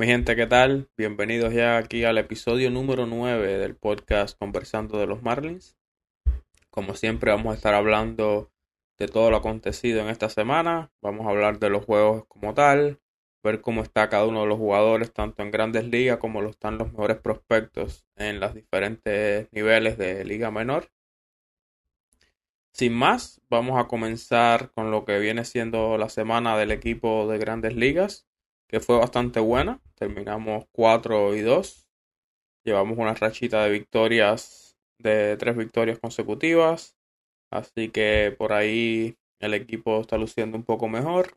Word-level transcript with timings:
Mi 0.00 0.06
gente, 0.06 0.34
¿qué 0.34 0.46
tal? 0.46 0.88
Bienvenidos 0.96 1.52
ya 1.52 1.76
aquí 1.76 2.04
al 2.04 2.16
episodio 2.16 2.70
número 2.70 3.04
9 3.04 3.58
del 3.58 3.76
podcast 3.76 4.38
Conversando 4.38 4.98
de 4.98 5.06
los 5.06 5.22
Marlins. 5.22 5.76
Como 6.70 6.94
siempre 6.94 7.32
vamos 7.32 7.52
a 7.52 7.56
estar 7.56 7.74
hablando 7.74 8.50
de 8.98 9.08
todo 9.08 9.30
lo 9.30 9.36
acontecido 9.36 10.00
en 10.00 10.08
esta 10.08 10.30
semana. 10.30 10.90
Vamos 11.02 11.26
a 11.26 11.28
hablar 11.28 11.58
de 11.58 11.68
los 11.68 11.84
juegos 11.84 12.24
como 12.28 12.54
tal, 12.54 12.98
ver 13.44 13.60
cómo 13.60 13.82
está 13.82 14.08
cada 14.08 14.24
uno 14.24 14.40
de 14.40 14.46
los 14.46 14.56
jugadores, 14.56 15.12
tanto 15.12 15.42
en 15.42 15.50
grandes 15.50 15.84
ligas 15.84 16.16
como 16.16 16.40
lo 16.40 16.48
están 16.48 16.78
los 16.78 16.92
mejores 16.92 17.18
prospectos 17.18 18.06
en 18.16 18.40
los 18.40 18.54
diferentes 18.54 19.52
niveles 19.52 19.98
de 19.98 20.24
liga 20.24 20.50
menor. 20.50 20.90
Sin 22.72 22.94
más, 22.94 23.42
vamos 23.50 23.78
a 23.78 23.86
comenzar 23.86 24.72
con 24.72 24.90
lo 24.90 25.04
que 25.04 25.18
viene 25.18 25.44
siendo 25.44 25.98
la 25.98 26.08
semana 26.08 26.56
del 26.56 26.70
equipo 26.70 27.28
de 27.28 27.36
grandes 27.36 27.76
ligas, 27.76 28.29
que 28.70 28.78
fue 28.80 28.98
bastante 28.98 29.40
buena. 29.40 29.80
Terminamos 29.96 30.64
4 30.72 31.34
y 31.34 31.40
2. 31.40 31.88
Llevamos 32.64 32.98
una 32.98 33.14
rachita 33.14 33.64
de 33.64 33.70
victorias, 33.70 34.78
de 34.98 35.36
tres 35.36 35.56
victorias 35.56 35.98
consecutivas. 35.98 36.96
Así 37.50 37.88
que 37.88 38.34
por 38.38 38.52
ahí 38.52 39.16
el 39.40 39.54
equipo 39.54 40.00
está 40.00 40.16
luciendo 40.16 40.56
un 40.56 40.62
poco 40.62 40.88
mejor. 40.88 41.36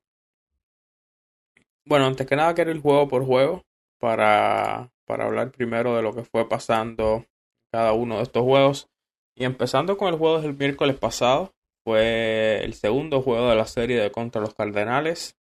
Bueno, 1.85 2.05
antes 2.05 2.27
que 2.27 2.35
nada 2.35 2.53
quiero 2.53 2.71
ir 2.71 2.81
juego 2.81 3.07
por 3.07 3.25
juego 3.25 3.63
para, 3.99 4.91
para 5.05 5.25
hablar 5.25 5.51
primero 5.51 5.95
de 5.95 6.03
lo 6.03 6.13
que 6.13 6.23
fue 6.23 6.47
pasando 6.47 7.25
cada 7.71 7.93
uno 7.93 8.17
de 8.17 8.23
estos 8.23 8.43
juegos. 8.43 8.89
Y 9.35 9.45
empezando 9.45 9.97
con 9.97 10.09
el 10.09 10.19
juego 10.19 10.39
del 10.39 10.55
miércoles 10.55 10.97
pasado, 10.97 11.55
fue 11.83 12.63
el 12.63 12.75
segundo 12.75 13.23
juego 13.23 13.49
de 13.49 13.55
la 13.55 13.65
serie 13.65 13.99
de 13.99 14.11
contra 14.11 14.39
los 14.39 14.53
Cardenales. 14.53 15.35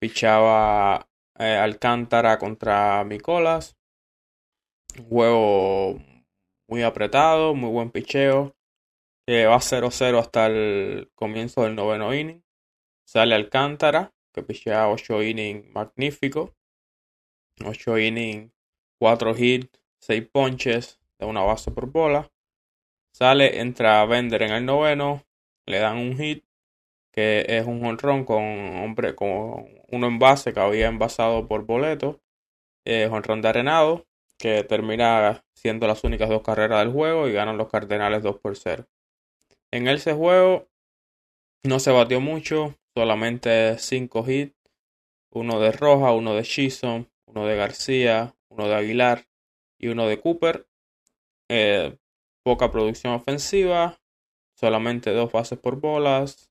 Pichaba 0.00 1.08
eh, 1.38 1.56
Alcántara 1.56 2.38
contra 2.38 3.04
Micolas. 3.04 3.76
Un 4.98 5.04
juego 5.08 5.98
muy 6.68 6.82
apretado, 6.82 7.54
muy 7.54 7.70
buen 7.70 7.90
picheo. 7.90 8.54
Que 9.26 9.46
va 9.46 9.58
0-0 9.58 10.18
hasta 10.18 10.46
el 10.46 11.10
comienzo 11.14 11.64
del 11.64 11.74
noveno 11.74 12.14
inning. 12.14 12.42
Sale 13.06 13.34
Alcántara, 13.34 14.14
que 14.32 14.42
pichea 14.42 14.88
8 14.88 15.22
innings 15.22 15.66
magnífico. 15.70 16.54
8 17.64 17.98
innings, 17.98 18.52
4 18.98 19.34
hits, 19.36 19.80
6 20.00 20.28
ponches 20.30 21.00
de 21.18 21.26
una 21.26 21.42
base 21.42 21.70
por 21.70 21.90
bola. 21.90 22.30
Sale, 23.12 23.60
entra 23.60 24.04
Bender 24.06 24.42
en 24.42 24.52
el 24.52 24.64
noveno, 24.64 25.24
le 25.66 25.78
dan 25.78 25.98
un 25.98 26.16
hit, 26.16 26.44
que 27.18 27.44
es 27.48 27.66
un 27.66 27.84
honrón 27.84 28.24
con 28.24 28.44
hombre 28.84 29.16
con 29.16 29.66
uno 29.88 30.06
en 30.06 30.20
base 30.20 30.52
que 30.52 30.60
había 30.60 30.86
envasado 30.86 31.48
por 31.48 31.64
boleto. 31.66 32.20
Eh, 32.84 33.08
honrón 33.10 33.42
de 33.42 33.48
arenado, 33.48 34.06
que 34.38 34.62
termina 34.62 35.44
siendo 35.52 35.88
las 35.88 36.04
únicas 36.04 36.28
dos 36.28 36.42
carreras 36.42 36.78
del 36.78 36.92
juego 36.92 37.26
y 37.26 37.32
ganan 37.32 37.58
los 37.58 37.70
Cardenales 37.70 38.22
2 38.22 38.38
por 38.38 38.56
0. 38.56 38.86
En 39.72 39.88
ese 39.88 40.12
juego 40.12 40.68
no 41.64 41.80
se 41.80 41.90
batió 41.90 42.20
mucho, 42.20 42.76
solamente 42.94 43.76
5 43.78 44.30
hits, 44.30 44.54
uno 45.32 45.58
de 45.58 45.72
Roja, 45.72 46.12
uno 46.12 46.36
de 46.36 46.44
Chisholm, 46.44 47.06
uno 47.26 47.46
de 47.46 47.56
García, 47.56 48.36
uno 48.48 48.68
de 48.68 48.76
Aguilar 48.76 49.26
y 49.76 49.88
uno 49.88 50.06
de 50.06 50.20
Cooper. 50.20 50.68
Eh, 51.48 51.98
poca 52.44 52.70
producción 52.70 53.12
ofensiva, 53.14 53.98
solamente 54.54 55.10
dos 55.10 55.32
bases 55.32 55.58
por 55.58 55.80
bolas. 55.80 56.47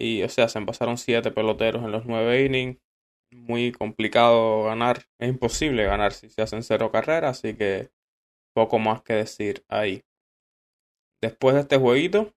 Y, 0.00 0.22
o 0.22 0.28
sea, 0.28 0.48
se 0.48 0.58
envasaron 0.58 0.98
siete 0.98 1.30
peloteros 1.30 1.84
en 1.84 1.92
los 1.92 2.06
nueve 2.06 2.44
innings. 2.44 2.78
Muy 3.30 3.72
complicado 3.72 4.64
ganar. 4.64 5.04
Es 5.18 5.28
imposible 5.28 5.84
ganar 5.84 6.12
si 6.12 6.30
se 6.30 6.42
hacen 6.42 6.62
cero 6.62 6.90
carreras, 6.90 7.38
así 7.38 7.54
que 7.54 7.90
poco 8.54 8.78
más 8.78 9.02
que 9.02 9.12
decir 9.14 9.64
ahí. 9.68 10.02
Después 11.20 11.54
de 11.54 11.60
este 11.60 11.76
jueguito, 11.76 12.32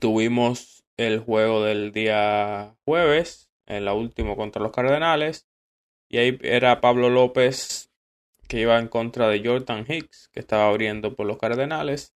tuvimos 0.00 0.84
el 0.96 1.20
juego 1.20 1.64
del 1.64 1.92
día 1.92 2.76
jueves, 2.84 3.50
en 3.66 3.84
la 3.84 3.94
última 3.94 4.36
contra 4.36 4.62
los 4.62 4.72
Cardenales. 4.72 5.48
Y 6.08 6.18
ahí 6.18 6.38
era 6.42 6.80
Pablo 6.80 7.08
López 7.08 7.90
que 8.50 8.60
iba 8.60 8.78
en 8.80 8.88
contra 8.88 9.28
de 9.28 9.46
Jordan 9.46 9.86
Hicks, 9.88 10.28
que 10.32 10.40
estaba 10.40 10.68
abriendo 10.68 11.14
por 11.14 11.24
los 11.24 11.38
Cardenales. 11.38 12.16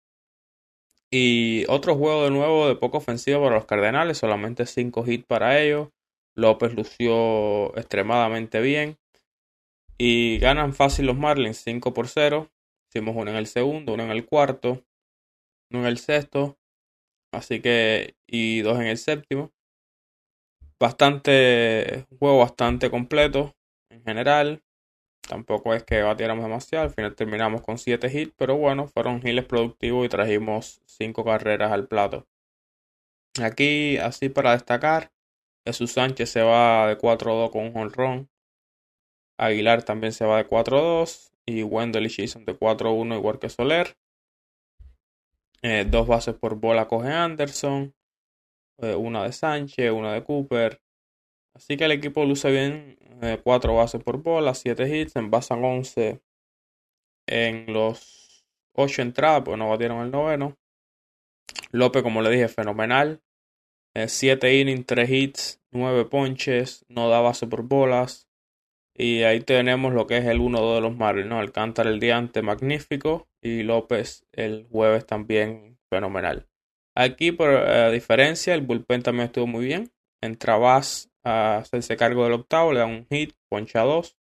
Y 1.14 1.66
otro 1.68 1.94
juego 1.94 2.24
de 2.24 2.30
nuevo 2.30 2.66
de 2.66 2.74
poco 2.74 2.96
ofensivo 2.96 3.42
para 3.42 3.56
los 3.56 3.66
Cardenales, 3.66 4.16
solamente 4.16 4.64
5 4.64 5.04
hits 5.06 5.26
para 5.26 5.60
ellos. 5.60 5.90
López 6.34 6.72
lució 6.72 7.76
extremadamente 7.76 8.62
bien. 8.62 8.96
Y 9.98 10.38
ganan 10.38 10.72
fácil 10.72 11.04
los 11.04 11.18
Marlins 11.18 11.58
5 11.58 11.92
por 11.92 12.08
0. 12.08 12.50
Hicimos 12.88 13.14
uno 13.14 13.30
en 13.30 13.36
el 13.36 13.46
segundo, 13.46 13.92
uno 13.92 14.04
en 14.04 14.10
el 14.10 14.24
cuarto, 14.24 14.86
uno 15.70 15.80
en 15.80 15.86
el 15.86 15.98
sexto. 15.98 16.56
Así 17.30 17.60
que, 17.60 18.16
y 18.26 18.62
dos 18.62 18.80
en 18.80 18.86
el 18.86 18.96
séptimo. 18.96 19.52
Bastante, 20.80 22.06
juego 22.18 22.38
bastante 22.38 22.90
completo 22.90 23.54
en 23.90 24.02
general. 24.02 24.62
Tampoco 25.28 25.74
es 25.74 25.84
que 25.84 26.02
batiéramos 26.02 26.44
demasiado. 26.44 26.84
Al 26.84 26.90
final 26.90 27.14
terminamos 27.14 27.62
con 27.62 27.78
7 27.78 28.10
hits. 28.12 28.34
Pero 28.36 28.56
bueno, 28.56 28.86
fueron 28.88 29.20
hits 29.26 29.44
productivos 29.44 30.06
y 30.06 30.08
trajimos 30.08 30.82
5 30.86 31.24
carreras 31.24 31.72
al 31.72 31.88
plato. 31.88 32.26
Aquí, 33.40 33.96
así 33.98 34.28
para 34.28 34.52
destacar, 34.52 35.10
Jesús 35.64 35.92
Sánchez 35.92 36.28
se 36.30 36.42
va 36.42 36.88
de 36.88 36.98
4-2 36.98 37.50
con 37.50 37.66
un 37.66 37.76
honrón. 37.76 38.28
Aguilar 39.38 39.84
también 39.84 40.12
se 40.12 40.24
va 40.26 40.38
de 40.38 40.48
4-2. 40.48 41.30
Y 41.46 41.62
Wendell 41.62 42.06
y 42.06 42.10
Chisholm 42.10 42.44
de 42.44 42.58
4-1 42.58 43.16
igual 43.16 43.38
que 43.38 43.48
Soler. 43.48 43.96
Eh, 45.62 45.86
dos 45.88 46.06
bases 46.08 46.34
por 46.34 46.56
bola 46.56 46.88
coge 46.88 47.12
Anderson. 47.12 47.94
Eh, 48.78 48.94
una 48.96 49.24
de 49.24 49.32
Sánchez, 49.32 49.92
una 49.92 50.12
de 50.12 50.24
Cooper. 50.24 50.81
Así 51.54 51.76
que 51.76 51.84
el 51.84 51.92
equipo 51.92 52.24
luce 52.24 52.50
bien. 52.50 52.98
4 53.44 53.72
eh, 53.72 53.76
bases 53.76 54.02
por 54.02 54.22
bola, 54.22 54.54
7 54.54 54.98
hits, 54.98 55.16
envasan 55.16 55.64
11 55.64 56.20
en 57.28 57.72
los 57.72 58.44
8 58.74 59.02
entradas, 59.02 59.42
pues 59.44 59.58
no 59.58 59.68
batieron 59.68 60.02
el 60.02 60.10
noveno. 60.10 60.58
López, 61.70 62.02
como 62.02 62.22
le 62.22 62.30
dije, 62.30 62.48
fenomenal. 62.48 63.22
7 63.94 64.48
eh, 64.48 64.60
innings, 64.60 64.86
3 64.86 65.10
hits, 65.10 65.60
9 65.70 66.06
ponches, 66.06 66.84
no 66.88 67.08
da 67.08 67.20
base 67.20 67.46
por 67.46 67.62
bolas. 67.62 68.28
Y 68.94 69.22
ahí 69.22 69.40
tenemos 69.40 69.94
lo 69.94 70.06
que 70.06 70.18
es 70.18 70.26
el 70.26 70.40
1-2 70.40 70.74
de 70.74 70.80
los 70.80 70.96
Marlins, 70.96 71.28
¿no? 71.28 71.38
Alcántara 71.38 71.90
el 71.90 72.00
día 72.00 72.16
antes 72.16 72.42
magnífico 72.42 73.28
y 73.40 73.62
López 73.62 74.26
el 74.32 74.66
jueves 74.70 75.06
también 75.06 75.78
fenomenal. 75.88 76.46
Aquí, 76.94 77.32
por 77.32 77.50
eh, 77.50 77.90
diferencia, 77.90 78.54
el 78.54 78.62
bullpen 78.62 79.02
también 79.02 79.26
estuvo 79.26 79.46
muy 79.46 79.64
bien. 79.64 79.92
Entra 80.20 80.56
Bass 80.56 81.11
a 81.24 81.58
hacerse 81.58 81.96
cargo 81.96 82.24
del 82.24 82.34
octavo, 82.34 82.72
le 82.72 82.80
da 82.80 82.86
un 82.86 83.06
hit, 83.08 83.34
poncha 83.48 83.82
2. 83.82 84.16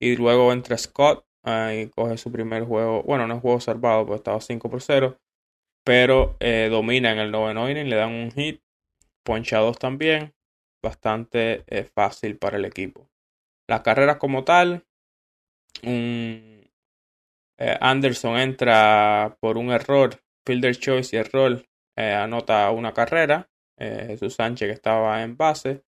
Y 0.00 0.16
luego 0.16 0.52
entra 0.52 0.78
Scott 0.78 1.26
y 1.44 1.88
coge 1.88 2.16
su 2.18 2.30
primer 2.32 2.64
juego. 2.64 3.02
Bueno, 3.02 3.26
no 3.26 3.34
es 3.34 3.40
juego 3.40 3.60
salvado, 3.60 4.06
porque 4.06 4.18
estaba 4.18 4.40
5 4.40 4.70
por 4.70 4.82
0. 4.82 5.18
Pero 5.84 6.36
eh, 6.40 6.68
domina 6.70 7.12
en 7.12 7.18
el 7.18 7.30
noveno 7.30 7.68
inning, 7.70 7.88
le 7.88 7.96
dan 7.96 8.12
un 8.12 8.30
hit, 8.32 8.62
poncha 9.24 9.58
2 9.58 9.78
también. 9.78 10.34
Bastante 10.82 11.64
eh, 11.66 11.84
fácil 11.84 12.38
para 12.38 12.56
el 12.56 12.64
equipo. 12.64 13.10
Las 13.68 13.82
carreras 13.82 14.16
como 14.16 14.44
tal, 14.44 14.86
un, 15.82 16.70
eh, 17.58 17.76
Anderson 17.80 18.38
entra 18.38 19.36
por 19.40 19.58
un 19.58 19.70
error, 19.70 20.22
fielder 20.46 20.76
choice 20.76 21.16
y 21.16 21.18
error, 21.18 21.64
anota 21.96 22.70
una 22.70 22.94
carrera. 22.94 23.50
Jesús 23.78 24.34
Sánchez 24.34 24.68
que 24.68 24.74
estaba 24.74 25.22
en 25.22 25.36
base 25.36 25.84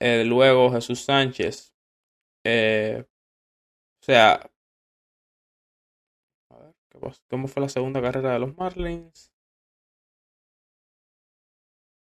eh, 0.00 0.24
luego 0.24 0.72
Jesús 0.72 1.02
Sánchez. 1.04 1.74
Eh, 2.44 3.04
o 4.02 4.04
sea, 4.04 4.50
a 6.50 6.56
ver, 6.58 6.74
¿cómo 7.28 7.48
fue 7.48 7.62
la 7.62 7.68
segunda 7.68 8.00
carrera 8.02 8.32
de 8.32 8.38
los 8.38 8.56
Marlins? 8.56 9.30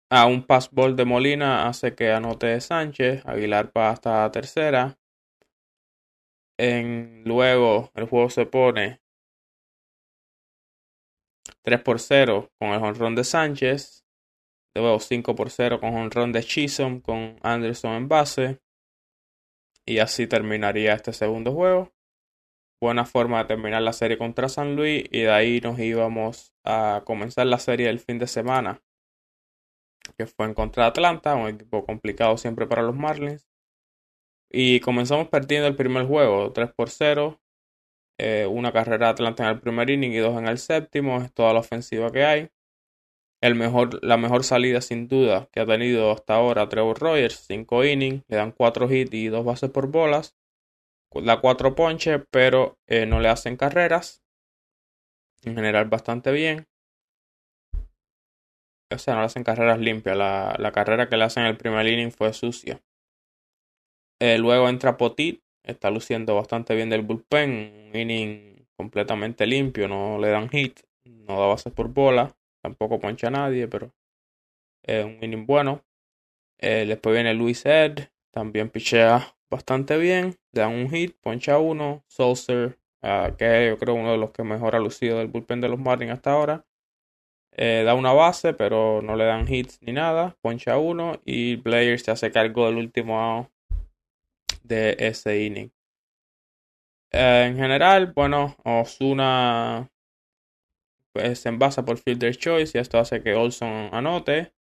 Ah, 0.10 0.26
un 0.28 0.46
pass 0.46 0.70
ball 0.72 0.96
de 0.96 1.06
Molina 1.06 1.68
hace 1.68 1.96
que 1.96 2.12
anote 2.12 2.60
Sánchez. 2.62 3.26
Aguilar 3.26 3.72
va 3.76 3.90
hasta 3.92 4.30
tercera. 4.32 4.98
En, 6.58 7.24
luego 7.26 7.92
el 7.96 8.08
juego 8.08 8.30
se 8.30 8.46
pone 8.46 9.02
3 11.64 11.82
por 11.82 12.00
0 12.00 12.52
con 12.60 12.70
el 12.70 12.80
jonrón 12.80 13.16
de 13.16 13.24
Sánchez. 13.24 14.01
De 14.74 14.82
nuevo 14.82 15.00
5 15.00 15.36
por 15.36 15.50
0 15.50 15.80
con 15.80 15.96
un 15.96 16.12
ron 16.12 16.32
de 16.32 16.44
Chisholm 16.44 17.02
con 17.02 17.38
Anderson 17.42 17.94
en 17.94 18.08
base. 18.08 18.62
Y 19.86 20.00
así 20.00 20.28
terminaría 20.28 20.94
este 20.94 21.12
segundo 21.12 21.52
juego. 21.52 21.92
Buena 22.82 23.06
forma 23.06 23.40
de 23.40 23.46
terminar 23.46 23.82
la 23.82 23.94
serie 23.94 24.18
contra 24.18 24.48
San 24.48 24.76
Luis. 24.76 25.04
Y 25.12 25.22
de 25.22 25.32
ahí 25.32 25.60
nos 25.60 25.78
íbamos 25.80 26.54
a 26.64 27.04
comenzar 27.06 27.48
la 27.48 27.60
serie 27.60 27.88
del 27.88 28.00
fin 28.00 28.18
de 28.18 28.28
semana. 28.28 28.82
Que 30.18 30.26
fue 30.26 30.46
en 30.46 30.54
contra 30.54 30.84
de 30.84 30.90
Atlanta. 30.90 31.36
Un 31.36 31.50
equipo 31.50 31.86
complicado 31.86 32.38
siempre 32.38 32.66
para 32.66 32.82
los 32.82 32.96
Marlins. 32.96 33.50
Y 34.50 34.80
comenzamos 34.80 35.28
perdiendo 35.30 35.68
el 35.68 35.76
primer 35.76 36.06
juego, 36.08 36.52
3 36.54 36.72
por 36.74 36.90
0. 36.90 37.42
Eh, 38.18 38.46
una 38.46 38.72
carrera 38.72 39.10
Atlanta 39.10 39.44
en 39.44 39.50
el 39.50 39.60
primer 39.60 39.90
inning 39.90 40.12
y 40.12 40.18
dos 40.18 40.38
en 40.38 40.48
el 40.48 40.58
séptimo. 40.58 41.22
Es 41.22 41.34
toda 41.34 41.54
la 41.54 41.60
ofensiva 41.60 42.12
que 42.12 42.24
hay. 42.24 42.50
La 43.42 44.18
mejor 44.18 44.44
salida 44.44 44.82
sin 44.82 45.08
duda 45.08 45.50
que 45.52 45.62
ha 45.62 45.66
tenido 45.66 46.12
hasta 46.12 46.36
ahora 46.36 46.70
Trevor 46.70 47.00
Rogers, 47.00 47.44
5 47.48 47.86
innings, 47.86 48.24
le 48.28 48.38
dan 48.38 48.52
4 48.52 48.92
hits 48.92 49.14
y 49.14 49.28
2 49.28 49.44
bases 49.44 49.72
por 49.72 49.88
bolas. 49.88 50.38
Da 51.12 51.42
4 51.42 51.76
ponches, 51.76 52.22
pero 52.30 52.78
eh, 52.88 53.06
no 53.08 53.20
le 53.20 53.30
hacen 53.30 53.58
carreras. 53.58 54.24
En 55.44 55.56
general 55.56 55.90
bastante 55.90 56.32
bien. 56.32 56.68
O 58.94 58.98
sea, 59.00 59.16
no 59.16 59.22
le 59.22 59.26
hacen 59.26 59.44
carreras 59.44 59.80
limpias. 59.80 60.16
La, 60.16 60.56
la 60.60 60.72
carrera 60.72 61.10
que 61.10 61.18
le 61.18 61.24
hacen 61.24 61.44
en 61.44 61.50
el 61.50 61.58
primer 61.58 61.88
inning 61.88 62.12
fue 62.12 62.34
sucia. 62.34 62.80
Eh, 64.22 64.38
luego 64.38 64.70
entra 64.70 64.98
Potit, 64.98 65.42
está 65.64 65.90
luciendo 65.90 66.36
bastante 66.36 66.76
bien 66.76 66.92
del 66.92 67.02
bullpen, 67.02 67.90
un 67.90 67.96
inning 67.96 68.68
completamente 68.78 69.48
limpio, 69.48 69.88
no 69.88 70.20
le 70.20 70.28
dan 70.30 70.48
hit, 70.50 70.82
no 71.06 71.40
da 71.40 71.48
bases 71.48 71.74
por 71.74 71.88
bola, 71.88 72.38
tampoco 72.62 73.00
poncha 73.00 73.28
a 73.28 73.32
nadie, 73.32 73.68
pero 73.68 73.94
es 74.84 75.06
un 75.06 75.18
inning 75.22 75.46
bueno. 75.46 75.84
Eh, 76.60 76.86
después 76.88 77.14
viene 77.14 77.34
Luis 77.34 77.66
Ed, 77.66 78.10
también 78.32 78.70
pichea 78.70 79.36
bastante 79.50 79.98
bien, 79.98 80.38
le 80.54 80.62
dan 80.62 80.74
un 80.74 80.90
hit, 80.90 81.18
poncha 81.22 81.60
uno, 81.60 82.04
Saucer, 82.08 82.78
uh, 83.04 83.36
que 83.36 83.68
yo 83.68 83.78
creo 83.78 83.96
uno 83.96 84.12
de 84.12 84.18
los 84.18 84.32
que 84.32 84.44
mejor 84.44 84.76
ha 84.76 84.80
lucido 84.80 85.18
del 85.18 85.28
bullpen 85.28 85.62
de 85.62 85.70
los 85.70 85.80
Marlins 85.80 86.14
hasta 86.14 86.32
ahora. 86.32 86.66
Eh, 87.54 87.84
da 87.86 87.96
una 87.96 88.14
base, 88.14 88.54
pero 88.54 89.02
no 89.02 89.16
le 89.16 89.26
dan 89.26 89.52
hits 89.52 89.82
ni 89.82 89.92
nada. 89.92 90.38
Poncha 90.42 90.78
uno 90.78 91.20
y 91.26 91.58
Blair 91.58 92.00
se 92.00 92.12
hace 92.12 92.32
cargo 92.32 92.66
del 92.66 92.78
último 92.78 93.52
de 94.64 94.96
ese 95.00 95.44
inning. 95.44 95.72
Eh, 97.12 97.48
en 97.48 97.58
general, 97.58 98.14
bueno, 98.14 98.56
Osuna 98.64 99.91
pues, 101.14 101.40
se 101.40 101.50
envasa 101.50 101.86
por 101.86 101.98
Fielder 101.98 102.36
Choice 102.36 102.78
y 102.78 102.82
esto 102.82 103.00
hace 103.00 103.22
que 103.22 103.34
Olson 103.36 103.90
anote. 103.92 104.54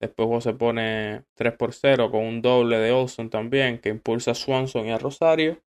Después 0.00 0.44
se 0.44 0.52
pone 0.52 1.24
3 1.34 1.54
por 1.54 1.72
0 1.72 2.10
con 2.10 2.24
un 2.24 2.42
doble 2.42 2.78
de 2.78 2.92
Olson 2.92 3.30
también 3.30 3.78
que 3.78 3.88
impulsa 3.88 4.32
a 4.32 4.34
Swanson 4.34 4.86
y 4.86 4.90
a 4.90 4.98
Rosario. 4.98 5.62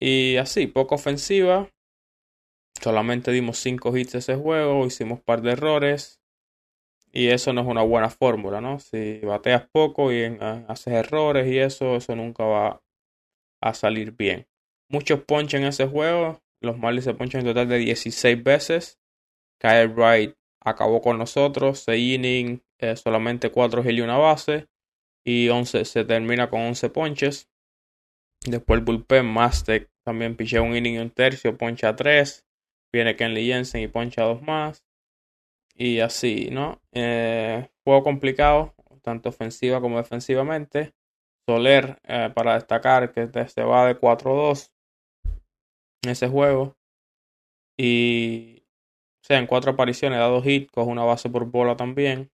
Y 0.00 0.36
así, 0.36 0.66
poco 0.66 0.94
ofensiva. 0.94 1.70
Solamente 2.80 3.32
dimos 3.32 3.58
5 3.58 3.96
hits 3.96 4.16
ese 4.16 4.36
juego, 4.36 4.86
hicimos 4.86 5.18
un 5.18 5.24
par 5.24 5.42
de 5.42 5.52
errores. 5.52 6.20
Y 7.12 7.28
eso 7.28 7.52
no 7.52 7.62
es 7.62 7.66
una 7.66 7.82
buena 7.82 8.10
fórmula, 8.10 8.60
¿no? 8.60 8.78
Si 8.78 9.20
bateas 9.20 9.66
poco 9.70 10.12
y 10.12 10.24
ah, 10.40 10.64
haces 10.68 10.92
errores 10.92 11.46
y 11.46 11.58
eso, 11.58 11.96
eso 11.96 12.14
nunca 12.14 12.44
va 12.44 12.82
a 13.62 13.74
salir 13.74 14.12
bien. 14.12 14.46
Muchos 14.90 15.20
ponches 15.20 15.60
en 15.60 15.66
ese 15.66 15.86
juego. 15.86 16.42
Los 16.60 16.78
Marlins 16.78 17.04
se 17.04 17.14
ponchan 17.14 17.40
en 17.40 17.46
total 17.46 17.68
de 17.68 17.78
16 17.78 18.42
veces. 18.42 19.00
Kyle 19.58 19.88
Wright 19.88 20.34
acabó 20.60 21.00
con 21.00 21.18
nosotros. 21.18 21.80
6 21.80 22.14
innings, 22.14 22.60
eh, 22.78 22.96
solamente 22.96 23.50
4 23.50 23.82
hits 23.82 23.98
y 23.98 24.00
una 24.00 24.18
base. 24.18 24.66
Y 25.24 25.48
11, 25.48 25.84
se 25.84 26.04
termina 26.04 26.48
con 26.48 26.60
11 26.60 26.90
ponches. 26.90 27.48
Después 28.46 28.78
el 28.78 28.84
bullpen, 28.84 29.26
Mastek 29.26 29.90
también 30.04 30.36
piché 30.36 30.60
un 30.60 30.76
inning 30.76 30.94
y 30.94 30.98
un 30.98 31.10
tercio, 31.10 31.56
poncha 31.56 31.96
3. 31.96 32.46
Viene 32.92 33.16
Kenley 33.16 33.46
Jensen 33.46 33.82
y 33.82 33.88
poncha 33.88 34.22
2 34.22 34.42
más 34.42 34.86
y 35.76 36.00
así, 36.00 36.48
¿no? 36.50 36.80
Eh, 36.92 37.68
juego 37.84 38.02
complicado, 38.02 38.74
tanto 39.02 39.28
ofensiva 39.28 39.80
como 39.80 39.98
defensivamente. 39.98 40.94
Soler, 41.48 41.98
eh, 42.04 42.30
para 42.34 42.54
destacar, 42.54 43.12
que 43.12 43.28
se 43.48 43.62
va 43.62 43.86
de 43.86 43.98
4-2 43.98 44.72
en 46.02 46.10
ese 46.10 46.28
juego. 46.28 46.76
Y, 47.78 48.55
sea, 49.26 49.38
en 49.38 49.46
cuatro 49.46 49.72
apariciones 49.72 50.18
da 50.18 50.26
dos 50.26 50.46
hits, 50.46 50.70
coge 50.72 50.90
una 50.90 51.04
base 51.04 51.30
por 51.30 51.46
bola 51.46 51.76
también. 51.76 52.30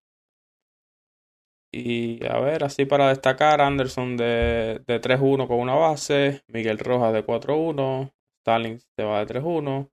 Y 1.74 2.24
a 2.26 2.38
ver, 2.38 2.64
así 2.64 2.84
para 2.84 3.08
destacar, 3.08 3.60
Anderson 3.62 4.16
de, 4.16 4.82
de 4.86 5.00
3-1 5.00 5.48
con 5.48 5.58
una 5.58 5.74
base, 5.74 6.42
Miguel 6.48 6.78
Rojas 6.78 7.12
de 7.14 7.24
4-1, 7.24 8.12
Stalin 8.40 8.78
se 8.78 9.04
va 9.04 9.24
de 9.24 9.26
3-1, 9.26 9.90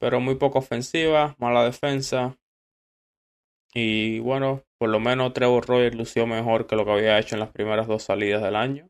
pero 0.00 0.20
muy 0.20 0.34
poco 0.36 0.58
ofensiva, 0.58 1.36
mala 1.38 1.64
defensa, 1.64 2.36
y 3.74 4.18
bueno, 4.20 4.64
por 4.78 4.88
lo 4.88 5.00
menos 5.00 5.32
Trevor 5.32 5.66
Rogers 5.66 5.96
lució 5.96 6.26
mejor 6.26 6.66
que 6.66 6.76
lo 6.76 6.84
que 6.84 6.92
había 6.92 7.18
hecho 7.18 7.36
en 7.36 7.40
las 7.40 7.50
primeras 7.50 7.86
dos 7.86 8.02
salidas 8.02 8.42
del 8.42 8.56
año. 8.56 8.88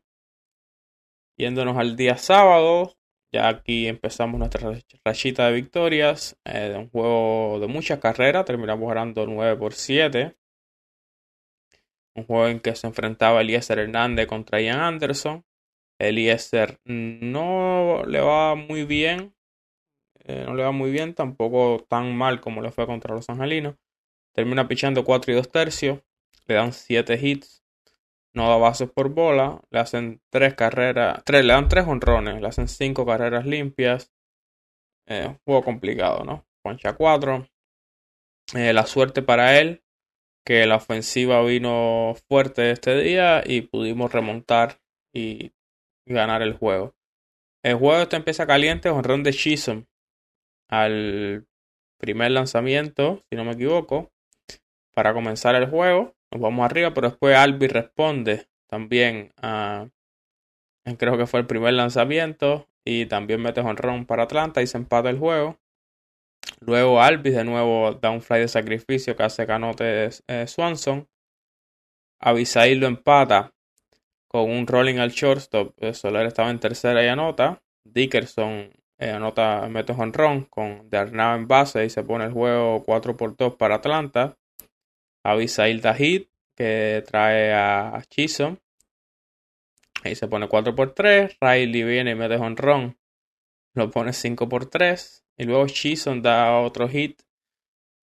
Yéndonos 1.37 1.77
al 1.77 1.95
día 1.95 2.17
sábado, 2.17 2.95
ya 3.31 3.47
aquí 3.47 3.87
empezamos 3.87 4.39
nuestra 4.39 4.71
rachita 5.03 5.47
de 5.47 5.53
victorias. 5.53 6.37
Eh, 6.45 6.75
un 6.77 6.89
juego 6.89 7.59
de 7.59 7.67
muchas 7.67 7.99
carreras, 7.99 8.45
terminamos 8.45 8.87
ganando 8.87 9.25
9 9.27 9.57
por 9.57 9.73
7. 9.73 10.35
Un 12.15 12.25
juego 12.25 12.47
en 12.47 12.59
que 12.59 12.75
se 12.75 12.87
enfrentaba 12.87 13.41
Eliezer 13.41 13.79
Hernández 13.79 14.27
contra 14.27 14.61
Ian 14.61 14.79
Anderson. 14.79 15.45
Eliezer 15.99 16.79
no 16.85 18.03
le 18.07 18.21
va 18.21 18.55
muy 18.55 18.85
bien. 18.85 19.35
Eh, 20.25 20.43
no 20.45 20.55
le 20.55 20.63
va 20.63 20.71
muy 20.71 20.91
bien, 20.91 21.13
tampoco 21.13 21.85
tan 21.89 22.15
mal 22.15 22.41
como 22.41 22.61
le 22.61 22.71
fue 22.71 22.85
contra 22.87 23.15
los 23.15 23.29
angelinos. 23.29 23.75
Termina 24.33 24.67
pichando 24.67 25.03
4 25.03 25.33
y 25.33 25.35
2 25.35 25.51
tercios. 25.51 25.99
Le 26.47 26.55
dan 26.55 26.73
7 26.73 27.19
hits. 27.21 27.63
No 28.33 28.49
da 28.49 28.57
bases 28.57 28.89
por 28.89 29.09
bola. 29.09 29.61
Le 29.71 29.79
hacen 29.79 30.21
3 30.29 30.53
carreras. 30.55 31.23
3, 31.25 31.45
le 31.45 31.53
dan 31.53 31.67
3 31.67 31.85
honrones. 31.87 32.41
Le 32.41 32.47
hacen 32.47 32.67
5 32.67 33.05
carreras 33.05 33.45
limpias. 33.45 34.11
Eh, 35.07 35.37
juego 35.45 35.63
complicado, 35.63 36.23
¿no? 36.23 36.45
Poncha 36.63 36.93
4. 36.93 37.47
Eh, 38.55 38.73
la 38.73 38.85
suerte 38.85 39.21
para 39.21 39.59
él. 39.59 39.83
Que 40.45 40.65
la 40.65 40.77
ofensiva 40.77 41.43
vino 41.43 42.15
fuerte 42.27 42.71
este 42.71 42.97
día. 42.99 43.43
Y 43.45 43.61
pudimos 43.61 44.11
remontar 44.11 44.79
y 45.13 45.53
ganar 46.05 46.41
el 46.41 46.53
juego. 46.53 46.95
El 47.63 47.75
juego 47.75 48.01
este 48.01 48.15
empieza 48.15 48.47
caliente. 48.47 48.89
Honrón 48.89 49.23
de 49.23 49.33
Chisholm. 49.33 49.85
Al 50.69 51.47
primer 51.99 52.31
lanzamiento, 52.31 53.23
si 53.29 53.35
no 53.35 53.43
me 53.43 53.51
equivoco 53.51 54.11
para 54.93 55.13
comenzar 55.13 55.55
el 55.55 55.69
juego. 55.69 56.15
Nos 56.31 56.41
vamos 56.41 56.65
arriba, 56.65 56.93
pero 56.93 57.09
después 57.09 57.35
Albi 57.35 57.67
responde 57.67 58.47
también 58.67 59.33
a. 59.41 59.87
Creo 60.97 61.17
que 61.17 61.27
fue 61.27 61.39
el 61.41 61.47
primer 61.47 61.73
lanzamiento. 61.73 62.67
Y 62.85 63.05
también 63.05 63.41
mete 63.41 63.61
honrón 63.61 64.05
para 64.05 64.23
Atlanta 64.23 64.61
y 64.61 64.67
se 64.67 64.77
empata 64.77 65.09
el 65.09 65.19
juego. 65.19 65.59
Luego 66.59 67.01
Albi 67.01 67.29
de 67.29 67.43
nuevo 67.43 67.93
da 67.93 68.09
un 68.09 68.21
fly 68.21 68.39
de 68.39 68.47
sacrificio 68.47 69.15
que 69.15 69.23
hace 69.23 69.45
canote 69.45 70.09
eh, 70.27 70.47
Swanson. 70.47 71.07
Abisail 72.19 72.79
lo 72.79 72.87
empata 72.87 73.53
con 74.27 74.49
un 74.49 74.65
rolling 74.67 74.97
al 74.97 75.11
shortstop. 75.11 75.73
Eh, 75.77 75.93
Soler 75.93 76.25
estaba 76.25 76.49
en 76.49 76.59
tercera 76.59 77.03
y 77.03 77.07
anota. 77.07 77.61
Dickerson 77.83 78.71
eh, 78.97 79.11
anota, 79.11 79.67
mete 79.69 79.93
honrón 79.93 80.45
con 80.45 80.89
de 80.89 80.97
Arnau 80.97 81.35
en 81.37 81.47
base 81.47 81.85
y 81.85 81.89
se 81.89 82.03
pone 82.03 82.25
el 82.25 82.33
juego 82.33 82.83
4 82.83 83.15
por 83.15 83.37
2 83.37 83.55
para 83.55 83.75
Atlanta. 83.75 84.37
Abisail 85.31 85.81
Dahid, 85.81 86.27
que 86.55 87.03
trae 87.07 87.53
a 87.53 88.03
Chisholm. 88.09 88.57
Ahí 90.03 90.15
se 90.15 90.27
pone 90.27 90.47
4 90.47 90.75
por 90.75 90.93
3. 90.93 91.37
Riley 91.39 91.83
viene 91.83 92.11
y 92.11 92.15
mete 92.15 92.35
honrón. 92.35 92.97
Lo 93.73 93.89
pone 93.89 94.13
5 94.13 94.49
por 94.49 94.65
3. 94.65 95.25
Y 95.37 95.45
luego 95.45 95.67
Chisholm 95.67 96.21
da 96.21 96.59
otro 96.59 96.89
hit 96.89 97.21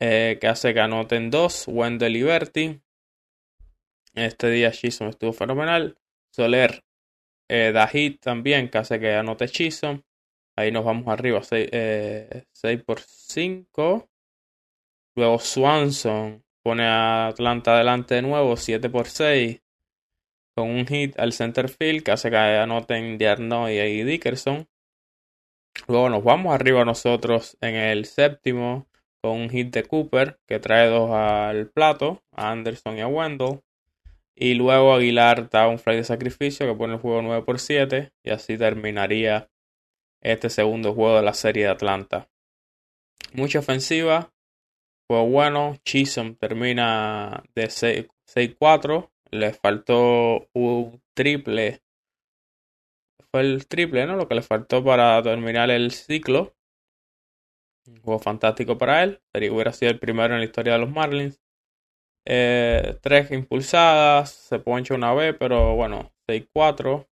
eh, 0.00 0.38
que 0.40 0.48
hace 0.48 0.72
que 0.72 0.80
anoten 0.80 1.30
2. 1.30 1.68
Wendell 1.68 2.12
Liberty. 2.12 2.80
Este 4.14 4.50
día 4.50 4.72
Chisholm 4.72 5.10
estuvo 5.10 5.32
fenomenal. 5.32 5.98
Soler 6.30 6.82
eh, 7.48 7.72
da 7.72 7.86
hit 7.88 8.20
también 8.20 8.70
que 8.70 8.78
hace 8.78 8.98
que 8.98 9.14
anote 9.14 9.48
Chisholm. 9.48 10.02
Ahí 10.56 10.72
nos 10.72 10.84
vamos 10.84 11.08
arriba 11.08 11.42
6, 11.42 11.68
eh, 11.72 12.44
6 12.52 12.82
por 12.84 13.00
5. 13.00 14.08
Luego 15.14 15.38
Swanson 15.38 16.45
pone 16.66 16.84
a 16.84 17.28
Atlanta 17.28 17.76
adelante 17.76 18.16
de 18.16 18.22
nuevo, 18.22 18.56
7 18.56 18.90
por 18.90 19.06
6, 19.06 19.62
con 20.56 20.68
un 20.68 20.84
hit 20.84 21.16
al 21.16 21.32
center 21.32 21.68
field 21.68 22.02
que 22.02 22.10
hace 22.10 22.28
que 22.28 22.36
anoten 22.36 23.18
Diarno 23.18 23.70
y 23.70 24.02
Dickerson. 24.02 24.66
Luego 25.86 26.10
nos 26.10 26.24
vamos 26.24 26.52
arriba 26.52 26.84
nosotros 26.84 27.56
en 27.60 27.76
el 27.76 28.04
séptimo 28.04 28.88
con 29.22 29.42
un 29.42 29.48
hit 29.48 29.72
de 29.72 29.84
Cooper 29.84 30.40
que 30.44 30.58
trae 30.58 30.88
dos 30.88 31.12
al 31.12 31.70
plato, 31.70 32.24
a 32.32 32.50
Anderson 32.50 32.98
y 32.98 33.00
a 33.02 33.06
Wendell. 33.06 33.60
Y 34.34 34.54
luego 34.54 34.92
Aguilar 34.92 35.48
da 35.48 35.68
un 35.68 35.78
fly 35.78 35.94
de 35.94 36.02
sacrificio 36.04 36.66
que 36.66 36.74
pone 36.74 36.94
el 36.94 37.00
juego 37.00 37.22
9 37.22 37.44
por 37.44 37.60
7 37.60 38.10
y 38.24 38.30
así 38.30 38.58
terminaría 38.58 39.48
este 40.20 40.50
segundo 40.50 40.94
juego 40.94 41.18
de 41.18 41.22
la 41.22 41.34
serie 41.34 41.66
de 41.66 41.70
Atlanta. 41.70 42.28
Mucha 43.34 43.60
ofensiva, 43.60 44.32
fue 45.08 45.22
bueno. 45.24 45.76
Chisholm 45.84 46.36
termina 46.36 47.42
de 47.54 47.68
6-4. 47.68 49.10
Le 49.30 49.52
faltó 49.52 50.48
un 50.52 51.02
triple 51.14 51.80
fue 53.36 53.42
el 53.42 53.66
triple, 53.66 54.06
¿no? 54.06 54.16
Lo 54.16 54.28
que 54.28 54.34
le 54.34 54.42
faltó 54.42 54.82
para 54.82 55.22
terminar 55.22 55.70
el 55.70 55.90
ciclo. 55.90 56.54
Un 57.86 58.00
juego 58.00 58.18
fantástico 58.18 58.78
para 58.78 59.02
él. 59.02 59.20
Sería, 59.32 59.52
hubiera 59.52 59.72
sido 59.72 59.92
el 59.92 59.98
primero 59.98 60.32
en 60.34 60.40
la 60.40 60.46
historia 60.46 60.72
de 60.74 60.78
los 60.78 60.90
Marlins. 60.90 61.40
Eh, 62.24 62.98
tres 63.02 63.30
impulsadas, 63.30 64.30
se 64.30 64.58
poncha 64.58 64.94
una 64.94 65.12
vez, 65.12 65.36
pero 65.38 65.76
bueno, 65.76 66.12
6-4. 66.26 67.06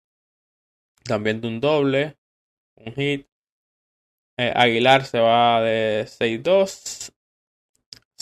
También 1.03 1.41
de 1.41 1.47
un 1.49 1.59
doble, 1.59 2.17
un 2.75 2.93
hit. 2.93 3.27
Eh, 4.37 4.53
Aguilar 4.55 5.05
se 5.05 5.19
va 5.19 5.61
de 5.61 6.05
6-2. 6.07 7.11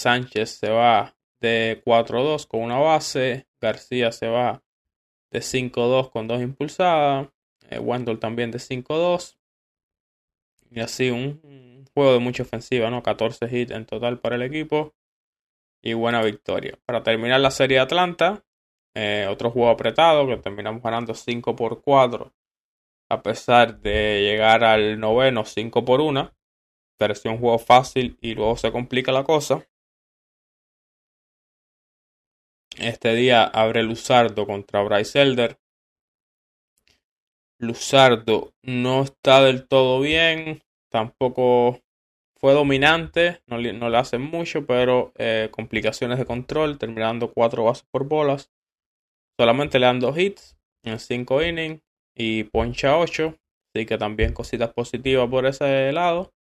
Sánchez 0.02 0.58
se 0.58 0.70
va 0.70 1.16
de 1.40 1.82
4-2 1.86 2.48
con 2.48 2.62
una 2.62 2.80
base. 2.80 3.48
García 3.60 4.12
se 4.12 4.28
va 4.28 4.64
de 5.32 5.40
5-2 5.40 6.10
con 6.12 6.28
dos 6.28 6.42
impulsadas. 6.42 7.30
Eh, 7.70 7.80
Wendell 7.80 8.20
también 8.20 8.52
de 8.52 8.60
5-2. 8.60 9.38
Y 10.72 10.80
así 10.80 11.12
un, 11.12 11.86
juego 11.94 12.14
de 12.14 12.20
mucha 12.20 12.44
ofensiva, 12.44 12.90
¿no? 12.90 13.04
14 13.04 13.46
hits 13.52 13.72
en 13.72 13.86
total 13.86 14.20
para 14.20 14.36
el 14.36 14.42
equipo. 14.42 14.96
Y 15.84 15.94
buena 15.94 16.22
victoria. 16.24 16.80
Para 16.86 17.04
terminar 17.04 17.40
la 17.40 17.52
serie 17.52 17.78
de 17.78 17.84
Atlanta, 17.84 18.44
eh, 18.96 19.28
otro 19.30 19.52
juego 19.52 19.70
apretado 19.70 20.28
que 20.28 20.38
terminamos 20.38 20.82
ganando 20.82 21.14
5 21.14 21.56
por 21.56 21.82
4. 21.82 22.34
A 23.10 23.22
pesar 23.22 23.80
de 23.82 24.22
llegar 24.22 24.64
al 24.64 25.00
noveno 25.00 25.46
5 25.46 25.86
por 25.86 26.02
1. 26.02 26.32
Pareció 26.98 27.32
un 27.32 27.40
juego 27.40 27.60
fácil 27.60 28.18
y 28.22 28.36
luego 28.36 28.58
se 28.58 28.72
complica 28.72 29.12
la 29.12 29.24
cosa. 29.24 29.68
Este 32.82 33.14
día 33.14 33.44
abre 33.44 33.84
Luzardo 33.84 34.48
contra 34.48 34.82
Bryce 34.82 35.22
Elder. 35.22 35.60
Luzardo 37.60 38.56
no 38.64 39.04
está 39.04 39.44
del 39.44 39.68
todo 39.68 40.00
bien, 40.00 40.64
tampoco 40.90 41.80
fue 42.40 42.54
dominante, 42.54 43.44
no 43.46 43.60
le, 43.60 43.74
no 43.74 43.86
hacen 43.96 44.24
mucho, 44.24 44.66
pero 44.66 45.14
eh, 45.16 45.50
complicaciones 45.52 46.18
de 46.18 46.26
control, 46.26 46.80
terminando 46.80 47.32
cuatro 47.32 47.66
bases 47.66 47.86
por 47.92 48.08
bolas. 48.08 48.52
Solamente 49.40 49.78
le 49.78 49.86
dan 49.86 50.00
dos 50.00 50.18
hits 50.18 50.58
en 50.82 50.98
cinco 50.98 51.44
innings 51.44 51.84
y 52.16 52.46
poncha 52.46 52.98
8, 52.98 53.38
así 53.76 53.86
que 53.86 54.00
también 54.00 54.34
cositas 54.34 54.74
positivas 54.74 55.30
por 55.30 55.46
ese 55.46 55.92
lado. 55.92 56.34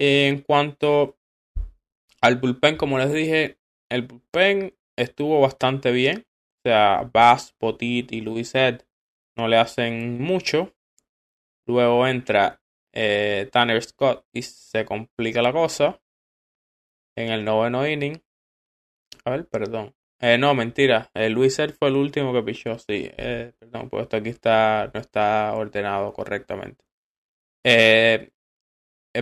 En 0.00 0.40
cuanto 0.40 1.16
al 2.20 2.34
bullpen, 2.34 2.76
como 2.76 2.98
les 2.98 3.12
dije, 3.12 3.60
el 3.90 4.02
bullpen 4.02 4.74
estuvo 5.00 5.40
bastante 5.40 5.90
bien. 5.92 6.26
O 6.58 6.68
sea, 6.68 7.10
Bass, 7.12 7.54
Potit 7.58 8.12
y 8.12 8.20
Luis 8.20 8.54
Ed 8.54 8.82
no 9.36 9.48
le 9.48 9.56
hacen 9.56 10.20
mucho. 10.20 10.74
Luego 11.66 12.06
entra 12.06 12.60
eh, 12.92 13.48
Tanner 13.50 13.82
Scott 13.82 14.26
y 14.32 14.42
se 14.42 14.84
complica 14.84 15.42
la 15.42 15.52
cosa. 15.52 16.00
En 17.16 17.30
el 17.30 17.44
noveno 17.44 17.86
inning. 17.86 18.22
A 19.24 19.30
ver, 19.30 19.48
perdón. 19.48 19.94
Eh, 20.20 20.36
no, 20.36 20.54
mentira. 20.54 21.10
Eh, 21.14 21.30
Luis 21.30 21.58
Ed 21.58 21.72
fue 21.72 21.88
el 21.88 21.96
último 21.96 22.32
que 22.32 22.42
pichó, 22.42 22.78
sí. 22.78 23.10
perdón, 23.16 23.88
pues 23.88 24.02
esto 24.02 24.16
aquí 24.18 24.28
está, 24.28 24.90
no 24.92 25.00
está 25.00 25.54
ordenado 25.54 26.12
correctamente. 26.12 26.84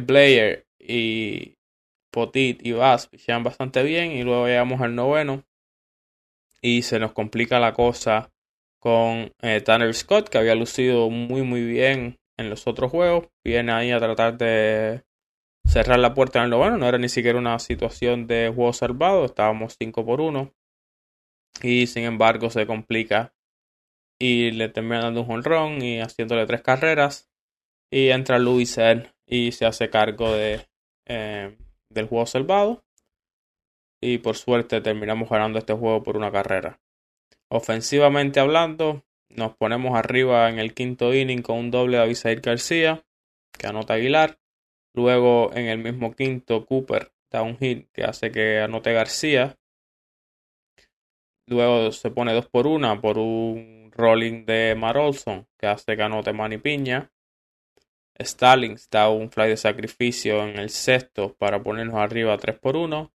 Blair 0.02 0.66
y 0.78 1.56
Potit 2.10 2.64
y 2.66 2.72
Bass 2.72 3.06
pichean 3.06 3.44
bastante 3.44 3.82
bien. 3.84 4.12
Y 4.12 4.22
luego 4.24 4.46
llegamos 4.46 4.80
al 4.80 4.94
noveno 4.94 5.44
y 6.62 6.82
se 6.82 6.98
nos 6.98 7.12
complica 7.12 7.60
la 7.60 7.72
cosa 7.72 8.30
con 8.80 9.32
eh, 9.42 9.60
Tanner 9.60 9.94
Scott, 9.94 10.28
que 10.28 10.38
había 10.38 10.54
lucido 10.54 11.10
muy 11.10 11.42
muy 11.42 11.64
bien 11.64 12.18
en 12.36 12.50
los 12.50 12.66
otros 12.66 12.90
juegos. 12.90 13.28
Viene 13.44 13.72
ahí 13.72 13.90
a 13.90 13.98
tratar 13.98 14.38
de 14.38 15.02
cerrar 15.66 15.98
la 15.98 16.14
puerta 16.14 16.38
en 16.38 16.46
el 16.46 16.50
noveno. 16.50 16.78
No 16.78 16.88
era 16.88 16.98
ni 16.98 17.08
siquiera 17.08 17.38
una 17.38 17.58
situación 17.58 18.26
de 18.26 18.52
juego 18.54 18.72
salvado. 18.72 19.24
Estábamos 19.24 19.76
5 19.78 20.04
por 20.04 20.20
1. 20.20 20.52
Y 21.62 21.86
sin 21.88 22.04
embargo 22.04 22.50
se 22.50 22.66
complica. 22.66 23.34
Y 24.20 24.52
le 24.52 24.68
termina 24.68 25.02
dando 25.02 25.22
un 25.22 25.30
honrón 25.30 25.82
y 25.82 26.00
haciéndole 26.00 26.46
tres 26.46 26.62
carreras. 26.62 27.28
Y 27.90 28.08
entra 28.08 28.38
Luis 28.38 28.78
y 29.26 29.52
se 29.52 29.66
hace 29.66 29.90
cargo 29.90 30.32
de, 30.32 30.66
eh, 31.06 31.56
del 31.90 32.06
juego 32.06 32.26
salvado 32.26 32.84
y 34.00 34.18
por 34.18 34.36
suerte 34.36 34.80
terminamos 34.80 35.28
ganando 35.28 35.58
este 35.58 35.74
juego 35.74 36.02
por 36.02 36.16
una 36.16 36.30
carrera. 36.30 36.80
Ofensivamente 37.48 38.40
hablando, 38.40 39.04
nos 39.28 39.56
ponemos 39.56 39.96
arriba 39.96 40.48
en 40.48 40.58
el 40.58 40.74
quinto 40.74 41.14
inning 41.14 41.42
con 41.42 41.58
un 41.58 41.70
doble 41.70 41.96
de 41.96 42.02
Abisair 42.02 42.40
García, 42.40 43.04
que 43.52 43.66
anota 43.66 43.94
Aguilar. 43.94 44.38
Luego 44.94 45.50
en 45.54 45.66
el 45.66 45.78
mismo 45.78 46.12
quinto, 46.14 46.66
Cooper 46.66 47.12
da 47.30 47.42
un 47.42 47.58
hit 47.58 47.90
que 47.92 48.04
hace 48.04 48.30
que 48.30 48.60
anote 48.60 48.92
García. 48.92 49.58
Luego 51.46 51.92
se 51.92 52.10
pone 52.10 52.32
2 52.34 52.46
por 52.48 52.66
1 52.66 53.00
por 53.00 53.18
un 53.18 53.90
rolling 53.92 54.44
de 54.44 54.74
Marolson 54.76 55.46
que 55.58 55.66
hace 55.66 55.96
que 55.96 56.02
anote 56.02 56.32
Manny 56.32 56.58
Piña. 56.58 57.10
Stallings 58.20 58.90
da 58.90 59.08
un 59.08 59.30
fly 59.30 59.48
de 59.48 59.56
sacrificio 59.56 60.42
en 60.42 60.58
el 60.58 60.70
sexto 60.70 61.34
para 61.34 61.62
ponernos 61.62 61.96
arriba 61.96 62.36
3 62.36 62.58
por 62.58 62.76
1. 62.76 63.12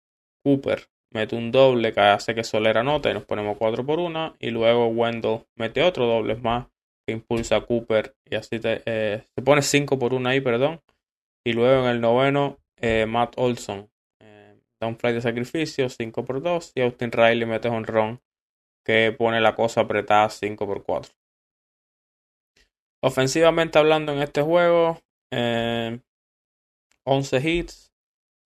Cooper 0.49 0.89
mete 1.11 1.37
un 1.37 1.53
doble 1.53 1.93
que 1.93 2.01
hace 2.01 2.35
que 2.35 2.43
Soler 2.43 2.79
anote 2.79 3.11
y 3.11 3.15
nos 3.15 3.25
ponemos 3.25 3.59
4 3.59 3.85
por 3.85 3.99
1. 3.99 4.37
Y 4.39 4.51
luego 4.51 4.89
Wendell 4.89 5.45
mete 5.57 5.83
otro 5.83 6.07
doble 6.07 6.37
más 6.37 6.69
que 7.07 7.13
impulsa 7.13 7.57
a 7.57 7.67
Cooper 7.67 8.17
y 8.25 8.35
así 8.35 8.59
eh, 8.63 9.25
se 9.35 9.43
pone 9.43 9.63
5 9.63 9.99
por 9.99 10.15
1 10.15 10.29
ahí, 10.29 10.41
perdón. 10.41 10.81
Y 11.45 11.53
luego 11.53 11.85
en 11.85 11.91
el 11.91 12.01
noveno, 12.01 12.59
eh, 12.77 13.05
Matt 13.07 13.35
Olson 13.37 13.91
eh, 14.21 14.59
da 14.81 14.87
un 14.87 14.97
fly 14.97 15.13
de 15.13 15.21
sacrificio 15.21 15.91
5 15.91 16.25
por 16.25 16.43
2 16.43 16.73
y 16.75 16.81
Austin 16.81 17.13
Riley 17.13 17.47
mete 17.47 17.69
un 17.69 17.85
ron 17.85 18.23
que 18.85 19.13
pone 19.13 19.43
la 19.43 19.55
cosa 19.55 19.83
apretada 19.83 20.31
5 20.31 20.67
por 20.67 20.83
4. 20.83 21.13
Ofensivamente 23.03 23.79
hablando 23.79 24.13
en 24.13 24.23
este 24.23 24.41
juego, 24.41 24.99
11 25.31 26.01
hits, 27.05 27.88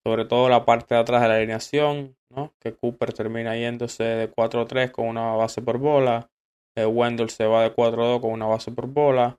sobre 0.04 0.24
todo 0.24 0.48
la 0.48 0.64
parte 0.64 0.94
de 0.94 1.00
atrás 1.00 1.22
de 1.22 1.28
la 1.28 1.36
alineación, 1.36 2.16
¿no? 2.30 2.52
que 2.60 2.74
Cooper 2.74 3.12
termina 3.12 3.56
yéndose 3.56 4.02
de 4.04 4.32
4-3 4.32 4.90
con 4.90 5.06
una 5.06 5.34
base 5.34 5.62
por 5.62 5.78
bola, 5.78 6.30
eh, 6.76 6.86
Wendell 6.86 7.30
se 7.30 7.46
va 7.46 7.62
de 7.62 7.74
4-2 7.74 8.20
con 8.20 8.32
una 8.32 8.46
base 8.46 8.72
por 8.72 8.86
bola, 8.86 9.38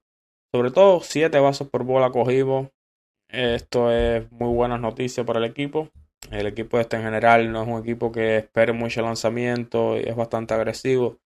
sobre 0.53 0.71
todo 0.71 1.01
7 1.01 1.39
bases 1.39 1.67
por 1.67 1.83
bola 1.83 2.11
cogimos, 2.11 2.69
esto 3.33 3.91
es 3.91 4.31
muy 4.31 4.53
buenas 4.53 4.79
noticias 4.79 5.25
para 5.25 5.39
el 5.39 5.45
equipo. 5.45 5.89
El 6.29 6.45
equipo 6.45 6.79
este 6.79 6.97
en 6.97 7.03
general 7.03 7.51
no 7.51 7.63
es 7.63 7.67
un 7.67 7.81
equipo 7.81 8.11
que 8.11 8.37
espere 8.37 8.73
mucho 8.73 9.01
lanzamiento 9.01 9.97
y 9.97 10.01
es 10.01 10.15
bastante 10.15 10.53
agresivo 10.53 11.17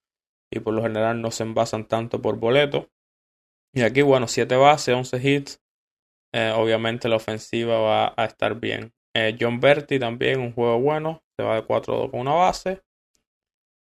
y 0.50 0.62
por 0.62 0.74
lo 0.74 0.82
general 0.82 1.22
no 1.22 1.32
se 1.32 1.44
envasan 1.44 1.86
tanto 1.86 2.22
por 2.22 2.38
boleto. 2.38 2.90
Y 3.74 3.82
aquí, 3.82 4.02
bueno, 4.02 4.30
7 4.30 4.56
bases, 4.56 4.96
11 4.96 5.30
hits. 5.30 5.62
Eh, 6.34 6.54
obviamente 6.56 7.10
la 7.10 7.18
ofensiva 7.18 7.78
va 7.80 8.14
a 8.16 8.26
estar 8.26 8.58
bien. 8.58 8.94
Eh, 9.14 9.36
John 9.40 9.60
Berti 9.60 10.00
también, 10.00 10.40
un 10.40 10.54
juego 10.54 10.80
bueno. 10.80 11.24
Se 11.38 11.44
va 11.44 11.56
de 11.56 11.64
4-2 11.66 12.12
con 12.12 12.22
una 12.22 12.34
base. 12.34 12.82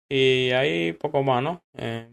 Y 0.10 0.52
ahí 0.52 0.94
poco 0.94 1.24
más, 1.24 1.44
¿no? 1.44 1.64
Eh, 1.74 2.10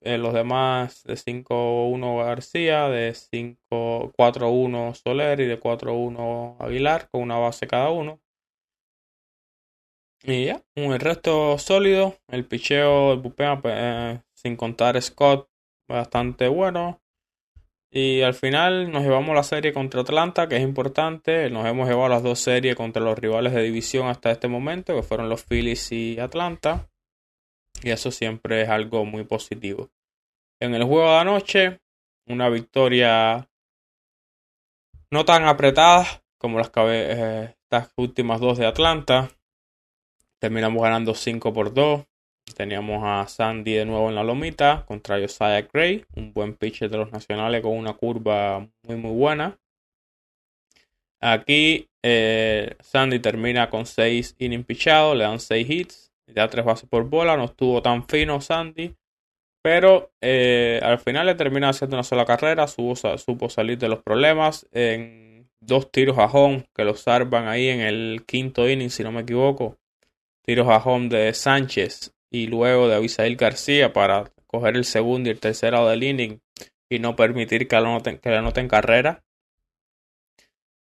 eh, 0.00 0.18
los 0.18 0.34
demás 0.34 1.02
de 1.04 1.16
5-1 1.16 2.18
García, 2.24 2.88
de 2.88 3.14
5-4-1 3.14 4.94
Soler 4.94 5.40
y 5.40 5.46
de 5.46 5.58
4-1 5.60 6.56
Aguilar, 6.60 7.08
con 7.10 7.22
una 7.22 7.38
base 7.38 7.66
cada 7.66 7.90
uno. 7.90 8.20
Y 10.22 10.46
ya, 10.46 10.62
el 10.74 11.00
resto 11.00 11.58
sólido. 11.58 12.16
El 12.28 12.46
picheo, 12.46 13.12
el 13.12 13.20
bupea, 13.20 13.60
pues, 13.60 14.20
sin 14.32 14.56
contar 14.56 15.00
Scott, 15.02 15.50
bastante 15.86 16.48
bueno. 16.48 17.03
Y 17.96 18.22
al 18.22 18.34
final 18.34 18.90
nos 18.90 19.04
llevamos 19.04 19.36
la 19.36 19.44
serie 19.44 19.72
contra 19.72 20.00
Atlanta, 20.00 20.48
que 20.48 20.56
es 20.56 20.62
importante. 20.62 21.48
Nos 21.48 21.64
hemos 21.64 21.88
llevado 21.88 22.08
las 22.08 22.24
dos 22.24 22.40
series 22.40 22.74
contra 22.74 23.00
los 23.00 23.16
rivales 23.16 23.52
de 23.52 23.62
división 23.62 24.08
hasta 24.08 24.32
este 24.32 24.48
momento, 24.48 24.96
que 24.96 25.04
fueron 25.04 25.28
los 25.28 25.44
Phillies 25.44 25.92
y 25.92 26.18
Atlanta. 26.18 26.90
Y 27.84 27.90
eso 27.90 28.10
siempre 28.10 28.62
es 28.62 28.68
algo 28.68 29.04
muy 29.04 29.22
positivo. 29.22 29.92
En 30.60 30.74
el 30.74 30.82
juego 30.82 31.08
de 31.08 31.18
anoche, 31.18 31.80
una 32.26 32.48
victoria 32.48 33.48
no 35.12 35.24
tan 35.24 35.44
apretada 35.44 36.04
como 36.36 36.58
las 36.58 36.72
eh, 36.74 37.54
últimas 37.94 38.40
dos 38.40 38.58
de 38.58 38.66
Atlanta. 38.66 39.30
Terminamos 40.40 40.82
ganando 40.82 41.14
5 41.14 41.52
por 41.52 41.72
2. 41.72 42.04
Teníamos 42.52 43.02
a 43.02 43.26
Sandy 43.26 43.72
de 43.72 43.84
nuevo 43.86 44.08
en 44.10 44.14
la 44.14 44.22
lomita 44.22 44.84
contra 44.86 45.18
Josiah 45.18 45.62
Gray, 45.62 46.04
un 46.14 46.32
buen 46.32 46.54
pitcher 46.54 46.90
de 46.90 46.98
los 46.98 47.10
nacionales 47.10 47.62
con 47.62 47.72
una 47.72 47.94
curva 47.94 48.68
muy 48.86 48.96
muy 48.96 49.12
buena. 49.12 49.58
Aquí 51.20 51.88
eh, 52.02 52.76
Sandy 52.80 53.18
termina 53.18 53.70
con 53.70 53.86
6 53.86 54.36
innings 54.38 54.66
pichados, 54.66 55.16
le 55.16 55.24
dan 55.24 55.40
6 55.40 55.70
hits, 55.70 56.12
le 56.26 56.34
da 56.34 56.48
3 56.48 56.64
bases 56.64 56.88
por 56.88 57.08
bola, 57.08 57.36
no 57.36 57.46
estuvo 57.46 57.80
tan 57.80 58.06
fino 58.06 58.40
Sandy, 58.40 58.94
Pero 59.62 60.12
eh, 60.20 60.80
al 60.82 60.98
final 60.98 61.26
le 61.26 61.34
termina 61.34 61.70
haciendo 61.70 61.96
una 61.96 62.04
sola 62.04 62.26
carrera, 62.26 62.66
supo, 62.68 62.94
supo 63.16 63.48
salir 63.48 63.78
de 63.78 63.88
los 63.88 64.02
problemas 64.02 64.68
en 64.72 65.48
dos 65.60 65.90
tiros 65.90 66.18
a 66.18 66.26
home 66.26 66.66
que 66.74 66.84
los 66.84 67.00
salvan 67.00 67.48
ahí 67.48 67.68
en 67.68 67.80
el 67.80 68.24
quinto 68.26 68.68
inning, 68.68 68.90
si 68.90 69.02
no 69.02 69.10
me 69.10 69.22
equivoco. 69.22 69.78
Tiros 70.42 70.68
a 70.68 70.76
home 70.76 71.08
de 71.08 71.32
Sánchez 71.32 72.13
y 72.34 72.48
luego 72.48 72.88
de 72.88 72.96
Abisail 72.96 73.36
García 73.36 73.92
para 73.92 74.32
coger 74.48 74.74
el 74.76 74.84
segundo 74.84 75.28
y 75.28 75.32
el 75.32 75.38
tercero 75.38 75.88
del 75.88 76.02
inning 76.02 76.40
y 76.90 76.98
no 76.98 77.14
permitir 77.14 77.68
que 77.68 77.76
le 77.76 77.86
anoten, 77.86 78.18
que 78.18 78.68
carrera. 78.68 79.22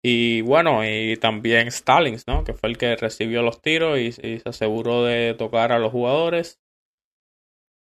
Y 0.03 0.41
bueno, 0.41 0.85
y 0.87 1.17
también 1.17 1.71
Stallings, 1.71 2.27
¿no? 2.27 2.43
Que 2.43 2.53
fue 2.53 2.69
el 2.69 2.77
que 2.77 2.95
recibió 2.95 3.41
los 3.41 3.59
tiros 3.59 3.97
y, 3.97 4.11
se 4.11 4.41
aseguró 4.45 5.03
de 5.03 5.33
tocar 5.33 5.71
a 5.71 5.79
los 5.79 5.91
jugadores. 5.91 6.59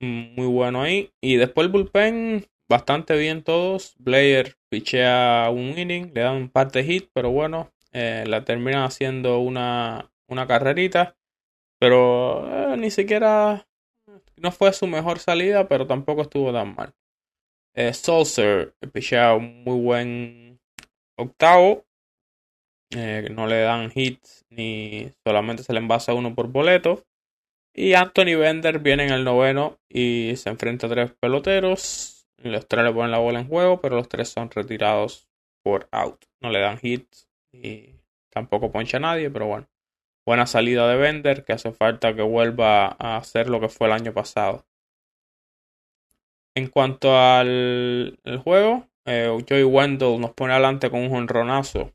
Muy 0.00 0.46
bueno 0.46 0.80
ahí. 0.80 1.12
Y 1.20 1.36
después 1.36 1.66
el 1.66 1.72
bullpen, 1.72 2.46
bastante 2.66 3.14
bien 3.18 3.42
todos. 3.42 3.94
Blair 3.98 4.56
pichea 4.70 5.50
un 5.50 5.78
inning, 5.78 6.12
le 6.14 6.22
dan 6.22 6.36
un 6.36 6.48
par 6.48 6.72
de 6.72 6.82
hit, 6.82 7.10
pero 7.12 7.30
bueno, 7.30 7.70
eh, 7.92 8.24
la 8.26 8.42
terminan 8.42 8.84
haciendo 8.84 9.38
una, 9.40 10.10
una 10.28 10.46
carrerita. 10.46 11.14
Pero 11.80 12.72
eh, 12.72 12.76
ni 12.76 12.90
siquiera 12.90 13.66
no 14.36 14.52
fue 14.52 14.72
su 14.72 14.86
mejor 14.86 15.18
salida, 15.18 15.66
pero 15.68 15.86
tampoco 15.86 16.22
estuvo 16.22 16.52
tan 16.52 16.74
mal. 16.74 16.92
Eh, 17.74 17.92
Saucer 17.94 18.74
pichea 18.92 19.34
un 19.34 19.64
muy 19.64 19.80
buen 19.80 20.60
octavo 21.16 21.84
eh, 22.92 23.28
no 23.30 23.46
le 23.46 23.60
dan 23.60 23.92
hits 23.94 24.44
ni 24.50 25.10
solamente 25.24 25.62
se 25.62 25.72
le 25.72 25.78
envasa 25.78 26.14
uno 26.14 26.34
por 26.34 26.48
boleto. 26.48 27.04
Y 27.74 27.94
Anthony 27.94 28.36
Bender 28.38 28.80
viene 28.80 29.06
en 29.06 29.12
el 29.12 29.24
noveno 29.24 29.78
y 29.88 30.34
se 30.36 30.50
enfrenta 30.50 30.86
a 30.88 30.90
tres 30.90 31.12
peloteros. 31.20 32.26
Los 32.38 32.66
tres 32.66 32.84
le 32.84 32.92
ponen 32.92 33.12
la 33.12 33.18
bola 33.18 33.40
en 33.40 33.48
juego, 33.48 33.80
pero 33.80 33.96
los 33.96 34.08
tres 34.08 34.28
son 34.30 34.50
retirados 34.50 35.28
por 35.62 35.88
out. 35.92 36.24
No 36.42 36.50
le 36.50 36.60
dan 36.60 36.78
hits 36.82 37.28
y 37.52 37.94
tampoco 38.32 38.72
poncha 38.72 38.96
a 38.96 39.00
nadie, 39.00 39.30
pero 39.30 39.46
bueno. 39.46 39.69
Buena 40.30 40.46
salida 40.46 40.86
de 40.86 40.96
Bender, 40.96 41.44
que 41.44 41.54
hace 41.54 41.72
falta 41.72 42.14
que 42.14 42.22
vuelva 42.22 42.94
a 43.00 43.16
hacer 43.16 43.50
lo 43.50 43.58
que 43.58 43.68
fue 43.68 43.88
el 43.88 43.94
año 43.94 44.14
pasado. 44.14 44.64
En 46.54 46.68
cuanto 46.68 47.18
al 47.18 48.16
juego, 48.44 48.86
eh, 49.06 49.26
Joey 49.48 49.64
Wendell 49.64 50.20
nos 50.20 50.32
pone 50.32 50.52
adelante 50.52 50.88
con 50.88 51.00
un 51.00 51.16
honronazo 51.16 51.92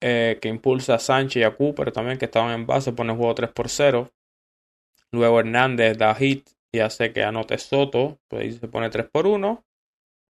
eh, 0.00 0.38
que 0.40 0.46
impulsa 0.48 0.94
a 0.94 0.98
Sánchez 1.00 1.40
y 1.40 1.42
a 1.42 1.56
Cooper 1.56 1.90
también, 1.90 2.18
que 2.18 2.26
estaban 2.26 2.52
en 2.52 2.66
base, 2.66 2.92
pone 2.92 3.10
el 3.10 3.18
juego 3.18 3.34
3 3.34 3.50
por 3.50 3.68
0. 3.68 4.12
Luego 5.10 5.40
Hernández 5.40 5.98
da 5.98 6.14
hit 6.14 6.48
y 6.70 6.78
hace 6.78 7.12
que 7.12 7.24
anote 7.24 7.58
Soto, 7.58 8.20
pues 8.28 8.42
ahí 8.42 8.52
se 8.52 8.68
pone 8.68 8.90
3 8.90 9.08
por 9.10 9.26
1. 9.26 9.64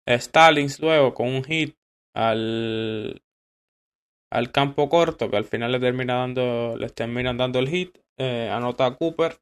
Stallings 0.07 0.79
luego 0.79 1.15
con 1.15 1.35
un 1.35 1.43
hit 1.43 1.77
al, 2.15 3.24
al 4.35 4.51
campo 4.51 4.89
corto, 4.89 5.31
que 5.31 5.37
al 5.37 5.45
final 5.45 5.71
le 5.71 5.79
termina 5.79 6.15
dando, 6.15 6.77
les 6.77 6.93
terminan 6.93 7.37
dando 7.37 7.61
el 7.61 7.69
hit, 7.69 7.99
eh, 8.19 8.51
anota 8.53 8.85
a 8.87 8.97
Cooper. 8.97 9.39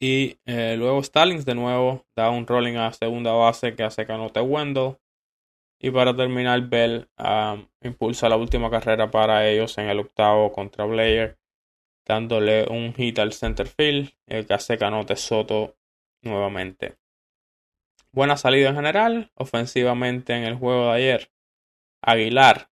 Y 0.00 0.38
eh, 0.44 0.74
luego 0.76 1.02
Stallings 1.04 1.44
de 1.44 1.54
nuevo 1.54 2.04
da 2.16 2.30
un 2.30 2.48
rolling 2.48 2.74
a 2.74 2.92
segunda 2.92 3.32
base 3.32 3.76
que 3.76 3.84
hace 3.84 4.06
que 4.06 4.12
anote 4.12 4.40
Wendell. 4.40 4.96
Y 5.80 5.92
para 5.92 6.16
terminar, 6.16 6.60
Bell 6.62 7.08
impulsa 7.80 8.28
la 8.28 8.36
última 8.36 8.70
carrera 8.70 9.08
para 9.08 9.48
ellos 9.48 9.78
en 9.78 9.88
el 9.88 10.00
octavo 10.00 10.50
contra 10.50 10.84
Blair, 10.84 11.38
dándole 12.04 12.66
un 12.68 12.92
hit 12.92 13.20
al 13.20 13.32
center 13.32 13.68
field, 13.68 14.10
el 14.26 14.46
que 14.46 14.54
hace 14.54 14.76
que 14.76 14.84
anote 14.84 15.14
Soto 15.14 15.76
nuevamente. 16.22 16.96
Buena 18.10 18.36
salida 18.36 18.70
en 18.70 18.74
general, 18.74 19.30
ofensivamente 19.36 20.34
en 20.34 20.42
el 20.42 20.56
juego 20.56 20.86
de 20.86 20.92
ayer. 20.96 21.30
Aguilar 22.02 22.67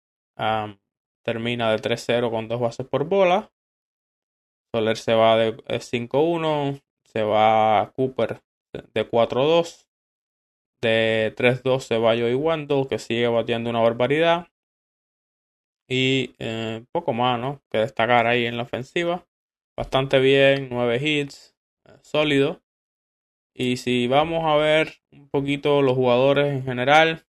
termina 1.24 1.70
de 1.70 1.78
3-0 1.78 2.30
con 2.30 2.48
dos 2.48 2.60
bases 2.60 2.86
por 2.86 3.04
bola. 3.04 3.50
Soler 4.74 4.96
se 4.96 5.14
va 5.14 5.36
de 5.36 5.56
5-1, 5.56 6.82
se 7.04 7.22
va 7.22 7.92
Cooper 7.94 8.42
de 8.72 9.08
4-2 9.08 9.86
de 10.82 11.34
3-12 11.36 12.00
Bayo 12.00 12.28
y 12.28 12.34
Wendell, 12.34 12.86
que 12.88 12.98
sigue 12.98 13.28
batiendo 13.28 13.70
una 13.70 13.80
barbaridad. 13.80 14.48
Y 15.88 16.34
eh, 16.38 16.84
poco 16.92 17.12
más, 17.12 17.38
¿no? 17.38 17.62
Que 17.70 17.78
destacar 17.78 18.26
ahí 18.26 18.46
en 18.46 18.56
la 18.56 18.64
ofensiva. 18.64 19.26
Bastante 19.76 20.18
bien, 20.18 20.68
9 20.70 20.98
hits, 21.00 21.54
eh, 21.84 21.98
sólido. 22.02 22.62
Y 23.54 23.78
si 23.78 24.06
vamos 24.08 24.44
a 24.44 24.56
ver 24.56 24.94
un 25.12 25.28
poquito 25.28 25.80
los 25.82 25.94
jugadores 25.94 26.52
en 26.52 26.64
general, 26.64 27.26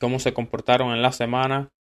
cómo 0.00 0.18
se 0.18 0.34
comportaron 0.34 0.92
en 0.92 1.02
la 1.02 1.12
semana. 1.12 1.72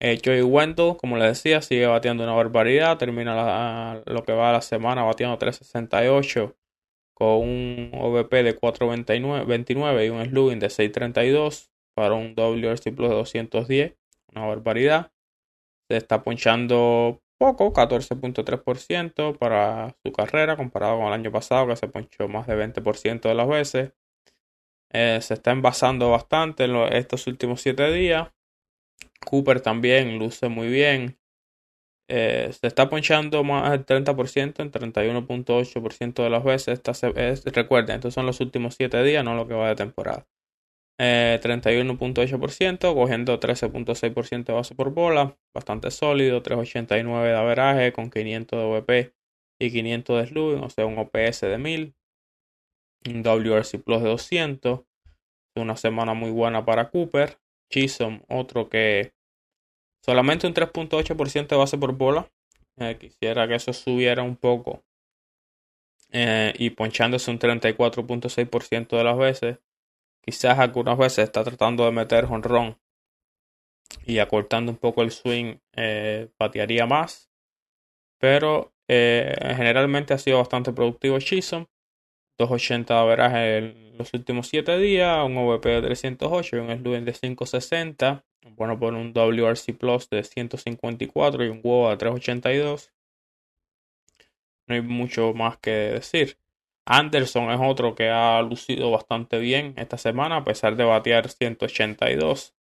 Eh, 0.00 0.20
Joey 0.24 0.42
Wendell, 0.42 0.96
como 0.96 1.16
les 1.16 1.28
decía, 1.28 1.60
sigue 1.60 1.86
batiendo 1.86 2.22
una 2.24 2.32
barbaridad. 2.34 2.98
Termina 2.98 4.02
lo 4.06 4.22
que 4.24 4.32
va 4.32 4.50
a 4.50 4.52
la 4.52 4.62
semana 4.62 5.02
batiendo 5.02 5.36
368 5.38 6.56
con 7.14 7.38
un 7.40 7.90
OVP 7.94 8.44
de 8.44 8.56
4.29 8.56 10.06
y 10.06 10.08
un 10.10 10.24
slugging 10.24 10.60
de 10.60 10.68
6.32 10.68 11.70
para 11.94 12.14
un 12.14 12.34
WRC 12.36 12.94
Plus 12.94 13.08
de 13.08 13.16
210, 13.16 13.96
una 14.32 14.46
barbaridad. 14.46 15.10
Se 15.88 15.96
está 15.96 16.22
ponchando 16.22 17.20
poco, 17.38 17.72
14.3% 17.72 19.36
para 19.36 19.96
su 20.04 20.12
carrera 20.12 20.56
comparado 20.56 20.98
con 20.98 21.08
el 21.08 21.12
año 21.14 21.32
pasado 21.32 21.66
que 21.66 21.76
se 21.76 21.88
ponchó 21.88 22.28
más 22.28 22.46
de 22.46 22.54
20% 22.56 23.22
de 23.22 23.34
las 23.34 23.48
veces. 23.48 23.92
Eh, 24.92 25.18
se 25.20 25.34
está 25.34 25.50
envasando 25.50 26.10
bastante 26.10 26.64
en 26.64 26.76
estos 26.92 27.26
últimos 27.26 27.60
7 27.62 27.92
días. 27.92 28.28
Cooper 29.24 29.60
también 29.60 30.18
luce 30.18 30.48
muy 30.48 30.68
bien. 30.68 31.18
Eh, 32.10 32.50
se 32.58 32.66
está 32.66 32.88
ponchando 32.88 33.44
más 33.44 33.70
del 33.70 33.84
30% 33.84 34.62
en 34.62 34.72
31.8% 34.72 36.22
de 36.22 36.30
las 36.30 36.42
veces. 36.42 36.80
Esta 36.82 36.92
es, 37.16 37.44
recuerden, 37.44 37.96
estos 37.96 38.14
son 38.14 38.26
los 38.26 38.40
últimos 38.40 38.74
7 38.76 39.02
días, 39.02 39.22
no 39.24 39.34
lo 39.34 39.46
que 39.46 39.54
va 39.54 39.68
de 39.68 39.76
temporada. 39.76 40.26
31.8%, 40.98 42.90
eh, 42.90 42.94
cogiendo 42.94 43.38
13.6% 43.38 44.44
de 44.44 44.52
base 44.52 44.74
por 44.74 44.92
bola, 44.92 45.36
bastante 45.54 45.90
sólido, 45.90 46.42
389 46.42 47.28
de 47.28 47.36
averaje 47.36 47.92
con 47.92 48.10
500 48.10 48.58
de 48.58 48.64
OVP 48.64 49.14
y 49.60 49.70
500 49.70 50.20
de 50.20 50.26
slugging, 50.26 50.64
o 50.64 50.70
sea, 50.70 50.86
un 50.86 50.98
OPS 50.98 51.42
de 51.42 51.58
1000, 51.58 51.94
un 53.06 53.22
WRC 53.22 53.78
Plus 53.78 54.02
de 54.02 54.08
200, 54.08 54.80
una 55.56 55.76
semana 55.76 56.14
muy 56.14 56.30
buena 56.30 56.64
para 56.64 56.90
Cooper, 56.90 57.38
Chisholm, 57.68 58.22
otro 58.28 58.68
que 58.68 59.12
Solamente 60.08 60.46
un 60.46 60.54
3.8% 60.54 61.48
de 61.48 61.56
base 61.56 61.76
por 61.76 61.92
bola. 61.92 62.30
Eh, 62.78 62.96
quisiera 62.98 63.46
que 63.46 63.56
eso 63.56 63.74
subiera 63.74 64.22
un 64.22 64.36
poco. 64.36 64.82
Eh, 66.10 66.54
y 66.56 66.70
ponchándose 66.70 67.30
un 67.30 67.38
34.6% 67.38 68.96
de 68.96 69.04
las 69.04 69.18
veces. 69.18 69.58
Quizás 70.22 70.58
algunas 70.58 70.96
veces 70.96 71.24
está 71.24 71.44
tratando 71.44 71.84
de 71.84 71.92
meter 71.92 72.24
honrón. 72.24 72.78
Y 74.06 74.18
acortando 74.18 74.72
un 74.72 74.78
poco 74.78 75.02
el 75.02 75.10
swing, 75.10 75.56
eh, 75.76 76.30
patearía 76.38 76.86
más. 76.86 77.30
Pero 78.18 78.72
generalmente 78.88 80.14
ha 80.14 80.18
sido 80.18 80.38
bastante 80.38 80.72
productivo 80.72 81.18
Chisholm. 81.18 81.66
280 82.38 82.94
de 82.94 83.00
averaje 83.00 83.58
en 83.58 83.98
los 83.98 84.14
últimos 84.14 84.48
7 84.48 84.78
días, 84.78 85.26
un 85.26 85.36
OVP 85.36 85.68
de 85.68 85.82
308 85.82 86.56
y 86.56 86.58
un 86.60 86.70
slugging 86.70 87.04
de 87.04 87.12
560 87.12 88.24
bueno 88.56 88.78
por 88.78 88.94
un 88.94 89.12
WRC 89.12 89.74
Plus 89.78 90.08
de 90.10 90.24
154 90.24 91.44
y 91.44 91.48
un 91.48 91.60
WOA 91.62 91.92
de 91.92 91.96
382. 91.98 92.92
No 94.66 94.74
hay 94.74 94.82
mucho 94.82 95.32
más 95.34 95.56
que 95.58 95.70
decir. 95.70 96.38
Anderson 96.84 97.50
es 97.50 97.60
otro 97.62 97.94
que 97.94 98.08
ha 98.08 98.40
lucido 98.42 98.90
bastante 98.90 99.38
bien 99.38 99.74
esta 99.76 99.98
semana, 99.98 100.38
a 100.38 100.44
pesar 100.44 100.76
de 100.76 100.84
batear 100.84 101.28
182. 101.28 102.54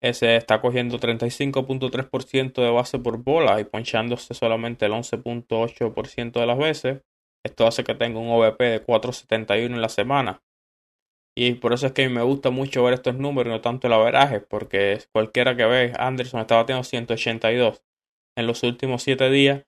Ese 0.00 0.36
está 0.36 0.60
cogiendo 0.62 0.98
35.3% 0.98 2.62
de 2.62 2.70
base 2.70 2.98
por 2.98 3.18
bola 3.18 3.60
y 3.60 3.64
ponchándose 3.64 4.32
solamente 4.32 4.86
el 4.86 4.92
11.8% 4.92 6.40
de 6.40 6.46
las 6.46 6.58
veces. 6.58 7.02
Esto 7.44 7.66
hace 7.66 7.84
que 7.84 7.94
tenga 7.94 8.18
un 8.18 8.28
OVP 8.28 8.64
de 8.64 8.84
4.71 8.84 9.66
en 9.66 9.80
la 9.80 9.88
semana. 9.88 10.42
Y 11.36 11.54
por 11.54 11.72
eso 11.72 11.86
es 11.86 11.92
que 11.92 12.08
me 12.08 12.22
gusta 12.22 12.50
mucho 12.50 12.84
ver 12.84 12.94
estos 12.94 13.14
números, 13.14 13.52
no 13.52 13.60
tanto 13.60 13.86
el 13.86 13.92
averaje, 13.92 14.40
porque 14.40 14.98
cualquiera 15.12 15.56
que 15.56 15.64
ve, 15.64 15.92
Anderson 15.98 16.40
estaba 16.40 16.66
teniendo 16.66 16.84
182 16.84 17.82
en 18.36 18.46
los 18.46 18.62
últimos 18.62 19.02
7 19.02 19.30
días, 19.30 19.64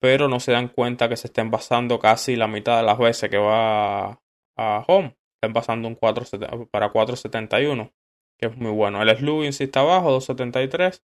pero 0.00 0.28
no 0.28 0.40
se 0.40 0.52
dan 0.52 0.68
cuenta 0.68 1.08
que 1.08 1.16
se 1.16 1.28
está 1.28 1.40
envasando 1.40 1.98
casi 1.98 2.36
la 2.36 2.48
mitad 2.48 2.76
de 2.78 2.84
las 2.84 2.98
veces 2.98 3.30
que 3.30 3.38
va 3.38 4.20
a 4.56 4.84
home. 4.86 5.16
Está 5.36 5.48
envasando 5.48 5.88
un 5.88 5.94
4, 5.94 6.68
para 6.70 6.90
471, 6.90 7.92
que 8.38 8.46
es 8.46 8.56
muy 8.56 8.70
bueno. 8.70 9.02
El 9.02 9.16
slugging 9.16 9.52
sí 9.52 9.64
está 9.64 9.82
bajo, 9.82 10.10
273, 10.12 11.02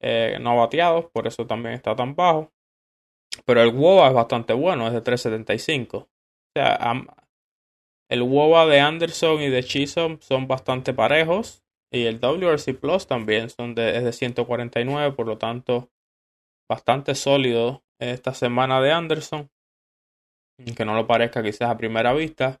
eh, 0.00 0.38
no 0.40 0.56
bateado, 0.56 1.10
por 1.10 1.26
eso 1.26 1.46
también 1.46 1.74
está 1.74 1.94
tan 1.94 2.14
bajo. 2.14 2.52
Pero 3.44 3.62
el 3.62 3.70
WOA 3.70 4.08
es 4.08 4.14
bastante 4.14 4.52
bueno, 4.52 4.86
es 4.86 4.92
de 4.92 5.00
375. 5.00 5.98
O 5.98 6.08
sea, 6.54 6.94
El 8.08 8.22
WOBA 8.22 8.66
de 8.66 8.80
Anderson 8.80 9.40
y 9.40 9.48
de 9.48 9.62
Chisholm 9.62 10.18
son 10.20 10.48
bastante 10.48 10.92
parejos. 10.92 11.62
Y 11.92 12.04
el 12.06 12.20
WRC 12.20 12.78
Plus 12.78 13.06
también 13.06 13.50
son 13.50 13.74
de, 13.74 13.96
es 13.96 14.04
de 14.04 14.12
149, 14.12 15.12
por 15.12 15.26
lo 15.26 15.38
tanto, 15.38 15.90
bastante 16.68 17.16
sólido 17.16 17.82
esta 17.98 18.32
semana 18.32 18.80
de 18.80 18.92
Anderson. 18.92 19.50
Que 20.76 20.84
no 20.84 20.94
lo 20.94 21.06
parezca 21.06 21.42
quizás 21.42 21.70
a 21.70 21.76
primera 21.76 22.12
vista. 22.12 22.60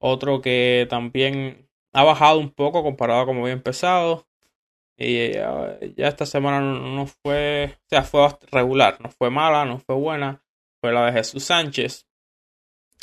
Otro 0.00 0.40
que 0.40 0.86
también 0.88 1.68
ha 1.92 2.04
bajado 2.04 2.38
un 2.38 2.50
poco 2.50 2.84
comparado 2.84 3.22
a 3.22 3.26
como 3.26 3.42
había 3.42 3.54
empezado. 3.54 4.27
Y 5.00 5.32
ya, 5.32 6.08
esta 6.08 6.26
semana 6.26 6.60
no, 6.60 7.06
fue, 7.06 7.76
o 7.76 7.88
sea, 7.88 8.02
fue 8.02 8.28
regular, 8.50 9.00
no 9.00 9.10
fue 9.10 9.30
mala, 9.30 9.64
no 9.64 9.78
fue 9.78 9.94
buena. 9.94 10.42
Fue 10.80 10.92
la 10.92 11.06
de 11.06 11.12
Jesús 11.12 11.44
Sánchez, 11.44 12.08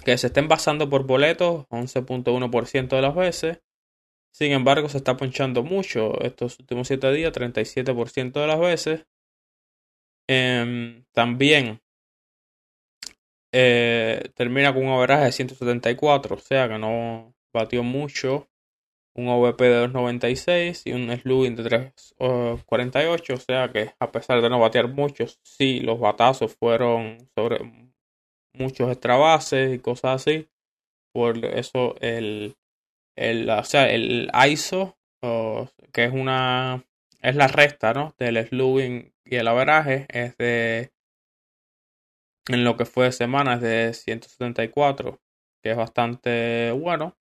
que 0.04 0.18
se 0.18 0.28
estén 0.28 0.50
basando 0.50 0.90
por 0.90 1.06
boletos 1.06 1.66
11.1% 1.70 2.88
de 2.90 3.02
las 3.02 3.16
veces. 3.16 3.62
Sin 4.34 4.52
embargo, 4.52 4.90
se 4.90 4.98
está 4.98 5.16
ponchando 5.16 5.64
mucho 5.64 6.22
estos 6.22 6.60
últimos 6.60 6.88
7 6.88 7.14
días, 7.14 7.32
37% 7.32 8.42
de 8.42 8.48
las 8.48 8.60
veces. 8.60 9.08
Em, 10.28 11.06
también 11.14 11.82
eh, 13.54 14.32
termina 14.36 14.74
con 14.74 14.86
un 14.86 14.92
average 14.92 15.26
de 15.26 15.32
174, 15.32 16.36
o 16.36 16.40
sea 16.40 16.68
que 16.68 16.78
no 16.78 17.34
batió 17.54 17.84
mucho. 17.84 18.50
Un 19.16 19.30
OVP 19.30 19.64
de 19.64 19.88
2.96 19.88 20.82
y 20.86 20.92
un 20.92 21.10
slugging 21.18 21.56
de 21.56 21.64
3.48, 21.64 23.34
o 23.34 23.38
sea 23.38 23.72
que 23.72 23.94
a 24.00 24.12
pesar 24.12 24.42
de 24.42 24.50
no 24.50 24.60
batear 24.60 24.90
mucho, 24.90 25.26
sí, 25.42 25.80
los 25.80 26.00
batazos 26.00 26.56
fueron 26.56 27.30
sobre 27.34 27.60
muchos 28.54 28.92
extra 28.92 29.16
bases 29.16 29.74
y 29.74 29.80
cosas 29.80 30.22
así. 30.22 30.50
Por 31.14 31.46
eso 31.46 31.96
el, 32.02 32.58
el, 33.16 33.50
o 33.50 33.64
sea, 33.64 33.90
el 33.90 34.30
ISO, 34.50 34.98
que 35.94 36.04
es 36.04 36.14
una 36.14 36.86
es 37.22 37.36
la 37.36 37.48
resta 37.48 37.94
¿no? 37.94 38.14
del 38.20 38.46
slugging 38.46 39.14
y 39.26 39.36
el 39.38 39.48
averaje, 39.48 40.06
es 40.10 40.38
de 40.38 40.92
en 42.48 42.64
lo 42.64 42.78
que 42.78 42.86
fue 42.86 43.06
de 43.06 43.12
semana 43.12 43.56
es 43.56 43.62
de 43.62 43.94
174, 43.94 45.20
que 45.64 45.72
es 45.72 45.78
bastante 45.78 46.72
bueno. 46.72 47.18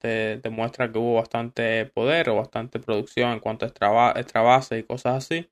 Demuestra 0.00 0.90
que 0.90 0.98
hubo 0.98 1.14
bastante 1.14 1.86
poder 1.86 2.30
o 2.30 2.36
bastante 2.36 2.78
producción 2.80 3.32
en 3.32 3.40
cuanto 3.40 3.64
a 3.64 3.68
extra, 3.68 4.12
extra 4.16 4.40
base 4.42 4.78
y 4.78 4.82
cosas 4.82 5.16
así 5.16 5.48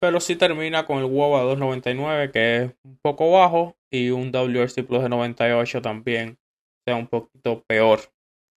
pero 0.00 0.18
sí 0.18 0.34
termina 0.34 0.86
con 0.86 0.98
el 0.98 1.04
WOBA 1.04 1.42
299 1.42 2.32
que 2.32 2.56
es 2.56 2.72
un 2.84 2.98
poco 3.02 3.30
bajo 3.30 3.76
y 3.90 4.10
un 4.10 4.32
WRC 4.32 4.82
Plus 4.86 5.02
de 5.02 5.08
98 5.10 5.82
también 5.82 6.38
sea 6.86 6.96
un 6.96 7.06
poquito 7.06 7.62
peor 7.68 8.00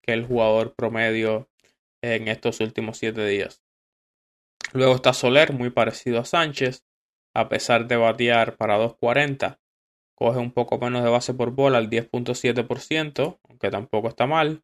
que 0.02 0.12
el 0.12 0.24
jugador 0.24 0.74
promedio 0.74 1.48
en 2.02 2.28
estos 2.28 2.60
últimos 2.60 2.98
7 2.98 3.26
días. 3.26 3.62
Luego 4.72 4.94
está 4.94 5.12
Soler, 5.12 5.52
muy 5.52 5.70
parecido 5.70 6.20
a 6.20 6.24
Sánchez, 6.24 6.84
a 7.34 7.48
pesar 7.48 7.88
de 7.88 7.96
batear 7.96 8.56
para 8.56 8.76
240, 8.76 9.60
coge 10.16 10.38
un 10.38 10.52
poco 10.52 10.78
menos 10.78 11.02
de 11.02 11.10
base 11.10 11.34
por 11.34 11.50
bola 11.50 11.78
al 11.78 11.90
10.7%, 11.90 13.40
aunque 13.48 13.70
tampoco 13.70 14.08
está 14.08 14.26
mal. 14.26 14.62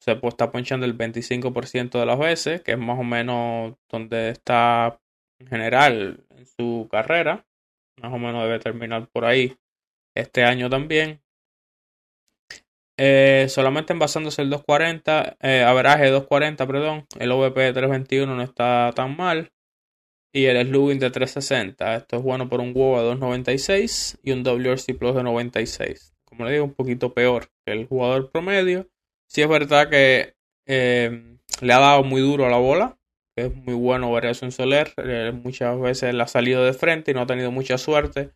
Se 0.00 0.12
está 0.12 0.50
ponchando 0.50 0.86
el 0.86 0.96
25% 0.96 1.98
de 1.98 2.06
las 2.06 2.18
veces, 2.18 2.62
que 2.62 2.72
es 2.72 2.78
más 2.78 2.98
o 2.98 3.04
menos 3.04 3.74
donde 3.88 4.30
está 4.30 5.00
en 5.40 5.48
general 5.48 6.24
en 6.30 6.46
su 6.46 6.88
carrera. 6.90 7.46
Más 8.00 8.12
o 8.12 8.18
menos 8.18 8.44
debe 8.44 8.60
terminar 8.60 9.08
por 9.08 9.24
ahí 9.24 9.56
este 10.14 10.44
año 10.44 10.70
también. 10.70 11.20
Eh, 13.00 13.46
solamente 13.48 13.94
basándose 13.94 14.42
el 14.42 14.50
240, 14.50 15.36
eh, 15.40 15.62
averaje 15.62 16.10
240, 16.10 16.66
perdón, 16.66 17.06
el 17.20 17.30
OVP 17.30 17.60
de 17.60 17.72
321 17.72 18.34
no 18.34 18.42
está 18.42 18.92
tan 18.94 19.16
mal. 19.16 19.52
Y 20.32 20.44
el 20.46 20.66
slugging 20.66 20.98
de 20.98 21.10
360. 21.10 21.96
Esto 21.96 22.16
es 22.16 22.22
bueno 22.22 22.48
por 22.48 22.60
un 22.60 22.74
WOBA 22.74 23.00
de 23.00 23.06
296 23.06 24.18
y 24.22 24.32
un 24.32 24.42
WRC 24.42 24.94
Plus 24.94 25.14
de 25.14 25.22
96. 25.22 26.14
Como 26.24 26.44
le 26.44 26.52
digo, 26.52 26.64
un 26.64 26.74
poquito 26.74 27.14
peor 27.14 27.48
que 27.64 27.72
el 27.72 27.86
jugador 27.86 28.30
promedio. 28.30 28.88
Si 29.28 29.42
es 29.42 29.48
verdad 29.48 29.88
que 29.88 30.34
eh, 30.66 31.38
le 31.60 31.72
ha 31.72 31.78
dado 31.78 32.02
muy 32.02 32.20
duro 32.20 32.46
a 32.46 32.50
la 32.50 32.58
bola 32.58 32.98
es 33.38 33.54
muy 33.54 33.74
bueno 33.74 34.18
en 34.20 34.52
Soler. 34.52 34.92
Eh, 34.96 35.32
muchas 35.32 35.78
veces 35.80 36.14
le 36.14 36.22
ha 36.22 36.26
salido 36.26 36.64
de 36.64 36.72
frente 36.72 37.10
y 37.10 37.14
no 37.14 37.22
ha 37.22 37.26
tenido 37.26 37.50
mucha 37.50 37.78
suerte, 37.78 38.32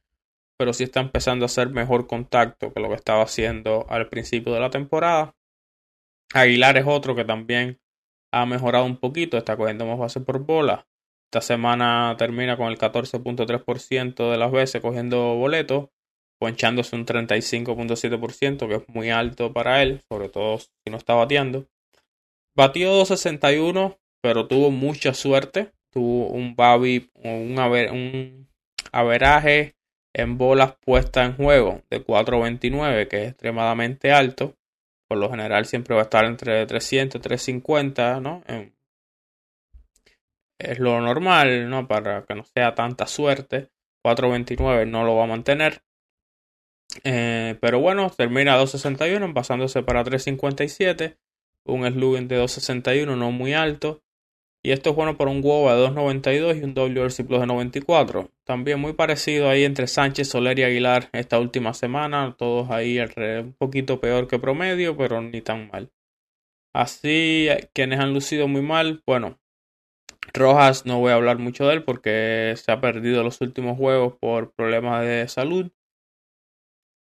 pero 0.57 0.73
sí 0.73 0.85
está 0.85 1.01
empezando 1.01 1.45
a 1.45 1.47
hacer 1.47 1.71
mejor 1.71 2.07
contacto 2.07 2.73
que 2.73 2.81
lo 2.81 2.89
que 2.89 2.95
estaba 2.95 3.23
haciendo 3.23 3.87
al 3.89 4.09
principio 4.09 4.53
de 4.53 4.61
la 4.61 4.71
temporada. 4.71 5.35
Aguilar 6.35 6.79
es 6.79 6.87
otro 6.87 7.15
que 7.15 7.25
también 7.25 7.81
ha 8.33 8.47
mejorado 8.47 8.87
un 8.87 8.97
poquito, 8.97 9.37
está 9.37 9.57
cogiendo 9.57 9.87
más 9.87 9.99
base 9.99 10.21
por 10.21 10.39
bola. 10.39 10.87
Esta 11.27 11.41
semana 11.41 12.15
termina 12.19 12.57
con 12.57 12.69
el 12.69 12.79
14.3% 12.79 14.31
de 14.31 14.37
las 14.39 14.53
veces 14.53 14.81
cogiendo 14.81 15.35
boletos, 15.35 15.89
ponchándose 16.43 16.97
un 16.97 17.07
35.7%, 17.07 18.67
que 18.67 18.75
es 18.75 18.89
muy 18.89 19.11
alto 19.11 19.53
para 19.53 19.81
él, 19.81 20.01
sobre 20.09 20.29
todo 20.29 20.59
si 20.59 20.91
no 20.91 20.97
está 20.97 21.15
bateando. 21.15 21.69
Batió 22.57 22.91
261 22.93 23.97
pero 24.21 24.47
tuvo 24.49 24.71
mucha 24.71 25.15
suerte. 25.15 25.73
Tuvo 25.93 26.29
un 26.29 26.57
Babi, 26.57 27.11
un, 27.15 27.59
un 27.59 28.49
averaje 28.93 29.75
en 30.15 30.39
bolas 30.39 30.75
puestas 30.85 31.29
en 31.29 31.37
juego 31.37 31.83
de 31.91 32.05
4.29, 32.05 33.09
que 33.09 33.23
es 33.25 33.29
extremadamente 33.31 34.11
alto. 34.11 34.57
Por 35.09 35.19
lo 35.19 35.31
general 35.31 35.67
siempre 35.67 35.95
va 35.95 36.03
a 36.03 36.05
estar 36.05 36.25
entre 36.25 36.67
300 36.67 37.19
y 37.19 37.23
350, 37.23 38.21
¿no? 38.21 38.43
es 40.59 40.79
lo 40.79 41.01
normal, 41.01 41.69
¿no? 41.69 41.89
Para 41.89 42.25
que 42.25 42.35
no 42.35 42.45
sea 42.45 42.75
tanta 42.75 43.07
suerte. 43.07 43.71
4.29 44.05 44.89
no 44.89 45.05
lo 45.05 45.17
va 45.17 45.25
a 45.25 45.29
mantener. 45.29 45.83
Eh, 47.05 47.57
pero 47.61 47.81
bueno, 47.81 48.11
termina 48.11 48.61
2.61 48.61 49.33
pasándose 49.33 49.83
para 49.83 50.05
3.57. 50.05 51.17
Un 51.65 51.87
slugging 51.87 52.29
de 52.29 52.43
2.61 52.43 53.17
no 53.17 53.31
muy 53.31 53.55
alto. 53.55 54.03
Y 54.65 54.71
esto 54.71 54.91
es 54.91 54.97
bueno 54.97 55.17
para 55.17 55.31
un 55.31 55.43
WOBA 55.43 55.75
de 55.75 55.89
2.92 55.89 56.61
y 56.61 56.65
un 56.65 56.75
WRC 56.75 57.27
Plus 57.27 57.41
de 57.41 57.47
94. 57.47 58.31
También 58.45 58.79
muy 58.81 58.93
parecido 58.93 59.49
ahí 59.49 59.65
entre 59.65 59.89
Sánchez, 59.89 60.29
Soler 60.29 60.59
y 60.61 60.63
Aguilar 60.63 61.09
esta 61.13 61.41
última 61.41 61.75
semana. 61.75 62.37
Todos 62.39 62.71
ahí 62.71 63.01
un 63.01 63.55
poquito 63.59 64.01
peor 64.01 64.29
que 64.29 64.39
promedio, 64.39 64.97
pero 64.97 65.21
ni 65.21 65.41
tan 65.41 65.69
mal. 65.69 65.91
Así, 66.75 67.49
quienes 67.75 67.99
han 67.99 68.15
lucido 68.15 68.49
muy 68.49 68.63
mal, 68.63 69.03
bueno, 69.05 69.41
Rojas 70.33 70.87
no 70.87 71.01
voy 71.01 71.11
a 71.13 71.17
hablar 71.17 71.39
mucho 71.39 71.67
de 71.67 71.75
él 71.75 71.85
porque 71.85 72.55
se 72.57 72.73
ha 72.73 72.81
perdido 72.81 73.23
los 73.23 73.41
últimos 73.41 73.77
juegos 73.77 74.15
por 74.19 74.53
problemas 74.53 75.05
de 75.05 75.29
salud. 75.29 75.71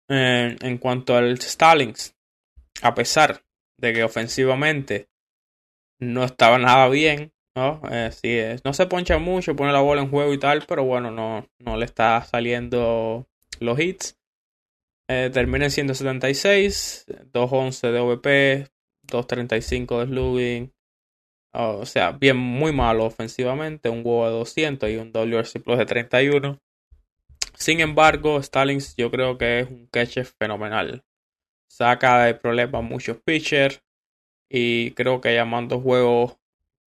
Eh, 0.09 0.55
en 0.59 0.77
cuanto 0.79 1.15
al 1.15 1.39
Stallings, 1.39 2.15
a 2.81 2.95
pesar 2.95 3.43
de 3.77 3.93
que 3.93 4.03
ofensivamente 4.03 5.07
no 5.99 6.23
estaba 6.23 6.57
nada 6.57 6.89
bien, 6.89 7.31
¿no? 7.55 7.81
es. 7.91 8.65
No 8.65 8.73
se 8.73 8.87
poncha 8.87 9.19
mucho, 9.19 9.55
pone 9.55 9.71
la 9.71 9.81
bola 9.81 10.01
en 10.01 10.09
juego 10.09 10.33
y 10.33 10.39
tal, 10.39 10.65
pero 10.67 10.83
bueno, 10.83 11.11
no, 11.11 11.47
no 11.59 11.77
le 11.77 11.85
está 11.85 12.23
saliendo 12.23 13.27
los 13.59 13.79
hits. 13.79 14.17
Eh, 15.07 15.29
termina 15.33 15.65
en 15.65 15.71
176, 15.71 17.05
211 17.33 17.91
de 17.91 17.99
OVP, 17.99 18.67
235 19.03 19.99
de 19.99 20.05
slugging. 20.05 20.73
o 21.53 21.85
sea, 21.85 22.11
bien, 22.11 22.37
muy 22.37 22.71
malo 22.71 23.05
ofensivamente. 23.05 23.89
Un 23.89 23.99
huevo 24.05 24.25
de 24.25 24.31
200 24.31 24.89
y 24.89 24.97
un 24.97 25.11
WRC 25.11 25.59
Plus 25.61 25.77
de 25.77 25.85
31. 25.85 26.59
Sin 27.59 27.81
embargo, 27.81 28.41
Stallings 28.41 28.95
yo 28.95 29.11
creo 29.11 29.37
que 29.37 29.59
es 29.59 29.69
un 29.69 29.87
catcher 29.87 30.25
fenomenal. 30.25 31.03
Saca 31.67 32.23
de 32.23 32.33
problemas 32.33 32.83
muchos 32.83 33.17
pitchers. 33.17 33.83
Y 34.49 34.91
creo 34.91 35.21
que 35.21 35.35
llamando 35.35 35.79
juegos 35.79 36.37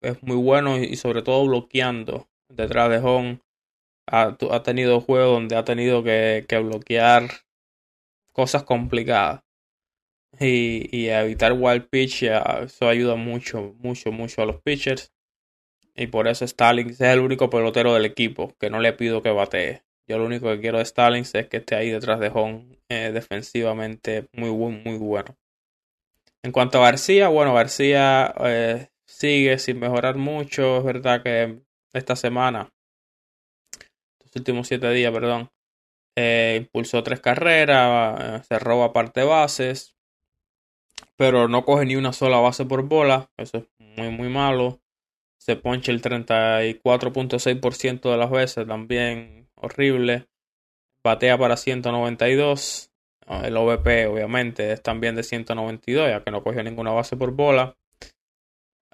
es 0.00 0.20
muy 0.22 0.36
bueno 0.36 0.78
y 0.78 0.96
sobre 0.96 1.22
todo 1.22 1.46
bloqueando 1.46 2.28
detrás 2.48 2.90
de 2.90 2.98
home. 2.98 3.40
Ha, 4.06 4.36
tenido 4.64 5.00
juegos 5.00 5.34
donde 5.34 5.56
ha 5.56 5.64
tenido 5.64 6.02
que, 6.02 6.44
bloquear 6.50 7.30
cosas 8.32 8.64
complicadas 8.64 9.42
y, 10.40 10.88
y 10.90 11.08
evitar 11.08 11.52
wild 11.52 11.88
pitch. 11.88 12.24
Eso 12.24 12.88
ayuda 12.88 13.14
mucho, 13.16 13.74
mucho, 13.78 14.10
mucho 14.10 14.42
a 14.42 14.46
los 14.46 14.60
pitchers. 14.62 15.12
Y 15.94 16.06
por 16.06 16.26
eso 16.28 16.46
Stallings 16.46 17.00
es 17.00 17.00
el 17.00 17.20
único 17.20 17.50
pelotero 17.50 17.94
del 17.94 18.06
equipo 18.06 18.56
que 18.58 18.70
no 18.70 18.80
le 18.80 18.94
pido 18.94 19.22
que 19.22 19.30
batee. 19.30 19.82
Yo 20.08 20.18
lo 20.18 20.26
único 20.26 20.48
que 20.48 20.60
quiero 20.60 20.78
de 20.78 20.84
Stallings 20.84 21.34
es 21.34 21.48
que 21.48 21.58
esté 21.58 21.76
ahí 21.76 21.90
detrás 21.90 22.20
de 22.20 22.30
home 22.34 22.78
eh, 22.88 23.12
defensivamente 23.12 24.26
muy, 24.32 24.50
muy 24.50 24.98
bueno. 24.98 25.36
En 26.44 26.50
cuanto 26.50 26.78
a 26.78 26.86
García, 26.86 27.28
bueno, 27.28 27.54
García 27.54 28.34
eh, 28.40 28.88
sigue 29.06 29.58
sin 29.58 29.78
mejorar 29.78 30.16
mucho. 30.16 30.78
Es 30.78 30.84
verdad 30.84 31.22
que 31.22 31.60
esta 31.92 32.16
semana, 32.16 32.72
los 34.24 34.34
últimos 34.34 34.66
siete 34.66 34.90
días, 34.90 35.12
perdón, 35.12 35.50
eh, 36.16 36.56
impulsó 36.62 37.02
tres 37.02 37.20
carreras, 37.20 38.42
eh, 38.42 38.44
se 38.48 38.58
roba 38.58 38.92
parte 38.92 39.22
bases. 39.24 39.94
pero 41.16 41.48
no 41.48 41.64
coge 41.64 41.86
ni 41.86 41.96
una 41.96 42.12
sola 42.12 42.38
base 42.40 42.64
por 42.64 42.82
bola. 42.82 43.30
Eso 43.36 43.58
es 43.58 43.64
muy, 43.78 44.10
muy 44.10 44.28
malo. 44.28 44.80
Se 45.38 45.56
poncha 45.56 45.92
el 45.92 46.02
34.6% 46.02 48.10
de 48.10 48.16
las 48.16 48.30
veces, 48.30 48.66
también 48.66 49.41
horrible. 49.62 50.26
Batea 51.04 51.38
para 51.38 51.56
192. 51.56 52.90
El 53.44 53.56
OVP, 53.56 54.06
obviamente, 54.06 54.72
es 54.72 54.82
también 54.82 55.16
de 55.16 55.22
192, 55.22 56.08
ya 56.08 56.22
que 56.22 56.30
no 56.30 56.42
cogió 56.42 56.62
ninguna 56.62 56.90
base 56.90 57.16
por 57.16 57.32
bola. 57.32 57.76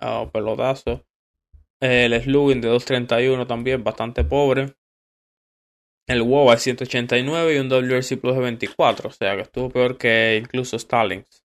O 0.01 0.31
pelotazo. 0.31 1.05
El 1.81 2.21
slugging 2.21 2.61
de 2.61 2.69
231 2.69 3.47
también, 3.47 3.85
bastante 3.85 4.25
pobre. 4.25 4.75
El 6.09 6.23
WoW 6.23 6.53
es 6.53 6.63
189 6.63 7.55
y 7.55 7.59
un 7.59 7.69
WRC 7.69 8.17
Plus 8.17 8.35
de 8.35 8.41
24, 8.41 9.11
o 9.11 9.13
sea 9.13 9.37
que 9.37 9.43
estuvo 9.43 9.69
peor 9.69 9.99
que 9.99 10.41
incluso 10.43 10.79
Stallings. 10.79 11.45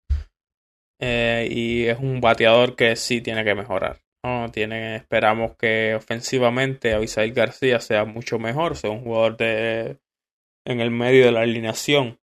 Eh, 1.00 1.48
y 1.52 1.86
es 1.86 2.00
un 2.00 2.22
bateador 2.22 2.76
que 2.78 2.96
sí 2.96 3.20
tiene 3.20 3.44
que 3.44 3.54
mejorar. 3.54 4.05
Tiene, 4.52 4.96
esperamos 4.96 5.56
que 5.56 5.94
ofensivamente 5.94 6.94
Abisail 6.94 7.32
García 7.32 7.80
sea 7.80 8.06
mucho 8.06 8.40
mejor, 8.40 8.76
sea 8.76 8.90
un 8.90 9.04
jugador 9.04 9.38
de, 9.38 10.00
en 10.66 10.80
el 10.82 10.90
medio 10.90 11.26
de 11.26 11.32
la 11.32 11.42
alineación 11.42 12.20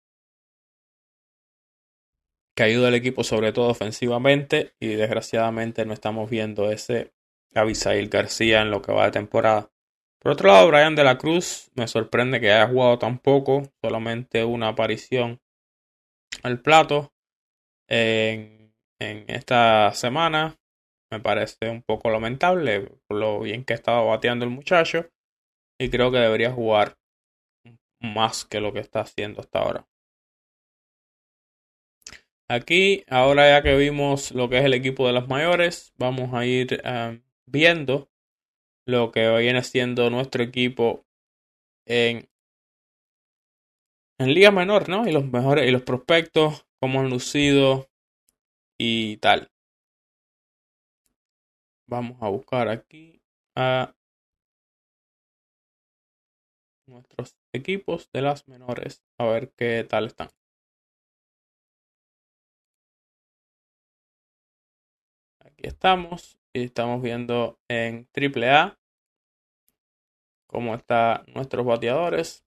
que 2.54 2.64
ayuda 2.64 2.88
al 2.88 2.94
equipo 2.94 3.24
sobre 3.24 3.52
todo 3.52 3.68
ofensivamente 3.68 4.74
y 4.78 4.88
desgraciadamente 4.88 5.86
no 5.86 5.94
estamos 5.94 6.28
viendo 6.28 6.70
ese 6.70 7.14
Abisail 7.54 8.08
García 8.08 8.60
en 8.60 8.70
lo 8.70 8.82
que 8.82 8.92
va 8.92 9.06
de 9.06 9.12
temporada. 9.12 9.70
Por 10.20 10.32
otro 10.32 10.48
lado, 10.48 10.68
Brian 10.68 10.96
de 10.96 11.04
la 11.04 11.16
Cruz 11.16 11.70
me 11.76 11.88
sorprende 11.88 12.40
que 12.40 12.52
haya 12.52 12.68
jugado 12.68 12.98
tan 12.98 13.18
poco, 13.18 13.62
solamente 13.82 14.44
una 14.44 14.68
aparición 14.68 15.40
al 16.42 16.60
plato 16.60 17.14
en, 17.88 18.74
en 18.98 19.24
esta 19.28 19.92
semana. 19.92 20.58
Me 21.10 21.20
parece 21.20 21.70
un 21.70 21.82
poco 21.82 22.10
lamentable 22.10 22.88
por 23.06 23.18
lo 23.18 23.40
bien 23.40 23.64
que 23.64 23.72
ha 23.72 23.76
estado 23.76 24.06
bateando 24.06 24.44
el 24.44 24.50
muchacho 24.50 25.08
y 25.78 25.90
creo 25.90 26.10
que 26.10 26.18
debería 26.18 26.52
jugar 26.52 26.96
más 28.00 28.44
que 28.44 28.60
lo 28.60 28.72
que 28.72 28.80
está 28.80 29.00
haciendo 29.00 29.40
hasta 29.40 29.58
ahora. 29.60 29.88
Aquí, 32.48 33.04
ahora 33.08 33.48
ya 33.48 33.62
que 33.62 33.76
vimos 33.76 34.30
lo 34.32 34.48
que 34.48 34.58
es 34.58 34.64
el 34.64 34.74
equipo 34.74 35.06
de 35.06 35.12
las 35.12 35.28
mayores, 35.28 35.92
vamos 35.98 36.32
a 36.32 36.46
ir 36.46 36.80
eh, 36.84 37.20
viendo 37.46 38.08
lo 38.86 39.10
que 39.10 39.28
viene 39.38 39.64
siendo 39.64 40.10
nuestro 40.10 40.44
equipo 40.44 41.04
en, 41.86 42.28
en 44.20 44.32
Liga 44.32 44.52
Menor, 44.52 44.88
¿no? 44.88 45.08
Y 45.08 45.12
los 45.12 45.26
mejores 45.26 45.68
y 45.68 45.72
los 45.72 45.82
prospectos, 45.82 46.66
cómo 46.80 47.00
han 47.00 47.10
lucido 47.10 47.88
y 48.78 49.16
tal. 49.16 49.50
Vamos 51.88 52.18
a 52.20 52.28
buscar 52.28 52.68
aquí 52.68 53.22
a 53.54 53.94
nuestros 56.86 57.36
equipos 57.52 58.10
de 58.12 58.22
las 58.22 58.48
menores 58.48 59.04
a 59.18 59.26
ver 59.26 59.52
qué 59.56 59.84
tal 59.88 60.06
están. 60.06 60.28
Aquí 65.40 65.66
estamos 65.68 66.38
y 66.52 66.64
estamos 66.64 67.02
viendo 67.02 67.58
en 67.68 68.08
AAA 68.14 68.78
cómo 70.46 70.74
están 70.74 71.24
nuestros 71.34 71.66
bateadores. 71.66 72.44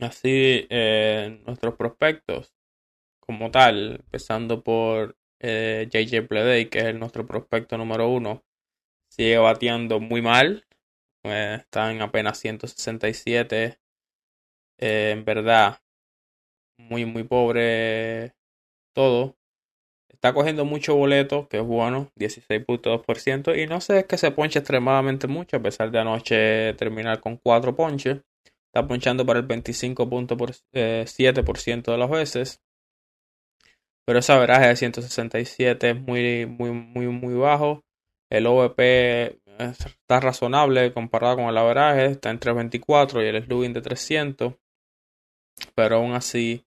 Así 0.00 0.66
eh, 0.70 1.40
nuestros 1.46 1.74
prospectos 1.76 2.54
como 3.20 3.50
tal, 3.50 3.96
empezando 4.04 4.62
por 4.62 5.17
eh, 5.40 5.88
JJ 5.90 6.28
Bleday, 6.28 6.68
que 6.68 6.80
es 6.80 6.94
nuestro 6.94 7.26
prospecto 7.26 7.78
número 7.78 8.08
uno, 8.08 8.44
sigue 9.10 9.38
bateando 9.38 10.00
muy 10.00 10.22
mal. 10.22 10.66
Eh, 11.24 11.58
está 11.60 11.90
en 11.92 12.02
apenas 12.02 12.38
167. 12.38 13.78
Eh, 14.78 15.10
en 15.12 15.24
verdad, 15.24 15.80
muy, 16.78 17.04
muy 17.04 17.24
pobre 17.24 18.34
todo. 18.94 19.36
Está 20.08 20.32
cogiendo 20.34 20.64
mucho 20.64 20.96
boleto, 20.96 21.48
que 21.48 21.58
es 21.58 21.64
bueno, 21.64 22.10
16.2%. 22.16 23.54
Y 23.54 23.66
no 23.66 23.80
sé, 23.80 24.00
es 24.00 24.06
que 24.06 24.18
se 24.18 24.30
ponche 24.32 24.58
extremadamente 24.58 25.28
mucho, 25.28 25.56
a 25.58 25.62
pesar 25.62 25.90
de 25.90 25.98
anoche 26.00 26.74
terminar 26.74 27.20
con 27.20 27.36
4 27.36 27.76
ponches. 27.76 28.20
Está 28.66 28.86
ponchando 28.86 29.24
para 29.26 29.40
el 29.40 29.48
25.7% 29.48 31.92
de 31.92 31.98
las 31.98 32.10
veces. 32.10 32.62
Pero 34.08 34.20
ese 34.20 34.32
averaje 34.32 34.68
de 34.68 34.76
167 34.76 35.90
es 35.90 36.00
muy, 36.00 36.46
muy, 36.46 36.70
muy, 36.70 37.08
muy 37.08 37.34
bajo. 37.34 37.84
El 38.30 38.46
OVP 38.46 39.38
está 39.58 40.18
razonable 40.18 40.94
comparado 40.94 41.36
con 41.36 41.44
el 41.44 41.58
averaje. 41.58 42.06
Está 42.06 42.30
en 42.30 42.38
324 42.38 43.22
y 43.22 43.26
el 43.26 43.44
slugging 43.44 43.74
de 43.74 43.82
300. 43.82 44.54
Pero 45.74 45.96
aún 45.96 46.14
así 46.14 46.64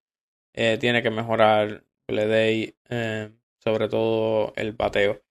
eh, 0.53 0.77
tiene 0.79 1.01
que 1.01 1.09
mejorar 1.09 1.83
Bleday. 2.07 2.75
Eh, 2.89 3.31
sobre 3.57 3.89
todo 3.89 4.53
el 4.55 4.73
bateo. 4.73 5.23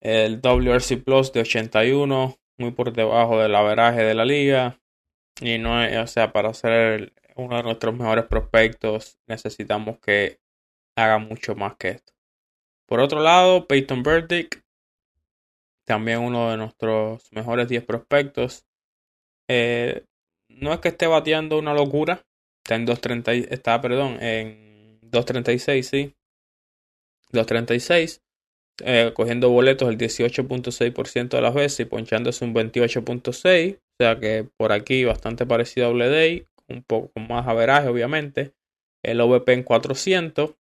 El 0.00 0.40
WRC 0.40 0.96
Plus 1.04 1.32
de 1.32 1.42
81, 1.42 2.36
muy 2.58 2.72
por 2.72 2.92
debajo 2.92 3.38
del 3.38 3.54
averaje 3.54 4.02
de 4.02 4.14
la 4.14 4.24
liga. 4.24 4.80
Y 5.40 5.58
no 5.58 5.80
es, 5.80 5.96
o 5.96 6.08
sea, 6.08 6.32
para 6.32 6.52
ser 6.54 7.12
uno 7.36 7.56
de 7.56 7.62
nuestros 7.62 7.94
mejores 7.94 8.24
prospectos 8.24 9.20
necesitamos 9.28 10.00
que 10.00 10.40
haga 10.96 11.18
mucho 11.18 11.54
más 11.54 11.76
que 11.76 11.88
esto. 11.90 12.12
Por 12.86 13.00
otro 13.00 13.20
lado, 13.20 13.66
Peyton 13.66 14.02
Burdick, 14.02 14.64
también 15.86 16.20
uno 16.20 16.50
de 16.50 16.56
nuestros 16.56 17.32
mejores 17.32 17.68
10 17.68 17.84
prospectos. 17.84 18.64
Eh, 19.48 20.04
no 20.48 20.72
es 20.72 20.80
que 20.80 20.88
esté 20.88 21.06
bateando 21.06 21.58
una 21.58 21.74
locura. 21.74 22.24
Está 22.64 22.76
en 22.76 22.86
2.30, 22.86 23.46
está, 23.50 23.80
perdón, 23.80 24.18
en 24.20 25.00
2.36, 25.02 25.82
sí. 25.82 26.14
236, 27.32 28.22
eh, 28.84 29.12
cogiendo 29.14 29.50
boletos 29.50 29.88
el 29.88 29.98
18.6% 29.98 31.28
de 31.28 31.42
las 31.42 31.54
veces 31.54 31.80
y 31.80 31.84
ponchándose 31.84 32.44
un 32.44 32.54
28.6%. 32.54 33.76
O 33.76 33.96
sea 33.98 34.20
que 34.20 34.48
por 34.56 34.72
aquí 34.72 35.04
bastante 35.04 35.46
parecido 35.46 35.88
a 35.88 36.08
Day, 36.08 36.46
un 36.68 36.82
poco 36.82 37.18
más 37.20 37.46
averaje, 37.46 37.88
obviamente. 37.88 38.52
El 39.02 39.20
OVP 39.20 39.52
en 39.52 39.62
400 39.62 40.54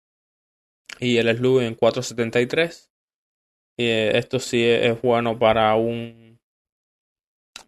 y 0.99 1.17
el 1.17 1.35
SLU 1.35 1.61
en 1.61 1.75
473. 1.75 2.91
Y 3.77 3.85
eh, 3.85 4.17
esto 4.17 4.39
sí 4.39 4.63
es 4.63 5.01
bueno 5.01 5.37
para 5.37 5.75
un 5.75 6.39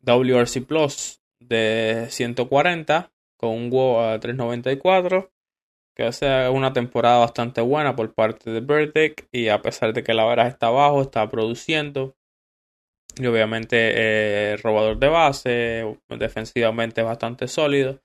WRC 0.03 0.65
Plus 0.65 1.21
de 1.39 2.07
140 2.09 3.11
con 3.37 3.51
un 3.51 3.69
WOW 3.69 3.99
a 3.99 4.19
394 4.19 5.31
que 5.97 6.03
hace 6.03 6.47
una 6.49 6.73
temporada 6.73 7.17
bastante 7.17 7.59
buena 7.61 7.95
por 7.95 8.13
parte 8.13 8.51
de 8.51 8.61
Burdick 8.61 9.27
y 9.31 9.47
a 9.47 9.63
pesar 9.63 9.93
de 9.93 10.03
que 10.03 10.13
la 10.13 10.25
vara 10.25 10.47
está 10.47 10.67
abajo, 10.67 11.01
está 11.01 11.27
produciendo. 11.27 12.15
Y 13.19 13.25
obviamente 13.25 13.93
eh, 13.95 14.57
robador 14.57 14.99
de 14.99 15.07
base, 15.07 15.97
defensivamente 16.09 17.01
bastante 17.01 17.47
sólido. 17.47 17.99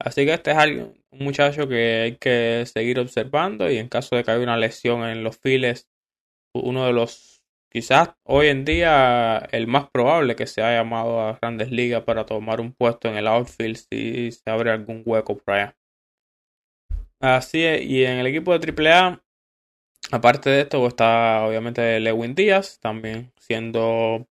Así 0.00 0.24
que 0.24 0.34
este 0.34 0.52
es 0.52 0.56
un 1.10 1.18
muchacho 1.18 1.68
que 1.68 2.02
hay 2.02 2.16
que 2.16 2.64
seguir 2.66 3.00
observando 3.00 3.70
y 3.70 3.78
en 3.78 3.88
caso 3.88 4.14
de 4.14 4.22
que 4.22 4.30
haya 4.30 4.42
una 4.42 4.56
lesión 4.56 5.02
en 5.04 5.24
los 5.24 5.38
files, 5.38 5.88
uno 6.54 6.86
de 6.86 6.92
los, 6.92 7.42
quizás 7.68 8.10
hoy 8.24 8.48
en 8.48 8.64
día, 8.64 9.38
el 9.50 9.66
más 9.66 9.90
probable 9.90 10.36
que 10.36 10.46
se 10.46 10.62
haya 10.62 10.82
llamado 10.82 11.20
a 11.20 11.38
grandes 11.40 11.72
ligas 11.72 12.04
para 12.04 12.26
tomar 12.26 12.60
un 12.60 12.72
puesto 12.72 13.08
en 13.08 13.16
el 13.16 13.26
outfield 13.26 13.76
si 13.76 14.30
se 14.30 14.50
abre 14.50 14.70
algún 14.70 15.02
hueco 15.04 15.36
por 15.36 15.54
allá. 15.54 15.76
Así 17.20 17.64
es, 17.64 17.84
y 17.84 18.04
en 18.04 18.18
el 18.18 18.28
equipo 18.28 18.56
de 18.56 18.72
AAA, 18.72 19.20
aparte 20.12 20.50
de 20.50 20.60
esto, 20.60 20.86
está 20.86 21.44
obviamente 21.44 21.98
Lewin 21.98 22.36
Díaz, 22.36 22.78
también 22.78 23.32
siendo 23.36 24.16
un 24.18 24.28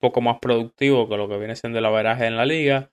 poco 0.00 0.20
más 0.20 0.38
productivo 0.40 1.08
que 1.08 1.16
lo 1.16 1.28
que 1.28 1.38
viene 1.38 1.54
siendo 1.54 1.78
el 1.78 1.86
averaje 1.86 2.26
en 2.26 2.36
la 2.36 2.44
liga, 2.44 2.90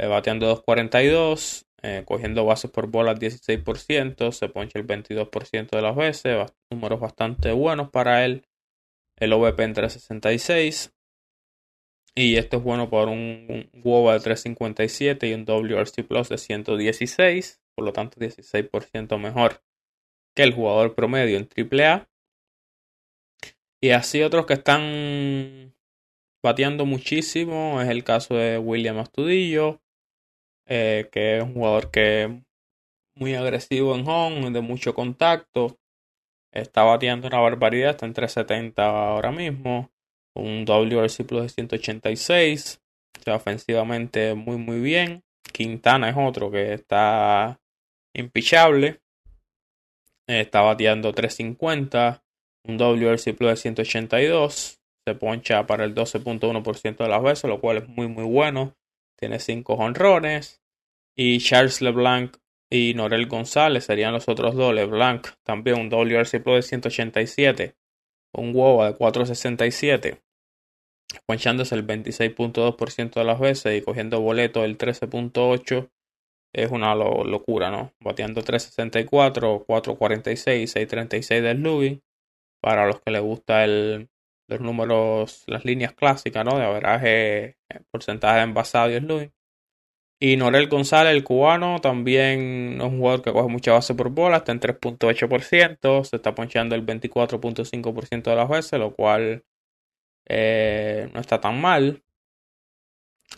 eh, 0.00 0.06
bateando 0.06 0.64
2.42, 0.64 1.66
eh, 1.82 2.02
cogiendo 2.06 2.44
bases 2.44 2.70
por 2.70 2.88
bolas 2.88 3.18
16%, 3.18 4.32
se 4.32 4.48
poncha 4.48 4.78
el 4.78 4.86
22% 4.86 5.70
de 5.70 5.82
las 5.82 5.96
veces, 5.96 6.50
números 6.70 7.00
bastante 7.00 7.52
buenos 7.52 7.90
para 7.90 8.24
él, 8.24 8.46
el 9.16 9.32
OVP 9.32 9.62
en 9.62 9.72
366. 9.74 10.94
Y 12.14 12.36
esto 12.36 12.56
es 12.56 12.62
bueno 12.62 12.90
por 12.90 13.08
un, 13.08 13.46
un 13.48 13.82
WOBA 13.82 14.14
de 14.14 14.20
357 14.20 15.28
y 15.28 15.34
un 15.34 15.44
WRC 15.44 16.02
Plus 16.06 16.28
de 16.28 16.38
116 16.38 17.60
por 17.80 17.86
lo 17.86 17.92
tanto 17.94 18.20
16% 18.20 19.18
mejor 19.18 19.62
que 20.36 20.42
el 20.42 20.52
jugador 20.52 20.94
promedio 20.94 21.38
en 21.38 21.48
AAA. 21.48 22.10
Y 23.80 23.90
así 23.90 24.22
otros 24.22 24.44
que 24.44 24.52
están 24.52 25.74
bateando 26.42 26.84
muchísimo 26.84 27.80
es 27.80 27.88
el 27.88 28.04
caso 28.04 28.34
de 28.34 28.58
William 28.58 28.98
Astudillo, 28.98 29.80
eh, 30.66 31.08
que 31.12 31.38
es 31.38 31.42
un 31.42 31.54
jugador 31.54 31.90
que 31.90 32.42
muy 33.14 33.34
agresivo 33.34 33.94
en 33.94 34.08
home, 34.08 34.50
de 34.50 34.60
mucho 34.60 34.94
contacto. 34.94 35.78
Está 36.52 36.82
bateando 36.82 37.28
una 37.28 37.38
barbaridad, 37.38 37.90
está 37.90 38.06
en 38.06 38.14
370 38.14 38.84
ahora 38.84 39.30
mismo. 39.30 39.90
Un 40.34 40.64
WRC 40.64 41.24
Plus 41.24 41.42
de 41.42 41.48
186. 41.48 42.80
O 43.18 43.22
sea, 43.22 43.36
ofensivamente 43.36 44.34
muy 44.34 44.56
muy 44.56 44.80
bien. 44.80 45.22
Quintana 45.52 46.10
es 46.10 46.16
otro 46.18 46.50
que 46.50 46.72
está 46.72 47.60
impichable. 48.14 49.00
Está 50.26 50.62
bateando 50.62 51.12
350. 51.12 52.22
Un 52.64 52.78
WRC 52.78 53.34
Plus 53.36 53.50
de 53.50 53.56
182. 53.56 54.80
Se 55.06 55.14
poncha 55.14 55.66
para 55.66 55.84
el 55.84 55.94
12.1% 55.94 56.96
de 56.96 57.08
las 57.08 57.22
veces, 57.22 57.44
lo 57.44 57.60
cual 57.60 57.78
es 57.78 57.88
muy 57.88 58.08
muy 58.08 58.24
bueno. 58.24 58.74
Tiene 59.20 59.38
5 59.38 59.74
honrones. 59.74 60.62
Y 61.16 61.38
Charles 61.38 61.82
LeBlanc 61.82 62.36
y 62.70 62.94
Norel 62.94 63.26
González 63.26 63.84
serían 63.84 64.12
los 64.12 64.28
otros 64.28 64.54
dos. 64.54 64.74
LeBlanc 64.74 65.28
también 65.44 65.78
un 65.78 65.90
WRC 65.90 66.42
Plus 66.42 66.56
de 66.56 66.62
187. 66.62 67.76
Un 68.34 68.54
WOA 68.54 68.92
de 68.92 68.94
467. 68.96 70.22
Ponchándose 71.26 71.74
el 71.74 71.86
26.2% 71.86 73.14
de 73.14 73.24
las 73.24 73.40
veces 73.40 73.76
y 73.76 73.84
cogiendo 73.84 74.20
boleto 74.20 74.64
el 74.64 74.78
13.8 74.78 75.90
es 76.52 76.70
una 76.70 76.94
locura, 76.94 77.70
¿no? 77.70 77.92
Bateando 78.00 78.42
364, 78.42 79.64
446, 79.66 80.70
636 80.70 81.42
del 81.42 81.62
Lubin. 81.62 82.02
Para 82.60 82.86
los 82.86 83.00
que 83.00 83.10
les 83.10 83.22
gusta 83.22 83.64
el, 83.64 84.09
los 84.50 84.60
números, 84.60 85.44
las 85.46 85.64
líneas 85.64 85.94
clásicas, 85.94 86.44
¿no? 86.44 86.58
De 86.58 86.64
averaje, 86.64 87.56
porcentaje 87.90 88.38
de 88.38 88.42
envasado 88.44 88.90
y 88.90 89.00
Lubin. 89.00 89.32
Y 90.22 90.36
Norel 90.36 90.68
González, 90.68 91.14
el 91.14 91.24
cubano, 91.24 91.80
también 91.80 92.76
es 92.78 92.86
un 92.86 92.98
jugador 92.98 93.22
que 93.22 93.32
coge 93.32 93.48
mucha 93.48 93.72
base 93.72 93.94
por 93.94 94.10
bola, 94.10 94.38
está 94.38 94.52
en 94.52 94.60
3.8%, 94.60 96.04
se 96.04 96.16
está 96.16 96.34
ponchando 96.34 96.74
el 96.74 96.84
24.5% 96.84 98.30
de 98.30 98.36
las 98.36 98.48
veces, 98.48 98.78
lo 98.78 98.94
cual 98.94 99.44
eh, 100.28 101.08
no 101.14 101.20
está 101.20 101.40
tan 101.40 101.60
mal. 101.60 102.02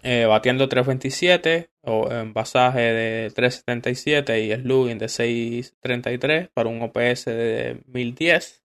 Eh, 0.02 0.24
batiendo 0.26 0.68
3.27 0.68 1.70
o 1.82 2.10
en 2.10 2.32
basaje 2.32 2.80
de 2.80 3.30
3.77 3.32 4.40
y 4.40 4.62
slugging 4.62 4.98
de 4.98 5.06
6.33 5.06 6.50
para 6.52 6.68
un 6.68 6.82
OPS 6.82 7.26
de 7.26 7.82
1010. 7.86 8.61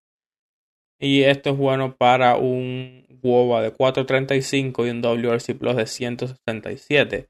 Y 1.00 1.24
esto 1.24 1.52
es 1.52 1.58
bueno 1.58 1.96
para 1.96 2.38
un 2.38 3.06
WOBA 3.22 3.62
de 3.62 3.74
4.35 3.74 4.88
y 4.88 4.90
un 4.90 5.02
WRC 5.02 5.58
Plus 5.58 5.76
de 5.76 5.86
167 5.86 7.30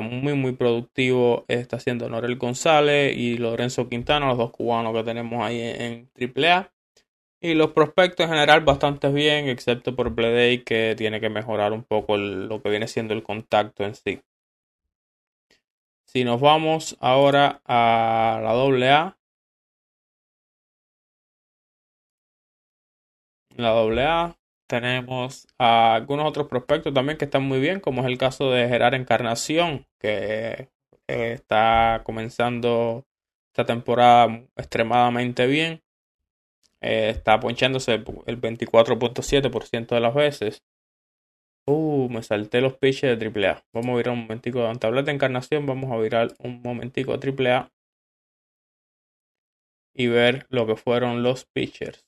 muy, 0.00 0.34
muy 0.34 0.52
productivo 0.52 1.44
está 1.48 1.76
haciendo 1.76 2.08
Norel 2.08 2.36
González 2.36 3.16
y 3.16 3.36
Lorenzo 3.36 3.88
Quintana, 3.88 4.26
los 4.28 4.38
dos 4.38 4.50
cubanos 4.50 4.94
que 4.94 5.04
tenemos 5.04 5.42
ahí 5.42 5.60
en, 5.60 6.10
AAA. 6.18 6.72
Y 7.40 7.54
los 7.54 7.72
prospectos 7.72 8.24
en 8.24 8.32
general 8.32 8.60
bastante 8.60 9.08
bien, 9.08 9.48
excepto 9.48 9.96
por 9.96 10.10
Bleday 10.10 10.62
que 10.62 10.94
tiene 10.96 11.20
que 11.20 11.28
mejorar 11.28 11.72
un 11.72 11.82
poco 11.82 12.16
lo 12.16 12.62
que 12.62 12.70
viene 12.70 12.86
siendo 12.86 13.14
el 13.14 13.24
contacto 13.24 13.84
en 13.84 13.96
sí. 13.96 14.20
Si 16.06 16.24
nos 16.24 16.40
vamos 16.40 16.96
ahora 17.00 17.60
a 17.64 18.40
la 18.42 18.52
AA. 18.52 19.18
La 23.56 23.70
AA 23.70 24.36
tenemos 24.66 25.46
a 25.58 25.94
algunos 25.94 26.26
otros 26.26 26.48
prospectos 26.48 26.94
también 26.94 27.18
que 27.18 27.26
están 27.26 27.42
muy 27.42 27.60
bien, 27.60 27.80
como 27.80 28.00
es 28.00 28.06
el 28.06 28.18
caso 28.18 28.50
de 28.50 28.68
Gerard 28.68 28.94
Encarnación, 28.94 29.86
que 29.98 30.70
eh, 31.08 31.32
está 31.34 32.00
comenzando 32.04 33.04
esta 33.52 33.66
temporada 33.66 34.44
extremadamente 34.56 35.46
bien. 35.46 35.82
Eh, 36.80 37.10
está 37.10 37.38
ponchándose 37.38 37.92
el 37.94 38.40
24.7% 38.40 39.94
de 39.94 40.00
las 40.00 40.14
veces. 40.14 40.62
Uh, 41.66 42.08
me 42.08 42.22
salté 42.22 42.60
los 42.60 42.76
pitches 42.78 43.18
de 43.18 43.26
AAA. 43.26 43.64
Vamos 43.72 43.94
a 43.94 43.96
virar 43.98 44.14
un 44.14 44.22
momentico 44.22 44.66
de 44.66 44.74
tableta 44.76 45.06
de 45.06 45.12
encarnación. 45.12 45.66
Vamos 45.66 45.92
a 45.92 45.98
virar 45.98 46.34
un 46.38 46.62
momentico 46.62 47.16
de 47.16 47.28
AAA. 47.30 47.70
Y 49.94 50.06
ver 50.06 50.46
lo 50.48 50.66
que 50.66 50.76
fueron 50.76 51.22
los 51.22 51.44
pitchers. 51.44 52.06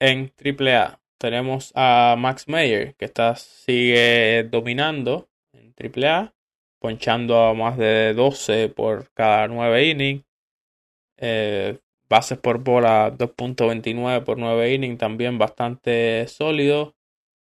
En 0.00 0.32
AAA 0.42 0.98
tenemos 1.18 1.72
a 1.74 2.16
Max 2.18 2.48
Meyer, 2.48 2.94
que 2.96 3.04
está, 3.04 3.36
sigue 3.36 4.44
dominando 4.44 5.28
en 5.52 5.74
AAA, 5.76 6.34
ponchando 6.80 7.44
a 7.44 7.52
más 7.52 7.76
de 7.76 8.14
12 8.14 8.70
por 8.70 9.12
cada 9.12 9.46
9 9.46 9.88
innings. 9.90 10.24
Eh, 11.18 11.78
bases 12.08 12.38
por 12.38 12.64
bola 12.64 13.14
2.29 13.14 14.24
por 14.24 14.38
9 14.38 14.74
innings, 14.74 14.98
también 14.98 15.36
bastante 15.36 16.26
sólido. 16.28 16.96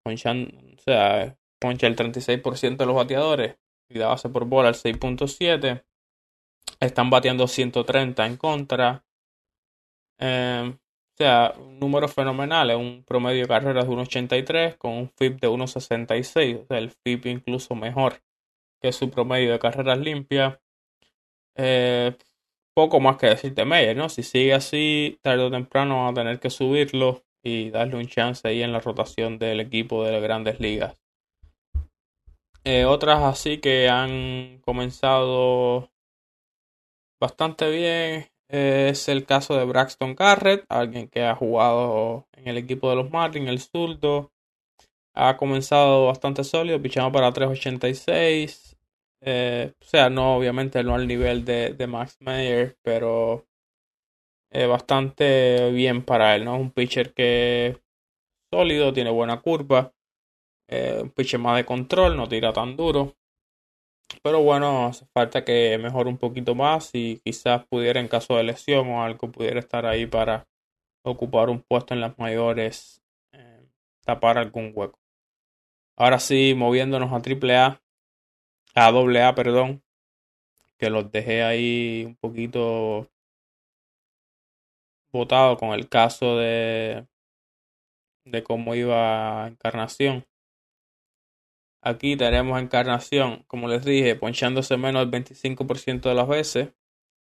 Ponchando, 0.05 0.51
o 0.75 0.79
sea, 0.79 1.39
poncha 1.61 1.87
el 1.87 1.95
36% 1.95 2.77
de 2.77 2.87
los 2.87 2.97
bateadores 2.97 3.57
y 3.89 3.99
da 4.01 4.09
base 4.09 4.29
por 4.29 4.47
bola 4.47 4.71
el 4.71 4.75
6.7. 4.75 5.85
Están 6.81 7.09
bateando 7.09 7.47
130 7.47 8.27
en 8.27 8.37
contra. 8.37 9.05
Eh, 10.19 10.77
sea, 11.23 11.55
un 11.59 11.79
número 11.79 12.09
fenomenal, 12.09 12.75
un 12.77 13.05
promedio 13.05 13.43
de 13.43 13.49
carreras 13.49 13.87
de 13.87 13.91
1.83 13.91 14.77
con 14.77 14.93
un 14.93 15.09
FIP 15.09 15.41
de 15.41 15.49
1.66, 15.49 16.63
o 16.63 16.67
sea, 16.67 16.79
el 16.79 16.91
FIP 16.91 17.27
incluso 17.27 17.75
mejor 17.75 18.23
que 18.81 18.93
su 18.93 19.11
promedio 19.11 19.53
de 19.53 19.59
carreras 19.59 19.99
limpias. 19.99 20.59
Eh, 21.57 22.17
poco 22.75 23.01
más 23.01 23.17
que 23.19 23.27
decir 23.27 23.55
de 23.55 23.65
Meyer, 23.65 23.97
¿no? 23.97 24.09
Si 24.09 24.23
sigue 24.23 24.55
así, 24.55 25.19
tarde 25.23 25.45
o 25.45 25.51
temprano 25.51 26.05
va 26.05 26.11
a 26.11 26.15
tener 26.15 26.41
que 26.41 26.51
subirlo 26.51 27.25
y 27.43 27.71
darle 27.71 27.97
un 27.97 28.07
chance 28.07 28.47
ahí 28.47 28.63
en 28.63 28.73
la 28.73 28.81
rotación 28.81 29.39
del 29.39 29.61
equipo 29.61 30.05
de 30.05 30.13
las 30.13 30.23
grandes 30.23 30.61
ligas. 30.61 30.97
Eh, 32.65 32.85
otras 32.85 33.23
así 33.23 33.59
que 33.59 33.89
han 33.89 34.61
comenzado 34.61 35.91
bastante 37.21 37.71
bien 37.71 38.32
es 38.53 39.09
el 39.09 39.25
caso 39.27 39.57
de 39.57 39.65
Braxton 39.65 40.15
Garrett, 40.15 40.65
alguien 40.69 41.09
que 41.09 41.25
ha 41.25 41.35
jugado 41.35 42.27
en 42.33 42.49
el 42.49 42.59
equipo 42.59 42.91
de 42.91 42.97
los 42.97 43.11
Marlins, 43.11 43.49
el 43.49 43.61
zurdo. 43.61 44.33
Ha 45.15 45.37
comenzado 45.37 46.07
bastante 46.07 46.45
sólido, 46.45 46.81
pichando 46.81 47.13
para 47.13 47.33
3.86. 47.33 48.77
Eh, 49.23 49.73
o 49.81 49.85
sea, 49.85 50.11
no, 50.11 50.37
obviamente 50.37 50.83
no 50.85 50.95
al 50.95 51.07
nivel 51.09 51.45
de, 51.45 51.87
Max 51.89 52.19
Meyer, 52.21 52.77
pero 52.83 53.47
bastante 54.69 55.71
bien 55.73 56.05
para 56.05 56.35
él, 56.37 56.45
¿no? 56.45 56.57
Un 56.57 56.71
pitcher 56.71 57.15
que 57.15 57.81
sólido, 58.53 58.93
tiene 58.93 59.11
buena 59.11 59.41
curva, 59.41 59.93
eh, 60.69 61.01
un 61.03 61.11
pitcher 61.11 61.41
más 61.41 61.57
de 61.57 61.65
control, 61.65 62.17
no 62.17 62.29
tira 62.29 62.53
tan 62.53 62.77
duro. 62.77 63.17
Pero 64.23 64.43
bueno, 64.43 64.87
hace 64.87 65.07
falta 65.13 65.45
que 65.45 65.79
mejore 65.79 66.09
un 66.09 66.19
poquito 66.19 66.55
más 66.55 66.91
y 66.93 67.21
quizás 67.25 67.65
pudiera 67.67 68.01
en 68.01 68.09
caso 68.09 68.37
de 68.37 68.45
lesión 68.45 68.89
o 68.89 69.03
algo 69.03 69.31
pudiera 69.31 69.61
estar 69.61 69.87
ahí 69.87 70.07
para 70.07 70.47
ocupar 71.05 71.51
un 71.51 71.61
puesto 71.61 71.95
en 71.95 72.01
las 72.01 72.19
mayores, 72.19 73.03
eh, 73.33 73.67
tapar 74.05 74.39
algún 74.39 74.73
hueco. 74.75 74.99
Ahora 75.97 76.19
sí, 76.19 76.55
moviéndonos 76.57 77.13
a 77.13 77.21
AAA, 77.21 77.81
a 78.75 78.87
AA, 78.89 79.35
perdón, 79.35 79.83
que 80.79 80.91
los 80.91 81.11
dejé 81.11 81.43
ahí 81.43 82.05
un 82.07 82.17
poquito 82.17 83.09
votado 85.13 85.57
con 85.57 85.71
el 85.71 85.89
caso 85.89 86.37
de 86.39 87.07
de 88.25 88.43
cómo 88.43 88.75
iba 88.75 89.47
Encarnación. 89.49 90.25
Aquí 91.85 92.17
tenemos 92.17 92.61
Encarnación, 92.61 93.43
como 93.49 93.67
les 93.67 93.85
dije, 93.85 94.15
ponchándose 94.15 94.77
menos 94.77 95.11
del 95.11 95.25
25% 95.25 96.09
de 96.09 96.15
las 96.15 96.29
veces 96.29 96.69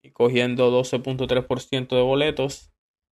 y 0.03 0.12
cogiendo 0.12 0.70
12.3% 0.70 1.95
de 1.95 2.01
boletos, 2.01 2.70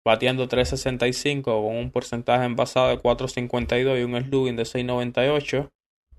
bateando 0.04 0.48
3.65 0.48 1.42
con 1.44 1.76
un 1.76 1.90
porcentaje 1.90 2.44
envasado 2.44 2.90
de 2.90 2.98
4.52 2.98 3.98
y 3.98 4.02
un 4.04 4.22
slugging 4.22 4.56
de 4.56 4.64
6.98. 4.64 5.70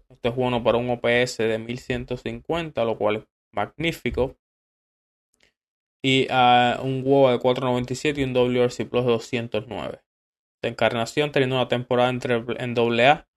Esto 0.10 0.30
es 0.30 0.36
bueno 0.36 0.64
para 0.64 0.80
un 0.80 0.90
OPS 0.90 1.38
de 1.38 1.60
1150, 1.60 2.84
lo 2.84 2.98
cual 2.98 3.16
es 3.18 3.24
magnífico. 3.52 4.36
Y 6.04 6.28
uh, 6.32 6.82
un 6.82 7.04
WOA 7.06 7.34
de 7.34 7.40
4.97 7.40 8.18
y 8.18 8.24
un 8.24 8.34
WRC 8.34 8.90
Plus 8.90 9.06
de 9.06 9.12
209. 9.12 10.02
De 10.64 10.70
Encarnación 10.70 11.32
teniendo 11.32 11.58
una 11.58 11.68
temporada 11.68 12.10
entre, 12.10 12.44
en 12.58 12.76
AA 12.78 13.28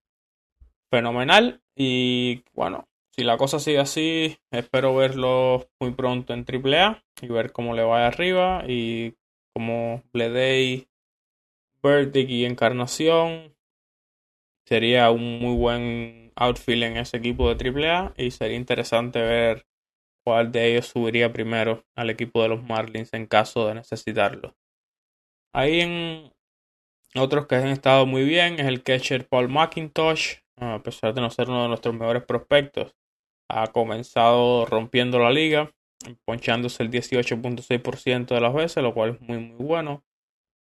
fenomenal. 0.90 1.60
Y 1.76 2.44
bueno, 2.52 2.88
si 3.10 3.22
la 3.24 3.36
cosa 3.36 3.58
sigue 3.58 3.78
así, 3.78 4.38
espero 4.50 4.94
verlo 4.94 5.68
muy 5.80 5.92
pronto 5.92 6.34
en 6.34 6.44
AAA 6.44 7.02
y 7.20 7.28
ver 7.28 7.52
cómo 7.52 7.74
le 7.74 7.82
va 7.82 8.06
arriba 8.06 8.64
y 8.66 9.14
como 9.54 10.02
Bleday, 10.12 10.88
Verdict 11.82 12.30
y 12.30 12.44
Encarnación. 12.44 13.54
Sería 14.66 15.10
un 15.10 15.38
muy 15.38 15.56
buen 15.56 16.32
outfield 16.36 16.84
en 16.84 16.96
ese 16.96 17.18
equipo 17.18 17.52
de 17.52 17.70
AAA 17.70 18.14
y 18.16 18.30
sería 18.30 18.56
interesante 18.56 19.20
ver 19.20 19.66
cuál 20.24 20.50
de 20.50 20.72
ellos 20.72 20.86
subiría 20.86 21.32
primero 21.32 21.84
al 21.94 22.10
equipo 22.10 22.42
de 22.42 22.48
los 22.48 22.62
Marlins 22.62 23.12
en 23.12 23.26
caso 23.26 23.68
de 23.68 23.74
necesitarlo. 23.74 24.56
Ahí 25.52 25.80
en 25.82 26.32
otros 27.14 27.46
que 27.46 27.56
han 27.56 27.68
estado 27.68 28.06
muy 28.06 28.24
bien 28.24 28.58
es 28.58 28.66
el 28.66 28.82
catcher 28.82 29.28
Paul 29.28 29.48
McIntosh, 29.48 30.38
a 30.56 30.82
pesar 30.82 31.14
de 31.14 31.20
no 31.20 31.30
ser 31.30 31.48
uno 31.48 31.62
de 31.62 31.68
nuestros 31.68 31.94
mejores 31.94 32.24
prospectos. 32.24 32.94
Ha 33.48 33.68
comenzado 33.68 34.66
rompiendo 34.66 35.18
la 35.18 35.30
liga, 35.30 35.72
ponchándose 36.24 36.82
el 36.82 36.90
18.6% 36.90 38.34
de 38.34 38.40
las 38.40 38.54
veces, 38.54 38.82
lo 38.82 38.94
cual 38.94 39.10
es 39.10 39.20
muy 39.20 39.38
muy 39.38 39.64
bueno. 39.64 40.04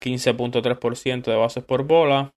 15.3% 0.02 1.24
de 1.24 1.36
bases 1.36 1.64
por 1.64 1.84
bola, 1.86 2.34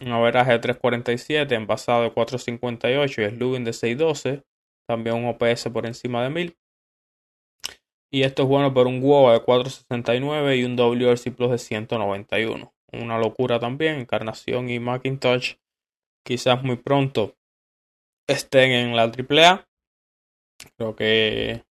un 0.00 0.12
averaje 0.12 0.52
de 0.52 0.60
3.47, 0.60 1.52
envasado 1.52 2.02
de 2.02 2.12
4.58 2.12 3.26
y 3.26 3.36
slugging 3.36 3.64
de 3.64 3.72
6.12, 3.72 4.44
también 4.86 5.16
un 5.16 5.26
OPS 5.26 5.68
por 5.72 5.86
encima 5.86 6.22
de 6.22 6.30
1000. 6.30 6.56
Y 8.10 8.22
esto 8.22 8.42
es 8.42 8.48
bueno 8.48 8.72
por 8.72 8.86
un 8.86 9.02
WOA 9.02 9.34
de 9.34 9.40
4.69 9.40 10.58
y 10.58 10.64
un 10.64 10.76
WRC 10.76 11.34
Plus 11.34 11.50
de 11.50 11.58
191. 11.58 12.72
Una 12.92 13.18
locura 13.18 13.58
también, 13.58 13.96
Encarnación 13.96 14.70
y 14.70 14.78
Macintosh 14.78 15.56
quizás 16.28 16.62
muy 16.62 16.76
pronto 16.76 17.38
estén 18.28 18.70
en 18.72 18.94
la 18.94 19.04
AAA. 19.04 19.66
Creo 20.76 20.94
que 20.94 21.64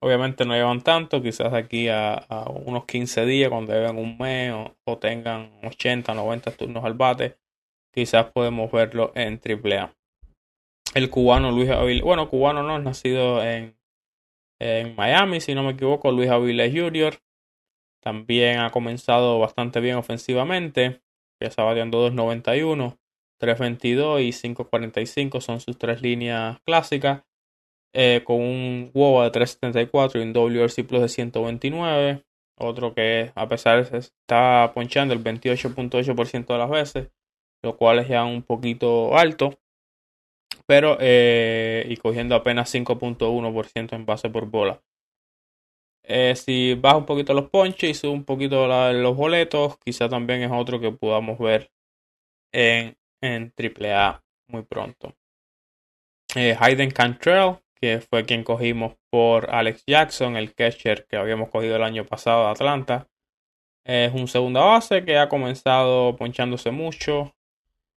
obviamente 0.00 0.44
no 0.44 0.54
llevan 0.54 0.82
tanto, 0.82 1.22
quizás 1.22 1.54
aquí 1.54 1.88
a, 1.88 2.26
unos 2.64 2.84
15 2.84 3.24
días, 3.26 3.48
cuando 3.48 3.72
lleven 3.72 3.96
un 3.96 4.18
mes 4.18 4.52
o, 4.84 4.98
tengan 4.98 5.52
80, 5.62 6.14
90 6.14 6.50
turnos 6.56 6.84
al 6.84 6.94
bate, 6.94 7.38
quizás 7.94 8.26
podemos 8.32 8.72
verlo 8.72 9.12
en 9.14 9.40
AAA. 9.40 9.94
El 10.94 11.08
cubano 11.08 11.52
Luis 11.52 11.70
Avilés, 11.70 12.02
bueno, 12.02 12.28
cubano 12.28 12.64
no, 12.64 12.78
es 12.78 12.82
nacido 12.82 13.40
en, 13.44 13.78
en 14.58 14.96
Miami, 14.96 15.40
si 15.40 15.54
no 15.54 15.62
me 15.62 15.72
equivoco, 15.72 16.10
Luis 16.10 16.30
Avilés 16.30 16.72
Jr. 16.74 17.20
También 18.02 18.58
ha 18.58 18.70
comenzado 18.70 19.38
bastante 19.38 19.78
bien 19.78 19.94
ofensivamente, 19.94 21.02
ya 21.40 21.48
está 21.48 21.62
bateando 21.62 22.10
2.91, 22.10 22.98
3.22 23.40 24.22
y 24.22 24.32
5.45 24.32 25.40
son 25.40 25.60
sus 25.60 25.78
tres 25.78 26.02
líneas 26.02 26.58
clásicas. 26.64 27.22
Eh, 27.98 28.22
con 28.24 28.36
un 28.42 28.90
WOBA 28.92 29.24
de 29.24 29.30
374 29.30 30.20
y 30.20 30.24
un 30.24 30.34
WRC 30.34 30.84
Plus 30.86 31.00
de 31.00 31.08
129. 31.08 32.24
Otro 32.58 32.94
que 32.94 33.32
a 33.34 33.48
pesar 33.48 33.88
de 33.88 33.98
está 33.98 34.70
ponchando 34.74 35.14
el 35.14 35.24
28.8% 35.24 36.46
de 36.46 36.58
las 36.58 36.70
veces, 36.70 37.10
lo 37.62 37.76
cual 37.78 37.98
es 38.00 38.08
ya 38.08 38.24
un 38.24 38.42
poquito 38.42 39.16
alto. 39.16 39.58
Pero 40.66 40.98
eh, 41.00 41.86
y 41.88 41.96
cogiendo 41.96 42.34
apenas 42.34 42.74
5.1% 42.74 43.92
en 43.94 44.06
base 44.06 44.28
por 44.28 44.46
bola. 44.46 44.82
Eh, 46.02 46.34
si 46.36 46.74
baja 46.74 46.98
un 46.98 47.06
poquito 47.06 47.34
los 47.34 47.48
ponches 47.50 47.90
y 47.90 47.94
sube 47.94 48.12
un 48.12 48.24
poquito 48.24 48.66
los 48.92 49.16
boletos, 49.16 49.78
quizá 49.78 50.08
también 50.08 50.42
es 50.42 50.50
otro 50.52 50.80
que 50.80 50.92
podamos 50.92 51.38
ver 51.38 51.70
en, 52.52 52.96
en 53.20 53.52
AAA 53.56 54.22
muy 54.48 54.62
pronto. 54.62 55.14
Hayden 56.34 56.90
Cantrell 56.90 57.58
que 57.80 58.00
fue 58.00 58.24
quien 58.24 58.42
cogimos 58.42 58.94
por 59.10 59.50
Alex 59.54 59.84
Jackson, 59.86 60.36
el 60.36 60.54
catcher 60.54 61.06
que 61.06 61.16
habíamos 61.16 61.50
cogido 61.50 61.76
el 61.76 61.82
año 61.82 62.04
pasado 62.04 62.44
de 62.44 62.50
Atlanta. 62.50 63.08
Es 63.84 64.12
un 64.14 64.26
segunda 64.28 64.62
base 64.62 65.04
que 65.04 65.18
ha 65.18 65.28
comenzado 65.28 66.16
ponchándose 66.16 66.70
mucho. 66.70 67.34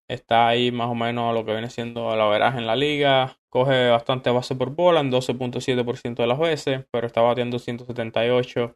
Está 0.07 0.47
ahí 0.47 0.71
más 0.71 0.89
o 0.89 0.95
menos 0.95 1.33
lo 1.33 1.45
que 1.45 1.53
viene 1.53 1.69
siendo 1.69 2.15
la 2.15 2.27
veraje 2.27 2.59
en 2.59 2.67
la 2.67 2.75
liga. 2.75 3.37
Coge 3.49 3.89
bastante 3.89 4.29
base 4.29 4.55
por 4.55 4.71
bola 4.75 4.99
en 4.99 5.11
12.7% 5.11 6.15
de 6.15 6.27
las 6.27 6.39
veces, 6.39 6.85
pero 6.91 7.07
está 7.07 7.21
batiendo 7.21 7.57
178. 7.57 8.75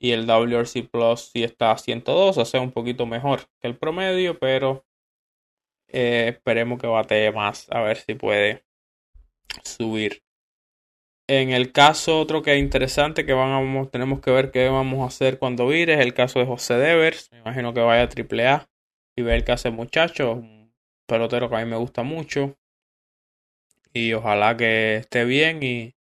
Y 0.00 0.12
el 0.12 0.26
WRC 0.26 0.88
Plus 0.88 1.30
sí 1.32 1.42
está 1.42 1.72
a 1.72 1.78
102, 1.78 2.38
o 2.38 2.44
sea, 2.44 2.60
un 2.60 2.70
poquito 2.70 3.06
mejor 3.06 3.40
que 3.60 3.66
el 3.66 3.76
promedio, 3.76 4.38
pero 4.38 4.84
eh, 5.88 6.28
esperemos 6.28 6.80
que 6.80 6.86
bate 6.86 7.30
más, 7.32 7.66
a 7.70 7.80
ver 7.80 7.96
si 7.96 8.14
puede 8.14 8.64
subir. 9.64 10.22
En 11.30 11.50
el 11.50 11.72
caso 11.72 12.18
otro 12.20 12.42
que 12.42 12.54
es 12.54 12.58
interesante 12.58 13.26
que 13.26 13.34
vamos, 13.34 13.90
tenemos 13.90 14.20
que 14.20 14.30
ver 14.30 14.50
qué 14.50 14.68
vamos 14.70 15.02
a 15.02 15.08
hacer 15.08 15.38
cuando 15.38 15.66
vire 15.68 15.94
es 15.94 16.00
el 16.00 16.14
caso 16.14 16.38
de 16.38 16.46
José 16.46 16.74
Devers. 16.74 17.30
Me 17.32 17.40
imagino 17.40 17.74
que 17.74 17.80
vaya 17.80 18.02
a 18.02 18.08
AAA 18.08 18.66
y 19.14 19.22
ver 19.22 19.44
qué 19.44 19.52
hace 19.52 19.70
muchacho. 19.70 20.32
Un 20.32 20.72
pelotero 21.06 21.50
que 21.50 21.56
a 21.56 21.64
mí 21.64 21.70
me 21.70 21.76
gusta 21.76 22.02
mucho. 22.02 22.56
Y 23.92 24.14
ojalá 24.14 24.56
que 24.56 24.96
esté 24.96 25.24
bien 25.26 25.62
y 25.62 25.94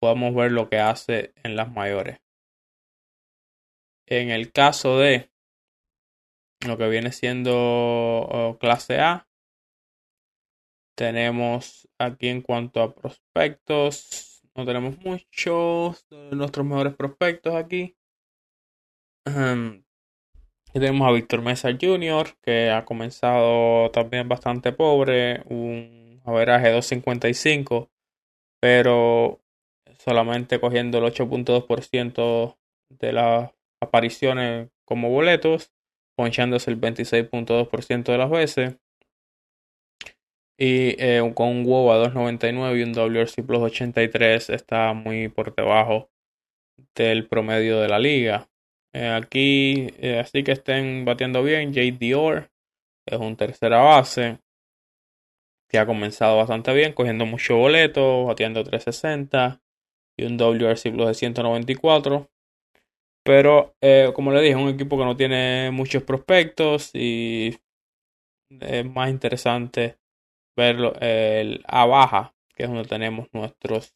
podamos 0.00 0.34
ver 0.34 0.52
lo 0.52 0.68
que 0.68 0.78
hace 0.78 1.32
en 1.42 1.56
las 1.56 1.72
mayores. 1.72 2.20
En 4.06 4.30
el 4.30 4.52
caso 4.52 4.98
de 4.98 5.27
lo 6.66 6.76
que 6.76 6.88
viene 6.88 7.12
siendo 7.12 7.52
oh, 7.54 8.58
clase 8.58 9.00
A, 9.00 9.28
tenemos 10.96 11.88
aquí 11.98 12.28
en 12.28 12.42
cuanto 12.42 12.82
a 12.82 12.92
prospectos, 12.92 14.42
no 14.56 14.66
tenemos 14.66 14.98
muchos 14.98 16.04
de 16.10 16.34
nuestros 16.34 16.66
mejores 16.66 16.94
prospectos 16.94 17.54
aquí. 17.54 17.96
tenemos 20.72 21.08
a 21.08 21.12
Víctor 21.12 21.42
Mesa 21.42 21.70
Jr., 21.80 22.34
que 22.42 22.70
ha 22.70 22.84
comenzado 22.84 23.90
también 23.92 24.28
bastante 24.28 24.72
pobre, 24.72 25.42
un 25.46 26.20
averaje 26.24 26.68
de 26.68 26.78
2.55, 26.78 27.90
pero 28.60 29.40
solamente 29.98 30.60
cogiendo 30.60 30.98
el 30.98 31.04
8.2% 31.04 32.58
de 32.88 33.12
las 33.12 33.50
apariciones 33.80 34.68
como 34.84 35.10
boletos, 35.10 35.72
ponchándose 36.18 36.68
el 36.72 36.80
26.2% 36.80 38.10
de 38.10 38.18
las 38.18 38.28
veces. 38.28 38.76
Y 40.58 40.96
eh, 40.98 41.22
con 41.36 41.48
un 41.48 41.64
WOW 41.64 41.92
a 41.92 42.10
2.99 42.10 42.76
y 42.76 42.82
un 42.82 42.92
WRC 42.92 43.46
Plus 43.46 43.60
83 43.60 44.50
está 44.50 44.92
muy 44.94 45.28
por 45.28 45.54
debajo 45.54 46.10
del 46.96 47.28
promedio 47.28 47.80
de 47.80 47.88
la 47.88 48.00
liga. 48.00 48.48
Eh, 48.92 49.06
aquí, 49.06 49.94
eh, 49.98 50.18
así 50.18 50.42
que 50.42 50.52
estén 50.52 51.04
batiendo 51.04 51.44
bien. 51.44 51.72
Jade 51.72 51.92
Dior 51.92 52.50
es 53.06 53.18
un 53.20 53.36
tercera 53.36 53.78
base 53.78 54.40
que 55.68 55.78
ha 55.78 55.86
comenzado 55.86 56.36
bastante 56.38 56.72
bien, 56.74 56.94
cogiendo 56.94 57.26
mucho 57.26 57.56
boleto, 57.58 58.24
batiendo 58.24 58.64
360 58.64 59.60
y 60.16 60.24
un 60.24 60.36
WRC 60.36 60.90
Plus 60.90 61.06
de 61.06 61.14
194. 61.14 62.28
Pero, 63.28 63.74
como 64.14 64.32
le 64.32 64.40
dije, 64.40 64.54
es 64.54 64.56
un 64.56 64.70
equipo 64.70 64.96
que 64.96 65.04
no 65.04 65.14
tiene 65.14 65.70
muchos 65.70 66.02
prospectos 66.02 66.90
y 66.94 67.58
es 68.58 68.86
más 68.86 69.10
interesante 69.10 69.98
verlo 70.56 70.94
el 70.98 71.62
A 71.66 71.84
baja, 71.84 72.34
que 72.54 72.62
es 72.62 72.70
donde 72.70 72.88
tenemos 72.88 73.28
nuestros 73.34 73.94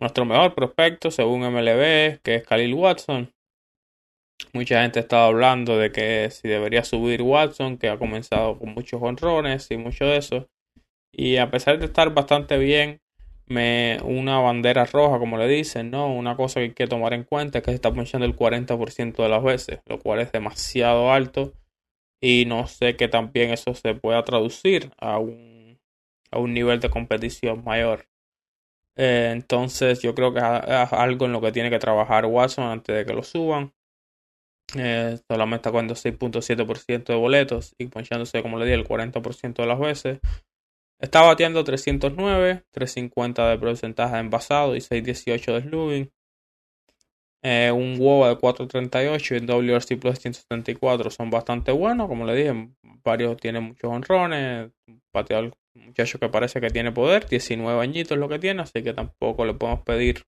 nuestro 0.00 0.24
mejor 0.24 0.52
prospecto 0.56 1.12
según 1.12 1.42
MLB, 1.42 2.20
que 2.24 2.34
es 2.34 2.44
Khalil 2.44 2.74
Watson. 2.74 3.32
Mucha 4.52 4.82
gente 4.82 4.98
estado 4.98 5.26
hablando 5.26 5.78
de 5.78 5.92
que 5.92 6.28
si 6.32 6.48
debería 6.48 6.82
subir 6.82 7.22
Watson, 7.22 7.78
que 7.78 7.88
ha 7.88 8.00
comenzado 8.00 8.58
con 8.58 8.74
muchos 8.74 9.00
honrones 9.00 9.70
y 9.70 9.76
mucho 9.76 10.06
de 10.06 10.16
eso. 10.16 10.48
Y 11.14 11.36
a 11.36 11.52
pesar 11.52 11.78
de 11.78 11.86
estar 11.86 12.12
bastante 12.12 12.58
bien, 12.58 13.00
me, 13.46 13.98
una 14.04 14.38
bandera 14.38 14.84
roja, 14.84 15.18
como 15.18 15.38
le 15.38 15.48
dicen, 15.48 15.90
¿no? 15.90 16.12
Una 16.12 16.36
cosa 16.36 16.60
que 16.60 16.64
hay 16.64 16.72
que 16.72 16.86
tomar 16.86 17.12
en 17.14 17.24
cuenta 17.24 17.58
es 17.58 17.64
que 17.64 17.70
se 17.70 17.76
está 17.76 17.92
ponchando 17.92 18.26
el 18.26 18.36
40% 18.36 19.22
de 19.22 19.28
las 19.28 19.42
veces, 19.42 19.80
lo 19.86 19.98
cual 19.98 20.20
es 20.20 20.32
demasiado 20.32 21.12
alto 21.12 21.52
y 22.22 22.44
no 22.46 22.68
sé 22.68 22.96
que 22.96 23.08
también 23.08 23.50
eso 23.50 23.74
se 23.74 23.94
pueda 23.94 24.24
traducir 24.24 24.92
a 24.98 25.18
un, 25.18 25.80
a 26.30 26.38
un 26.38 26.54
nivel 26.54 26.80
de 26.80 26.88
competición 26.88 27.64
mayor. 27.64 28.06
Eh, 28.96 29.30
entonces 29.32 30.00
yo 30.02 30.14
creo 30.14 30.32
que 30.32 30.38
es 30.40 30.92
algo 30.92 31.26
en 31.26 31.32
lo 31.32 31.40
que 31.40 31.52
tiene 31.52 31.70
que 31.70 31.78
trabajar 31.78 32.26
Watson 32.26 32.64
antes 32.64 32.94
de 32.94 33.04
que 33.04 33.12
lo 33.12 33.24
suban. 33.24 33.74
Eh, 34.76 35.18
solamente 35.28 35.56
está 35.56 35.70
cogiendo 35.70 35.94
6.7% 35.94 37.12
de 37.12 37.18
boletos 37.18 37.74
y 37.78 37.86
ponchándose, 37.88 38.42
como 38.42 38.58
le 38.58 38.66
dije, 38.66 38.76
el 38.76 38.86
40% 38.86 39.62
de 39.62 39.66
las 39.66 39.80
veces. 39.80 40.20
Está 41.02 41.22
batiendo 41.22 41.64
309, 41.64 42.62
350 42.70 43.48
de 43.50 43.58
porcentaje 43.58 44.14
de 44.14 44.20
envasado 44.20 44.76
y 44.76 44.80
618 44.80 45.52
de 45.52 45.60
slugging. 45.62 46.12
Eh, 47.42 47.72
un 47.72 47.98
WOBA 47.98 48.28
de 48.28 48.36
438 48.36 49.34
y 49.34 49.38
el 49.38 49.46
WRC 49.46 49.96
Plus 49.96 50.14
de 50.14 50.20
174 50.20 51.10
son 51.10 51.28
bastante 51.28 51.72
buenos. 51.72 52.06
Como 52.06 52.24
le 52.24 52.36
dije, 52.36 52.68
varios 53.02 53.36
tienen 53.38 53.64
muchos 53.64 53.90
honrones. 53.90 54.70
Un 54.86 55.02
pateador, 55.10 55.52
muchacho 55.74 56.20
que 56.20 56.28
parece 56.28 56.60
que 56.60 56.70
tiene 56.70 56.92
poder. 56.92 57.28
19 57.28 57.82
añitos 57.82 58.12
es 58.12 58.18
lo 58.18 58.28
que 58.28 58.38
tiene, 58.38 58.62
así 58.62 58.80
que 58.80 58.92
tampoco 58.92 59.44
le 59.44 59.54
podemos 59.54 59.82
pedir 59.82 60.22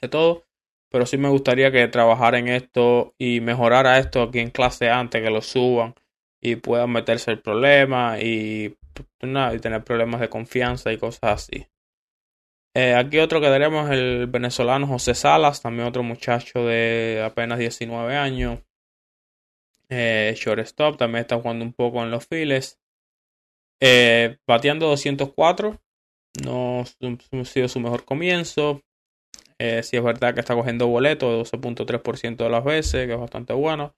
de 0.00 0.08
todo. 0.08 0.46
Pero 0.90 1.06
sí 1.06 1.16
me 1.16 1.28
gustaría 1.28 1.70
que 1.70 1.86
trabajara 1.86 2.40
en 2.40 2.48
esto 2.48 3.14
y 3.18 3.40
mejorara 3.40 4.00
esto 4.00 4.22
aquí 4.22 4.40
en 4.40 4.50
clase 4.50 4.90
antes 4.90 5.22
que 5.22 5.30
lo 5.30 5.42
suban 5.42 5.94
y 6.42 6.56
puedan 6.56 6.90
meterse 6.90 7.30
el 7.30 7.40
problema 7.40 8.18
y, 8.18 8.76
y 9.22 9.58
tener 9.58 9.84
problemas 9.84 10.20
de 10.20 10.28
confianza 10.28 10.92
y 10.92 10.98
cosas 10.98 11.20
así. 11.22 11.66
Eh, 12.74 12.94
aquí 12.94 13.18
otro 13.18 13.40
que 13.40 13.48
tenemos 13.48 13.90
el 13.90 14.26
venezolano 14.28 14.86
José 14.86 15.14
Salas, 15.14 15.60
también 15.60 15.88
otro 15.88 16.02
muchacho 16.02 16.64
de 16.64 17.22
apenas 17.24 17.58
19 17.58 18.16
años. 18.16 18.60
Eh, 19.88 20.34
shortstop, 20.36 20.96
también 20.96 21.22
está 21.22 21.36
jugando 21.36 21.64
un 21.64 21.72
poco 21.72 22.02
en 22.02 22.10
los 22.10 22.26
files. 22.26 22.78
Eh, 23.82 24.38
bateando 24.46 24.86
204, 24.86 25.80
no 26.44 26.82
ha 26.82 27.44
sido 27.44 27.68
su 27.68 27.80
mejor 27.80 28.04
comienzo. 28.04 28.82
Eh, 29.58 29.82
si 29.82 29.96
es 29.96 30.02
verdad 30.02 30.32
que 30.32 30.40
está 30.40 30.54
cogiendo 30.54 30.86
boleto 30.86 31.30
de 31.30 31.38
12.3% 31.38 32.44
de 32.44 32.50
las 32.50 32.64
veces, 32.64 33.06
que 33.06 33.12
es 33.12 33.20
bastante 33.20 33.52
bueno. 33.52 33.94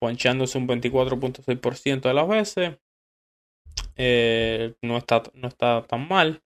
Ponchándose 0.00 0.58
un 0.58 0.66
24.6% 0.66 2.08
de 2.08 2.14
las 2.14 2.28
veces. 2.28 2.78
Eh, 4.04 4.74
no, 4.82 4.96
está, 4.98 5.22
no 5.34 5.46
está 5.46 5.86
tan 5.86 6.08
mal. 6.08 6.42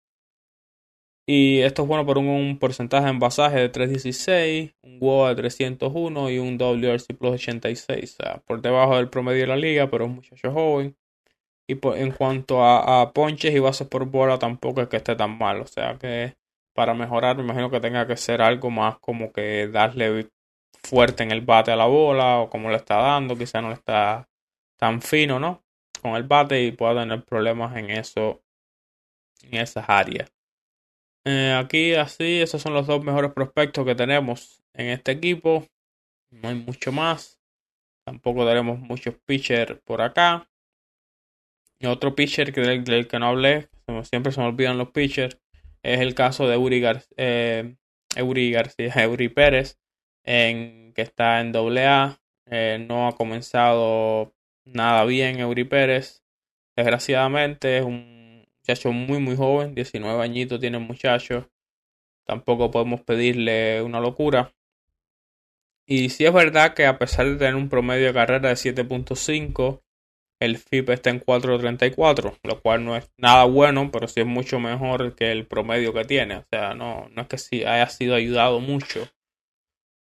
Y 1.27 1.61
esto 1.63 1.83
es 1.83 1.89
bueno 1.89 2.05
por 2.05 2.19
un, 2.19 2.59
porcentaje 2.59 3.05
de 3.05 3.11
envasaje 3.11 3.59
de 3.59 3.69
316, 3.71 4.75
un 4.83 4.99
WOA 5.01 5.31
de 5.31 5.37
301 5.37 6.31
y 6.31 6.39
un 6.39 6.59
WRC 6.59 7.15
Plus 7.19 7.33
86. 7.33 8.17
O 8.21 8.23
sea, 8.23 8.43
por 8.47 8.61
debajo 8.61 8.97
del 8.97 9.09
promedio 9.09 9.41
de 9.41 9.47
la 9.47 9.57
liga, 9.57 9.91
pero 9.91 10.05
es 10.05 10.11
un 10.11 10.17
muchacho 10.17 10.53
joven. 10.53 10.97
Y 11.69 11.79
en 11.97 12.13
cuanto 12.13 12.63
a, 12.65 13.13
ponches 13.15 13.55
y 13.55 13.59
bases 13.59 13.89
por 13.89 14.05
bola, 14.07 14.39
tampoco 14.39 14.83
es 14.83 14.89
que 14.89 14.99
esté 14.99 15.17
tan 15.17 15.39
mal. 15.39 15.61
O 15.63 15.67
sea 15.67 15.97
que 15.99 16.37
para 16.75 16.95
mejorar, 16.95 17.37
me 17.39 17.45
imagino 17.45 17.71
que 17.71 17.81
tenga 17.81 18.07
que 18.07 18.17
ser 18.19 18.43
algo 18.43 18.71
más 18.71 18.99
como 18.99 19.33
que 19.33 19.69
darle 19.69 20.29
fuerte 20.83 21.23
en 21.25 21.33
el 21.33 21.41
bate 21.43 21.73
a 21.73 21.77
la 21.77 21.87
bola 21.87 22.41
o 22.41 22.51
como 22.51 22.71
le 22.71 22.77
está 22.77 22.97
dando. 22.99 23.37
Quizá 23.37 23.63
no 23.63 23.69
le 23.69 23.75
está 23.75 24.29
tan 24.79 25.03
fino, 25.03 25.41
¿no? 25.41 25.66
Con 26.07 26.15
el 26.15 26.23
bate 26.23 26.63
y 26.63 26.71
pueda 26.71 27.03
tener 27.03 27.25
problemas 27.25 27.77
en 27.77 27.91
eso, 27.91 28.41
en 29.43 29.61
esas 29.61 29.87
áreas. 29.89 30.33
Eh, 31.25 31.53
aquí 31.59 31.95
así, 31.95 32.41
esos 32.41 32.63
son 32.63 32.75
los 32.75 32.87
dos 32.87 33.03
mejores 33.03 33.33
prospectos 33.33 33.85
que 33.85 33.97
tenemos 33.97 34.63
en 34.73 34.91
este 34.91 35.11
equipo. 35.11 35.67
No 36.31 36.49
hay 36.49 36.55
mucho 36.55 36.93
más. 36.93 37.41
Tampoco 38.05 38.47
tenemos 38.47 38.79
muchos 38.79 39.17
pitchers 39.27 39.81
por 39.83 40.01
acá. 40.01 40.49
Otro 41.85 42.15
pitcher 42.15 42.53
que 42.53 42.61
del, 42.61 43.09
que 43.09 43.19
no 43.19 43.27
hablé, 43.27 43.69
siempre 44.05 44.31
se 44.31 44.41
me 44.41 44.47
olvidan 44.47 44.79
los 44.79 44.93
pitchers, 44.93 45.41
es 45.83 45.99
el 45.99 46.15
caso 46.15 46.47
de 46.47 46.55
Eury, 46.55 46.85
eh, 47.17 47.75
García, 48.15 48.93
Eury 49.03 49.29
Pérez, 49.29 49.81
en, 50.23 50.93
que 50.95 51.03
está 51.03 51.41
en 51.41 51.53
AA. 51.57 52.21
Eh, 52.49 52.87
no 52.89 53.09
ha 53.09 53.17
comenzado 53.17 54.36
nada 54.67 55.05
bien 55.05 55.39
Eury 55.41 55.65
Pérez. 55.65 56.23
Desgraciadamente 56.77 57.79
es 57.79 57.85
un 57.85 58.47
muchacho 58.59 58.93
muy, 58.93 59.19
muy 59.19 59.37
joven, 59.37 59.75
19 59.75 60.23
añitos 60.23 60.61
tiene 60.61 60.79
muchacho. 60.79 61.51
Tampoco 62.27 62.71
podemos 62.71 63.01
pedirle 63.03 63.83
una 63.83 64.01
locura. 64.01 64.53
Y 65.89 66.11
si 66.11 66.27
es 66.27 66.33
verdad 66.33 66.75
que 66.75 66.87
a 66.87 66.99
pesar 66.99 67.27
de 67.27 67.37
tener 67.37 67.55
un 67.55 67.69
promedio 67.69 68.09
de 68.09 68.13
carrera 68.13 68.49
de 68.49 68.57
7.5, 68.57 69.83
el 70.41 70.59
FIP 70.59 70.91
está 70.91 71.11
en 71.11 71.21
4.34, 71.21 72.39
lo 72.43 72.61
cual 72.61 72.85
no 72.85 72.97
es 72.97 73.11
nada 73.17 73.45
bueno, 73.45 73.91
pero 73.91 74.09
sí 74.09 74.21
es 74.21 74.27
mucho 74.27 74.59
mejor 74.59 75.15
que 75.15 75.31
el 75.31 75.47
promedio 75.47 75.95
que 75.95 76.05
tiene. 76.05 76.39
O 76.39 76.45
sea, 76.51 76.75
no, 76.75 77.09
no 77.11 77.23
es 77.23 77.29
que 77.29 77.39
sí 77.39 77.65
haya 77.65 77.89
sido 77.89 78.17
ayudado 78.17 78.61
mucho 78.61 79.09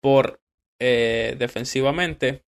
por 0.01 0.41
eh, 0.79 1.35
defensivamente, 1.37 2.43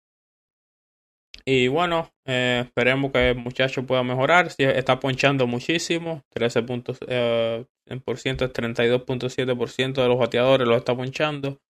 y 1.49 1.69
bueno, 1.69 2.11
eh, 2.25 2.63
esperemos 2.65 3.13
que 3.13 3.29
el 3.29 3.37
muchacho 3.37 3.85
pueda 3.85 4.03
mejorar. 4.03 4.49
está 4.57 4.99
ponchando 4.99 5.47
muchísimo. 5.47 6.25
13 6.31 6.63
puntos 6.63 6.99
eh, 7.07 7.65
en 7.85 8.01
por 8.01 8.17
ciento 8.17 8.43
es 8.43 8.51
32.7% 8.51 9.93
de 9.93 10.07
los 10.09 10.19
bateadores 10.19 10.67
lo 10.67 10.75
está 10.75 10.93
ponchando. 10.93 11.61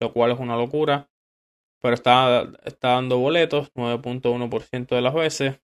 Lo 0.00 0.14
cual 0.14 0.32
es 0.32 0.38
una 0.38 0.56
locura. 0.56 1.10
Pero 1.82 1.94
está, 1.94 2.50
está 2.64 2.92
dando 2.92 3.18
boletos. 3.18 3.70
9.1% 3.74 4.86
de 4.86 5.02
las 5.02 5.12
veces. 5.12 5.60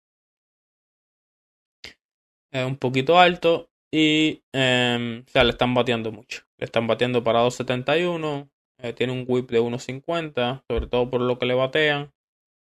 Es 2.52 2.66
un 2.66 2.76
poquito 2.76 3.18
alto. 3.18 3.70
Y 3.90 4.42
eh, 4.52 5.24
o 5.26 5.30
sea, 5.30 5.44
le 5.44 5.50
están 5.52 5.72
bateando 5.72 6.12
mucho. 6.12 6.42
Le 6.58 6.66
están 6.66 6.86
bateando 6.86 7.24
para 7.24 7.42
2.71. 7.42 8.50
Eh, 8.82 8.92
tiene 8.92 9.14
un 9.14 9.24
whip 9.26 9.50
de 9.50 9.62
1.50. 9.62 10.62
Sobre 10.68 10.88
todo 10.88 11.08
por 11.10 11.22
lo 11.22 11.38
que 11.38 11.46
le 11.46 11.54
batean. 11.54 12.12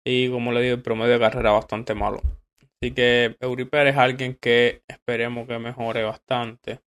Y 0.06 0.30
como 0.30 0.52
le 0.52 0.62
digo, 0.62 0.76
el 0.76 0.82
promedio 0.82 1.14
de 1.14 1.20
carrera 1.20 1.52
bastante 1.52 1.94
malo. 1.94 2.22
Así 2.82 2.94
que 2.94 3.38
Euriper 3.40 3.88
es 3.88 3.98
alguien 3.98 4.36
que 4.36 4.84
esperemos 4.88 5.48
que 5.48 5.58
mejore 5.58 6.04
bastante 6.04 6.82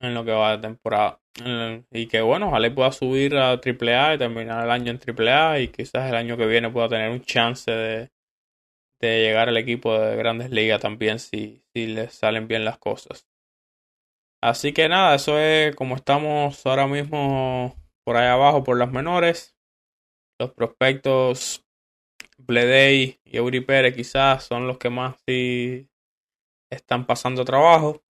en 0.00 0.14
lo 0.14 0.24
que 0.24 0.32
va 0.32 0.56
de 0.56 0.62
temporada. 0.62 1.20
Y 1.90 2.08
que 2.08 2.20
bueno, 2.20 2.48
ojalá 2.48 2.74
pueda 2.74 2.92
subir 2.92 3.36
a 3.36 3.52
AAA 3.52 4.14
y 4.14 4.18
terminar 4.18 4.64
el 4.64 4.70
año 4.70 4.92
en 4.92 5.00
AAA 5.00 5.60
y 5.60 5.68
quizás 5.68 6.08
el 6.08 6.16
año 6.16 6.36
que 6.36 6.46
viene 6.46 6.70
pueda 6.70 6.88
tener 6.88 7.10
un 7.10 7.22
chance 7.22 7.70
de, 7.70 8.10
de 9.00 9.22
llegar 9.22 9.48
al 9.48 9.56
equipo 9.56 9.98
de 9.98 10.16
grandes 10.16 10.50
ligas 10.50 10.80
también 10.80 11.18
si, 11.18 11.62
si 11.72 11.86
le 11.86 12.08
salen 12.08 12.48
bien 12.48 12.64
las 12.64 12.78
cosas. 12.78 13.26
Así 14.42 14.72
que 14.72 14.88
nada, 14.88 15.14
eso 15.14 15.38
es 15.38 15.74
como 15.76 15.94
estamos 15.94 16.66
ahora 16.66 16.88
mismo 16.88 17.76
por 18.04 18.16
ahí 18.16 18.26
abajo 18.26 18.64
por 18.64 18.76
las 18.76 18.90
menores. 18.90 19.56
Los 20.42 20.50
prospectos 20.50 21.64
Bledey 22.36 23.20
y 23.24 23.36
Eury 23.36 23.64
quizás 23.94 24.42
son 24.42 24.66
los 24.66 24.76
que 24.76 24.90
más 24.90 25.14
sí 25.24 25.88
están 26.68 27.06
pasando 27.06 27.44
trabajo 27.44 28.02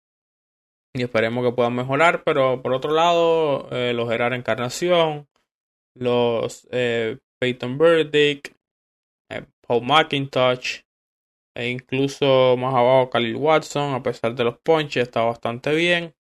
y 0.95 1.03
esperemos 1.03 1.45
que 1.45 1.53
puedan 1.53 1.75
mejorar. 1.75 2.23
Pero 2.23 2.63
por 2.63 2.73
otro 2.73 2.93
lado, 2.93 3.69
eh, 3.73 3.93
los 3.95 4.09
Gerard 4.09 4.35
Encarnación, 4.35 5.29
los 5.97 6.69
eh, 6.71 7.19
Peyton 7.41 7.77
Burdick, 7.77 8.55
eh, 9.29 9.47
Paul 9.67 9.83
McIntosh 9.83 10.83
e 11.57 11.69
incluso 11.69 12.57
más 12.57 12.77
abajo 12.77 13.11
Khalil 13.11 13.35
Watson, 13.35 13.95
a 13.95 14.05
pesar 14.05 14.37
de 14.37 14.45
los 14.45 14.59
ponches, 14.59 15.03
está 15.03 15.25
bastante 15.25 15.75
bien. 15.75 16.15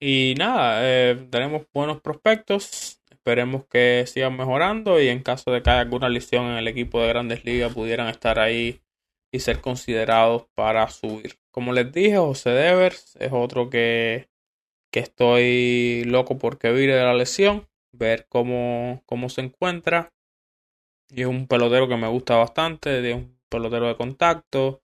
Y 0.00 0.34
nada, 0.38 0.80
tenemos 1.28 1.66
buenos 1.74 2.00
prospectos. 2.00 3.01
Esperemos 3.24 3.66
que 3.66 4.04
sigan 4.08 4.36
mejorando 4.36 5.00
y 5.00 5.06
en 5.06 5.22
caso 5.22 5.52
de 5.52 5.62
que 5.62 5.70
haya 5.70 5.82
alguna 5.82 6.08
lesión 6.08 6.46
en 6.46 6.56
el 6.56 6.66
equipo 6.66 7.00
de 7.00 7.06
grandes 7.06 7.44
ligas 7.44 7.72
pudieran 7.72 8.08
estar 8.08 8.40
ahí 8.40 8.80
y 9.32 9.38
ser 9.38 9.60
considerados 9.60 10.46
para 10.56 10.88
subir. 10.88 11.38
Como 11.52 11.72
les 11.72 11.92
dije, 11.92 12.16
José 12.16 12.50
Devers 12.50 13.14
es 13.20 13.30
otro 13.32 13.70
que, 13.70 14.28
que 14.92 14.98
estoy 14.98 16.02
loco 16.04 16.36
porque 16.36 16.72
vire 16.72 16.96
de 16.96 17.04
la 17.04 17.14
lesión, 17.14 17.68
ver 17.92 18.26
cómo, 18.28 19.04
cómo 19.06 19.28
se 19.28 19.42
encuentra. 19.42 20.12
Y 21.08 21.20
es 21.20 21.28
un 21.28 21.46
pelotero 21.46 21.86
que 21.86 21.96
me 21.96 22.08
gusta 22.08 22.34
bastante, 22.34 23.08
es 23.08 23.14
un 23.14 23.38
pelotero 23.48 23.86
de 23.86 23.96
contacto. 23.96 24.82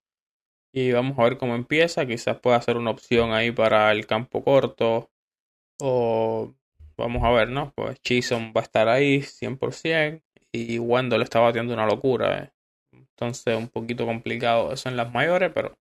Y 0.72 0.92
vamos 0.92 1.18
a 1.18 1.24
ver 1.24 1.38
cómo 1.38 1.56
empieza. 1.56 2.06
Quizás 2.06 2.38
pueda 2.38 2.62
ser 2.62 2.76
una 2.76 2.92
opción 2.92 3.32
ahí 3.32 3.50
para 3.50 3.90
el 3.90 4.06
campo 4.06 4.44
corto. 4.44 5.10
O 5.80 6.54
Vamos 6.98 7.22
a 7.22 7.30
ver, 7.30 7.48
¿no? 7.48 7.72
Pues 7.76 8.00
Chisholm 8.02 8.52
va 8.56 8.60
a 8.60 8.64
estar 8.64 8.88
ahí 8.88 9.22
100% 9.22 10.20
y 10.52 10.80
Wendell 10.80 11.22
está 11.22 11.38
batiendo 11.38 11.72
una 11.72 11.86
locura. 11.86 12.38
¿eh? 12.42 12.52
Entonces, 12.92 13.56
un 13.56 13.68
poquito 13.68 14.04
complicado 14.04 14.72
eso 14.72 14.88
en 14.88 14.96
las 14.96 15.12
mayores, 15.12 15.52
pero 15.54 15.78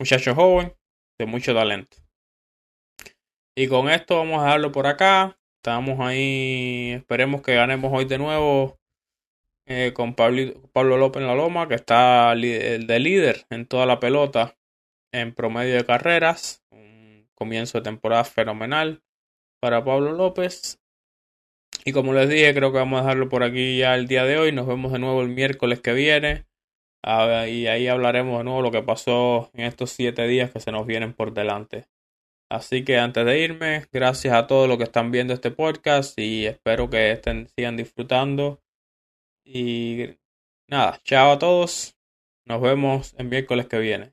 muchacho 0.00 0.34
joven 0.34 0.74
de 1.18 1.26
mucho 1.26 1.54
talento. 1.54 1.96
Y 3.56 3.68
con 3.68 3.88
esto 3.88 4.16
vamos 4.16 4.40
a 4.40 4.46
dejarlo 4.46 4.72
por 4.72 4.88
acá. 4.88 5.38
Estamos 5.62 6.00
ahí, 6.00 6.92
esperemos 6.92 7.42
que 7.42 7.54
ganemos 7.54 7.92
hoy 7.92 8.06
de 8.06 8.18
nuevo 8.18 8.78
eh, 9.68 9.92
con 9.94 10.14
Pablo, 10.14 10.54
Pablo 10.72 10.96
López 10.96 11.20
en 11.20 11.28
la 11.28 11.34
Loma, 11.36 11.68
que 11.68 11.74
está 11.74 12.32
el 12.32 12.86
de 12.86 12.98
líder 12.98 13.46
en 13.50 13.66
toda 13.66 13.86
la 13.86 14.00
pelota 14.00 14.56
en 15.12 15.34
promedio 15.34 15.76
de 15.76 15.84
carreras. 15.84 16.64
Un 16.72 17.28
comienzo 17.34 17.78
de 17.78 17.84
temporada 17.84 18.24
fenomenal 18.24 19.02
para 19.60 19.84
Pablo 19.84 20.12
López. 20.12 20.80
Y 21.84 21.92
como 21.92 22.12
les 22.12 22.28
dije, 22.28 22.54
creo 22.54 22.72
que 22.72 22.78
vamos 22.78 23.00
a 23.00 23.02
dejarlo 23.04 23.28
por 23.28 23.42
aquí 23.42 23.78
ya 23.78 23.94
el 23.94 24.06
día 24.06 24.24
de 24.24 24.38
hoy. 24.38 24.52
Nos 24.52 24.66
vemos 24.66 24.92
de 24.92 24.98
nuevo 24.98 25.22
el 25.22 25.28
miércoles 25.28 25.80
que 25.80 25.92
viene. 25.92 26.46
Ah, 27.02 27.46
y 27.48 27.66
ahí 27.66 27.88
hablaremos 27.88 28.38
de 28.38 28.44
nuevo 28.44 28.62
lo 28.62 28.70
que 28.70 28.82
pasó 28.82 29.50
en 29.54 29.64
estos 29.64 29.90
siete 29.90 30.26
días 30.26 30.50
que 30.50 30.60
se 30.60 30.72
nos 30.72 30.86
vienen 30.86 31.14
por 31.14 31.32
delante. 31.32 31.86
Así 32.50 32.84
que 32.84 32.98
antes 32.98 33.24
de 33.24 33.38
irme, 33.40 33.86
gracias 33.92 34.34
a 34.34 34.46
todos 34.46 34.68
los 34.68 34.76
que 34.76 34.84
están 34.84 35.10
viendo 35.12 35.32
este 35.32 35.50
podcast 35.52 36.18
y 36.18 36.46
espero 36.46 36.90
que 36.90 37.12
estén, 37.12 37.48
sigan 37.56 37.76
disfrutando. 37.76 38.60
Y 39.44 40.16
nada, 40.68 41.00
chao 41.04 41.32
a 41.32 41.38
todos. 41.38 41.96
Nos 42.44 42.60
vemos 42.60 43.14
el 43.18 43.28
miércoles 43.28 43.66
que 43.68 43.78
viene. 43.78 44.12